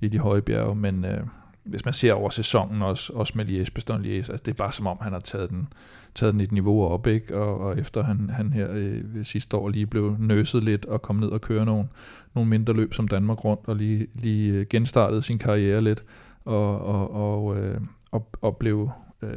[0.00, 1.04] i de høje bjerge, men...
[1.04, 1.20] Øh,
[1.64, 4.72] hvis man ser over sæsonen også, også med Liège, Bastogne Liège, altså det er bare
[4.72, 5.68] som om, han har taget den,
[6.14, 7.36] taget den et niveau op, ikke?
[7.36, 11.16] Og, og efter han, han her øh, sidste år lige blev nøset lidt og kom
[11.16, 11.88] ned og køre nogle,
[12.34, 16.04] nogle mindre løb som Danmark rundt, og lige, lige øh, genstartede sin karriere lidt,
[16.44, 17.80] og, og, og, øh,
[18.12, 18.90] og, og blev
[19.22, 19.30] øh,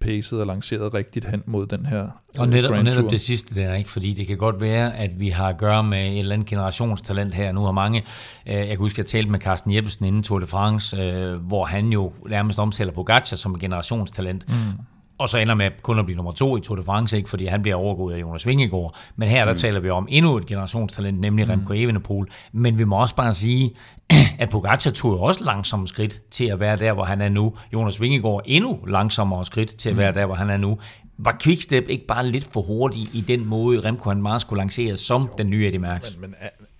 [0.00, 2.08] pacet og lanceret rigtigt hen mod den her
[2.38, 3.90] Og netop, og netop det sidste der, ikke?
[3.90, 7.34] fordi det kan godt være, at vi har at gøre med et eller andet generationstalent
[7.34, 7.52] her.
[7.52, 8.02] Nu har mange,
[8.46, 11.34] øh, jeg kan huske, at jeg talte med Carsten Jeppesen inden Tour de France, øh,
[11.34, 14.48] hvor han jo nærmest omtaler Pogacar som generationstalent.
[14.48, 14.84] Mm
[15.22, 17.30] og så ender med kun at blive nummer to i Tour de France, ikke?
[17.30, 18.96] fordi han bliver overgået af Jonas Vingegaard.
[19.16, 19.58] Men her der mm.
[19.58, 21.50] taler vi om endnu et generationstalent, nemlig mm.
[21.50, 22.26] Remco Evenepoel.
[22.52, 23.70] Men vi må også bare sige,
[24.38, 27.54] at Pogacar tog også langsomme skridt til at være der, hvor han er nu.
[27.72, 30.14] Jonas Vingegaard endnu langsommere skridt til at være mm.
[30.14, 30.78] der, hvor han er nu.
[31.18, 34.96] Var Quickstep ikke bare lidt for hurtig i den måde, Remco han meget skulle lancere
[34.96, 36.16] som den nye Eddie Merckx?
[36.16, 36.36] Men, men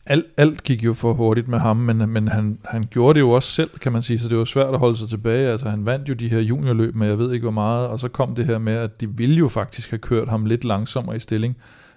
[0.07, 3.31] alt, alt gik jo for hurtigt med ham, men, men han, han gjorde det jo
[3.31, 5.49] også selv, kan man sige, så det var svært at holde sig tilbage.
[5.49, 8.09] Altså han vandt jo de her juniorløb med, jeg ved ikke hvor meget, og så
[8.09, 11.19] kom det her med, at de ville jo faktisk have kørt ham lidt langsommere i
[11.19, 11.57] stilling,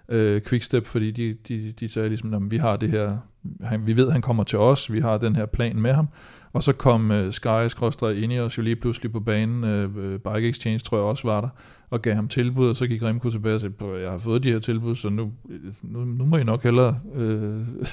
[0.10, 3.18] øh, Quickstep, fordi de, de, de sagde ligesom, at vi har det her,
[3.64, 6.08] han, vi ved, at han kommer til os, vi har den her plan med ham,
[6.56, 9.64] og så kom uh, Sky ind i os jo lige pludselig på banen.
[9.64, 11.50] Uh, Bike Exchange tror jeg også var der,
[11.90, 14.52] og gav ham tilbud, og så gik Remco tilbage og sagde, jeg har fået de
[14.52, 15.32] her tilbud, så nu,
[15.82, 17.86] nu, nu må I nok hellere uh,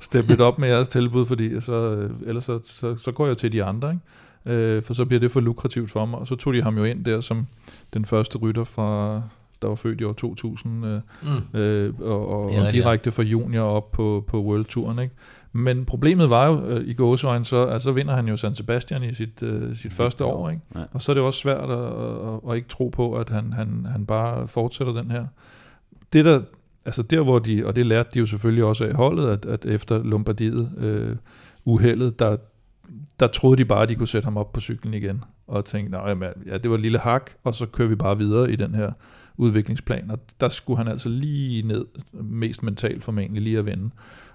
[0.00, 3.36] steppe lidt op med jeres tilbud, fordi så, uh, ellers så, så, så går jeg
[3.36, 4.76] til de andre, ikke?
[4.76, 6.18] Uh, for så bliver det for lukrativt for mig.
[6.18, 7.46] Og så tog de ham jo ind der som
[7.94, 9.22] den første rytter fra,
[9.62, 11.60] der var født i år 2000, øh, mm.
[11.60, 14.98] øh, og, og, og direkte fra junior op på, på World Touren.
[14.98, 15.14] Ikke?
[15.52, 19.14] Men problemet var jo øh, i gåsøjne, så altså vinder han jo San Sebastian i
[19.14, 20.50] sit, øh, sit første år.
[20.50, 20.62] Ikke?
[20.74, 20.80] Ja.
[20.92, 23.86] Og så er det også svært at, at, at ikke tro på, at han, han,
[23.90, 25.26] han bare fortsætter den her.
[26.12, 26.40] Det der,
[26.86, 29.64] altså der hvor de, og det lærte de jo selvfølgelig også af holdet, at, at
[29.64, 31.16] efter Lombardiet øh,
[31.64, 32.36] uheldet, der,
[33.20, 35.92] der troede de bare, at de kunne sætte ham op på cyklen igen, og tænkte,
[35.92, 36.14] nej,
[36.46, 38.92] ja, det var et lille hak, og så kører vi bare videre i den her
[39.36, 43.90] udviklingsplan, og der skulle han altså lige ned, mest mentalt formentlig lige at vende,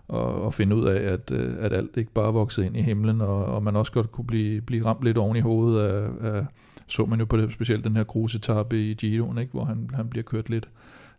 [0.07, 3.21] og, og finde ud af, at, øh, at alt ikke bare voksede ind i himlen,
[3.21, 6.45] og, og man også godt kunne blive, blive ramt lidt oven i hovedet af, af
[6.87, 10.07] så man jo på det, specielt den her grusetappe i Giroen, ikke, hvor han, han
[10.07, 10.69] bliver kørt lidt,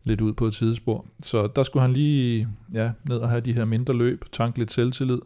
[0.05, 1.07] lidt ud på et sidespor.
[1.23, 4.73] Så der skulle han lige ja, ned og have de her mindre løb, tanke lidt
[4.73, 5.19] selvtillid,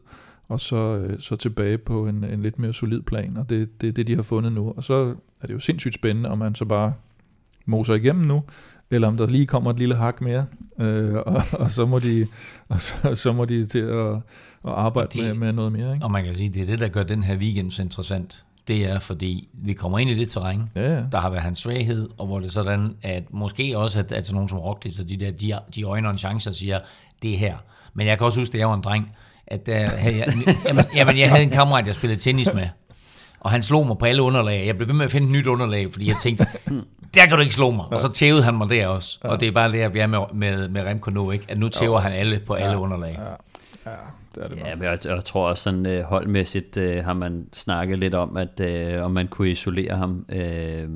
[0.48, 3.66] og så, øh, så tilbage på en, en lidt mere solid plan, og det er
[3.80, 4.72] det, det, de har fundet nu.
[4.76, 6.92] Og så er det jo sindssygt spændende, om han så bare
[7.66, 8.42] moser igennem nu,
[8.90, 10.46] eller om der lige kommer et lille hak mere,
[10.80, 12.26] øh, og, og, så må de,
[12.68, 14.12] og så, så må de til at,
[14.64, 15.94] at arbejde det, med, med noget mere.
[15.94, 16.04] Ikke?
[16.04, 18.44] Og man kan sige, det er det, der gør den her weekend så interessant.
[18.68, 21.04] Det er, fordi vi kommer ind i det terræn, ja, ja.
[21.12, 24.32] der har været hans svaghed, og hvor det er sådan, at måske også, at, at
[24.32, 26.78] nogen som Roglic, så de der, de, de øjner en chance og siger,
[27.22, 27.56] det er her.
[27.94, 29.12] Men jeg kan også huske, at jeg var en dreng,
[29.46, 30.26] at der havde jeg,
[30.68, 32.68] jamen, jamen, jeg havde en kammerat, jeg spillede tennis med,
[33.40, 34.66] Og han slog mig på alle underlag.
[34.66, 36.46] Jeg blev ved med at finde et nyt underlag, fordi jeg tænkte,
[37.14, 37.84] der kan du ikke slå mig.
[37.92, 39.18] Og så tævede han mig der også.
[39.22, 41.44] Og det er bare det, jeg er med, med, med Remco nu, ikke?
[41.48, 43.18] at nu tæver han alle på alle underlag.
[43.86, 43.90] Ja,
[44.34, 47.46] det er det Ja, men jeg, jeg tror også sådan øh, holdmæssigt øh, har man
[47.52, 50.88] snakket lidt om, at øh, om man kunne isolere ham, øh,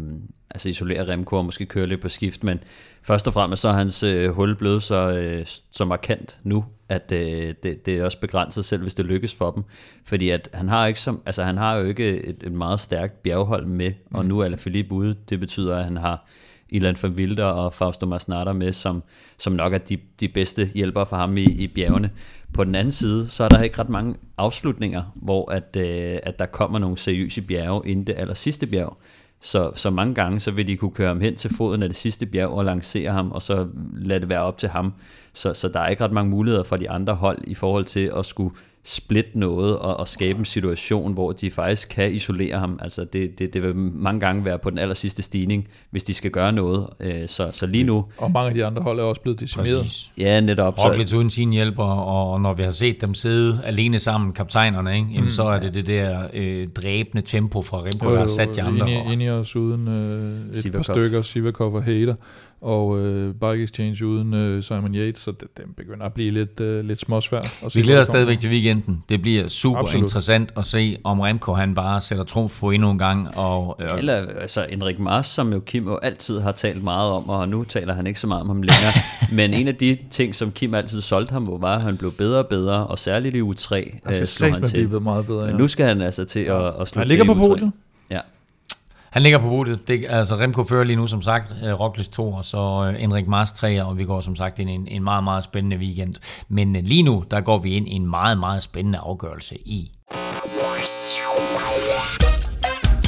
[0.51, 2.59] altså isolere Remco og måske køre lidt på skift, men
[3.03, 7.13] først og fremmest så er hans øh, hul blevet så, øh, så markant nu, at
[7.13, 9.63] øh, det, det er også begrænset selv, hvis det lykkes for dem.
[10.05, 13.23] Fordi at han har, ikke som, altså han har jo ikke et, et meget stærkt
[13.23, 15.17] bjerghold med, og nu er Alaphilippe ude.
[15.29, 16.29] Det betyder, at han har
[16.69, 19.03] Ilan van Wilder og Fausto Masnada med, som,
[19.39, 22.11] som nok er de, de bedste hjælpere for ham i, i bjergene.
[22.55, 26.39] På den anden side, så er der ikke ret mange afslutninger, hvor at, øh, at
[26.39, 28.97] der kommer nogle seriøse bjerge inden det aller sidste bjerg.
[29.43, 31.97] Så, så mange gange, så vil de kunne køre ham hen til foden af det
[31.97, 34.93] sidste bjerg og lancere ham, og så lade det være op til ham.
[35.33, 38.13] Så, så der er ikke ret mange muligheder for de andre hold i forhold til
[38.17, 38.55] at skulle
[38.91, 42.79] splitte noget og, og skabe en situation, hvor de faktisk kan isolere ham.
[42.83, 46.15] Altså det, det, det vil mange gange være på den aller sidste stigning, hvis de
[46.15, 46.87] skal gøre noget.
[47.01, 49.81] Øh, Så, så lige nu, Og mange af de andre hold er også blevet decimeret.
[49.83, 50.13] Præcis.
[50.19, 53.99] ja netop, så, Roglic uden sine hjælper, og når vi har set dem sidde alene
[53.99, 55.09] sammen, kaptajnerne, ikke?
[55.15, 58.63] Jamen, så er det det der øh, dræbende tempo fra Remco, der har sat de
[58.63, 58.91] andre.
[58.91, 60.85] Ind, ind i os uden øh, et Sivakov.
[60.85, 62.15] par stykker, Sivakov og Hater,
[62.61, 66.61] og øh, Bike Exchange uden øh, Simon Yates, så det, det begynder at blive lidt,
[66.61, 67.45] øh, lidt småsvært.
[67.45, 69.03] at se, Vi hvor glæder det os stadigvæk til weekenden.
[69.09, 70.03] Det bliver super Absolut.
[70.03, 73.39] Interessant at se, om Remco han bare sætter trumf på endnu en gang.
[73.39, 77.29] Og, og Eller altså Enrik Mars, som jo Kim jo altid har talt meget om,
[77.29, 78.93] og nu taler han ikke så meget om ham længere.
[79.37, 82.39] men en af de ting, som Kim altid solgte ham, var, at han blev bedre
[82.39, 84.87] og bedre, og særligt i U3 Han skal øh, slog han til.
[84.89, 85.51] blive meget bedre, ja.
[85.51, 87.47] Men nu skal han altså til at, at slå Han ligger på U3.
[87.49, 87.73] podiet.
[88.11, 88.21] Ja.
[89.11, 89.89] Han ligger på podiet.
[89.89, 93.27] Det, altså Remco fører lige nu som sagt øh, Roglic 2, og så øh, Henrik
[93.27, 96.15] Mars 3, og vi går som sagt ind i en, en meget, meget spændende weekend.
[96.49, 99.93] Men øh, lige nu, der går vi ind i en meget, meget spændende afgørelse i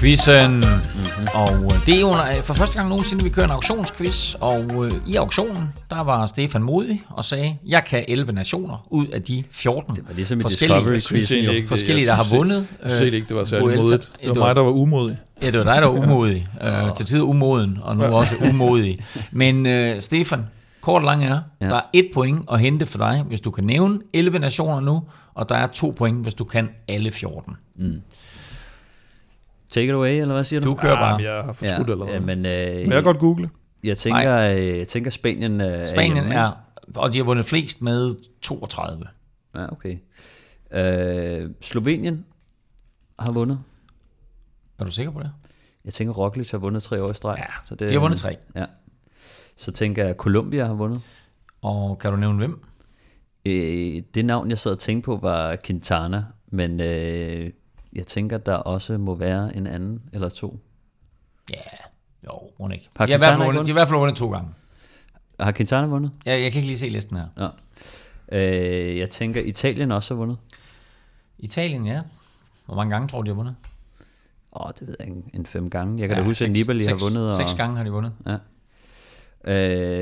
[0.03, 0.53] quizzen.
[0.55, 1.27] Mm-hmm.
[1.35, 4.35] Og øh, det er jo øh, for første gang nogensinde, vi kører en auktionsquiz.
[4.41, 9.07] Og øh, i auktionen, der var Stefan modig og sagde, jeg kan 11 nationer ud
[9.07, 11.51] af de 14 Det var ligesom forskellige, Discovery jo.
[11.51, 12.67] ikke, forskellige, der har vundet.
[12.83, 14.11] Jeg synes ikke, det var særlig modigt.
[14.21, 15.17] Det var mig, der var umodig.
[15.43, 16.47] Ja, det var dig, der var umodig.
[16.63, 18.99] øh, til tider umoden, og nu også umodig.
[19.33, 20.47] Men øh, Stefan,
[20.81, 21.69] kort og lang er, Ja.
[21.69, 25.03] der er et point at hente for dig, hvis du kan nævne 11 nationer nu,
[25.35, 27.57] og der er to point, hvis du kan alle 14.
[29.73, 30.71] Take it away, eller hvad siger du?
[30.71, 31.15] Du kører bare.
[31.15, 32.13] Ah, jeg har fortrudt ja, allerede.
[32.13, 32.47] ja, men, øh, Men
[32.83, 33.51] jeg kan godt google.
[33.85, 36.53] jeg tænker, øh, jeg tænker Spanien øh, Spanien hjemme, er,
[36.95, 38.99] og de har vundet flest med 32.
[39.01, 39.11] ikke?
[39.61, 39.99] Ja, okay.
[41.43, 42.25] Øh, Slovenien
[43.19, 43.59] har vundet.
[44.79, 45.31] Er du sikker på det?
[45.85, 47.37] Jeg tænker, Roglic har vundet tre år i streg.
[47.39, 48.37] Ja, så de har vundet tre.
[48.57, 48.65] Ja.
[49.57, 51.01] Så tænker jeg, Colombia har vundet.
[51.63, 52.65] Og kan du nævne hvem?
[53.47, 57.51] Øh, det navn, jeg sad og tænkte på, var Quintana, men øh,
[57.93, 60.61] jeg tænker, der også må være en anden eller to.
[61.51, 61.57] Ja,
[62.27, 62.89] jo, må ikke.
[62.97, 64.49] Har De har, i hvert fald vundet, de har i hvert fald vundet to gange.
[65.41, 66.11] Har Quintana vundet?
[66.27, 67.27] Jeg, jeg kan ikke lige se listen her.
[67.39, 67.49] Ja.
[68.33, 70.39] Øh, jeg tænker, Italien også har vundet.
[71.39, 72.01] Italien, ja.
[72.67, 73.55] Hvor mange gange tror du, de har vundet?
[74.57, 76.01] Åh, det ved jeg ikke, en fem gange.
[76.01, 77.27] Jeg kan ja, Ja, da huske, at seks- Nibali har vundet.
[77.31, 78.13] Og, Seks gange har de vundet.
[78.27, 78.37] Ja.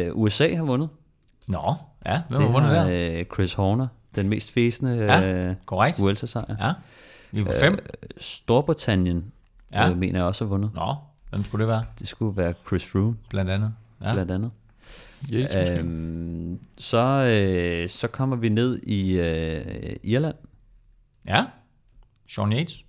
[0.06, 0.88] Øh, USA har vundet.
[1.46, 1.74] Nå,
[2.06, 2.22] ja.
[2.28, 3.18] Hvem det har vundet der?
[3.18, 5.54] øh, Chris Horner, den mest fæsende Ja, øh.
[5.98, 6.56] Vuelta-sejr.
[6.66, 6.72] Ja.
[7.32, 7.78] Er på fem.
[8.16, 9.32] Storbritannien
[9.72, 9.90] Ja.
[9.90, 10.70] øh, mener jeg også har vundet.
[10.74, 10.94] Nå,
[11.30, 11.82] hvem skulle det være?
[11.98, 13.74] Det skulle være Chris Froome, Blandt andet.
[14.02, 14.12] Ja.
[14.12, 14.50] blandt andet.
[15.22, 15.78] Måske.
[15.78, 20.34] Øhm, så, øh, så kommer vi ned i øh, Irland.
[21.28, 21.44] ja.
[22.28, 22.84] Sean Yates.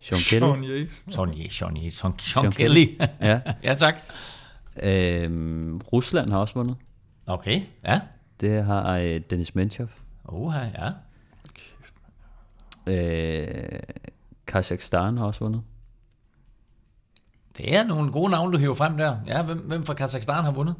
[0.00, 0.40] Sean Kelly.
[0.46, 1.04] Sean Yates.
[1.10, 2.86] Sean Yates, Sean Yates, Sean, Sean, Sean Kelly.
[3.20, 3.40] Ja.
[3.64, 3.94] ja, tak.
[4.82, 6.76] Øhm, Rusland har også vundet.
[7.26, 8.00] Okay, ja.
[8.40, 9.88] Det har øh, Dennis Menchov.
[10.28, 10.90] Uha, ja.
[12.86, 13.78] Øh,
[14.46, 15.62] Kazakhstan har også vundet.
[17.56, 19.18] Det er nogle gode navne, du hiver frem der.
[19.26, 20.74] Ja, hvem, hvem fra Kazakhstan har vundet?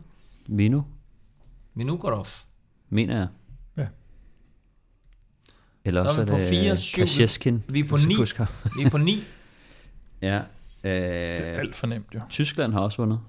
[0.47, 0.85] Minu,
[1.75, 2.27] Minukorov.
[2.89, 3.29] mener jeg.
[3.77, 3.87] Ja.
[5.85, 6.99] Eller Så er også vi på er det fire, syv.
[7.01, 7.63] Kaczeskin.
[7.69, 8.15] Vi er på hvis jeg ni.
[8.15, 8.47] husker.
[8.77, 9.15] Vi er på ni.
[10.23, 10.43] ja.
[10.83, 12.21] Det er Øh, alt for nemt, jo.
[12.29, 13.21] Tyskland har også vundet.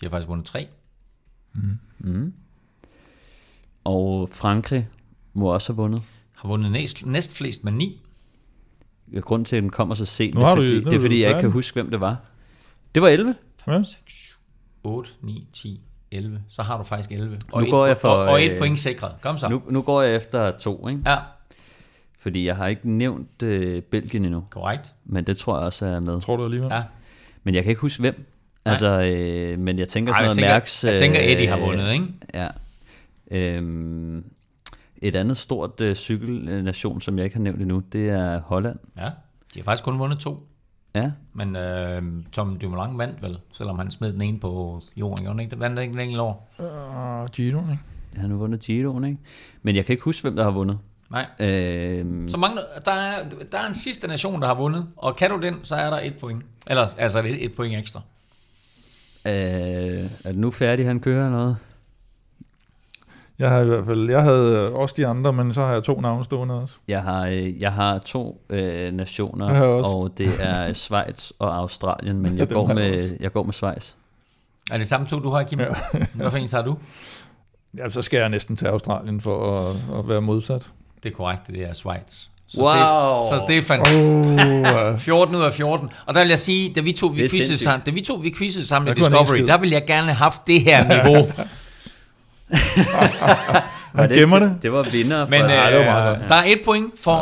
[0.00, 0.68] De har faktisk vundet tre.
[3.84, 4.88] Og Frankrig
[5.36, 6.02] må også have vundet.
[6.34, 8.02] Har vundet næst, næst flest med ni.
[9.20, 10.86] Grunden til, at den kommer så sent, Nu det er du- fordi, nu er det
[10.92, 12.16] er du fordi jeg ikke kan huske, hvem det var.
[12.94, 13.34] Det var 11.
[13.66, 13.82] Ja.
[14.84, 15.80] 8, 9, 10,
[16.10, 16.42] 11.
[16.48, 17.38] Så har du faktisk 11.
[17.54, 19.12] Nu et, går jeg for, Og, og et øh, point sikret.
[19.22, 19.48] Kom så.
[19.48, 21.00] Nu, nu går jeg efter to, ikke?
[21.06, 21.16] Ja,
[22.18, 24.44] Fordi jeg har ikke nævnt øh, Belgien endnu.
[24.50, 24.92] korrekt.
[25.04, 26.20] Men det tror jeg også er med.
[26.20, 26.68] Tror du alligevel?
[26.72, 26.82] Ja.
[27.44, 28.26] Men jeg kan ikke huske hvem.
[28.64, 30.84] Altså, øh, men jeg tænker Ej, sådan jeg noget tænker, Mærks...
[30.84, 32.06] jeg tænker, øh, Eddie har vundet, ikke?
[32.34, 32.48] Ja.
[33.30, 34.24] Øhm,
[35.02, 38.78] Et andet stort øh, cykelnation, som jeg ikke har nævnt endnu, det er Holland.
[38.96, 39.04] Ja,
[39.54, 40.48] de har faktisk kun vundet to.
[40.94, 42.02] Ja, Men øh,
[42.32, 45.24] Tom Dumoulin vandt vel, selvom han smed den ene på jorden.
[45.24, 45.50] Gjorde ikke?
[45.50, 46.50] Det vandt ikke en enkelt år.
[46.58, 47.78] Og Giro, ikke?
[48.16, 49.18] han har vundet Giroen, ikke?
[49.62, 50.78] Men jeg kan ikke huske, hvem der har vundet.
[51.10, 51.26] Nej.
[51.40, 55.30] Øh, Så mangler, der, er, der er en sidste nation, der har vundet, og kan
[55.30, 56.42] du den, så er der et point.
[56.66, 58.00] Eller altså et, et point ekstra.
[59.26, 61.56] øh, er det nu færdig, han kører eller noget?
[63.38, 66.00] Jeg har i hvert fald, jeg havde også de andre, men så har jeg to
[66.00, 66.74] navne stående også.
[66.88, 69.90] Jeg har, øh, jeg har to øh, nationer, Jeg har også.
[69.90, 73.16] og det er Schweiz og Australien, men Ja, jeg, dem går med, også.
[73.20, 73.90] jeg går med Schweiz.
[74.70, 75.60] Er det samme to, du har, Kim?
[75.60, 75.66] Ja.
[76.14, 76.76] Hvad for en tager du?
[77.78, 80.70] Ja, så skal jeg næsten til Australien for at, at være modsat.
[81.02, 82.24] Det er korrekt, det er Schweiz.
[82.48, 83.20] Så, Wow.
[83.20, 83.80] Stef- så Stefan,
[84.92, 85.88] Uh, 14 ud af 14.
[86.06, 88.30] Og der vil jeg sige, da vi to vi quizzede sammen, da vi to vi
[88.38, 91.26] quizzede sammen i Discovery, der ville jeg gerne have haft det her niveau.
[93.96, 94.56] Han gemmer det.
[94.62, 95.26] Det var vinder.
[95.26, 96.28] Men for, Ja, det var meget øh, godt.
[96.28, 97.16] der er et point for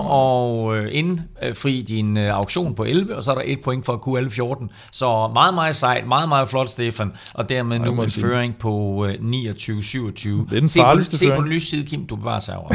[0.72, 3.92] at øh, indfri din øh, auktion på 11, og så er der et point for
[3.92, 4.70] at kunne alle 14.
[4.92, 7.12] Så meget, meget sejt, meget, meget flot, Stefan.
[7.34, 9.18] Og dermed nu en føring på øh, 29-27.
[9.20, 12.56] Det er den se på, farligste Se på den lyse side, Kim, du bevarer sig
[12.56, 12.68] over.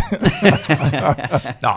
[1.66, 1.70] Nå,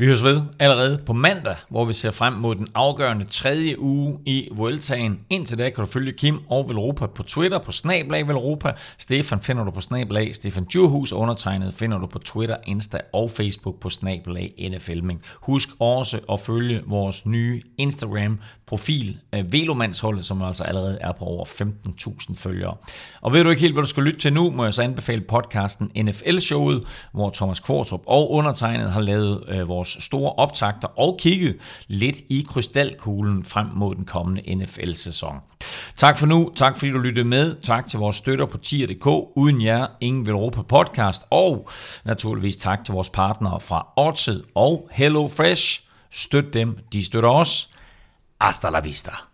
[0.00, 4.18] vi høres ved allerede på mandag, hvor vi ser frem mod den afgørende tredje uge
[4.26, 5.20] i Vueltaen.
[5.30, 8.72] Indtil da kan du følge Kim og Velropa på Twitter på Snablag Velropa.
[8.98, 10.34] Stefan finder du på Snablag.
[10.34, 15.22] Stefan Djurhus undertegnet finder du på Twitter, Insta og Facebook på Snablag NFLming.
[15.34, 18.38] Husk også at følge vores nye Instagram
[18.70, 22.74] profil, øh, Velomandsholdet, som altså allerede er på over 15.000 følgere.
[23.20, 25.20] Og ved du ikke helt, hvad du skal lytte til nu, må jeg så anbefale
[25.20, 31.56] podcasten NFL-showet, hvor Thomas Kvartrup og undertegnet har lavet øh, vores store optagter og kigget
[31.88, 35.34] lidt i krystalkuglen frem mod den kommende NFL-sæson.
[35.96, 39.06] Tak for nu, tak fordi du lyttede med, tak til vores støtter på tier.dk,
[39.36, 41.68] uden jer ingen vil råbe podcast, og
[42.04, 45.82] naturligvis tak til vores partnere fra Odset og Hello Fresh.
[46.10, 47.70] Støt dem, de støtter os.
[48.40, 49.30] Hasta la vista.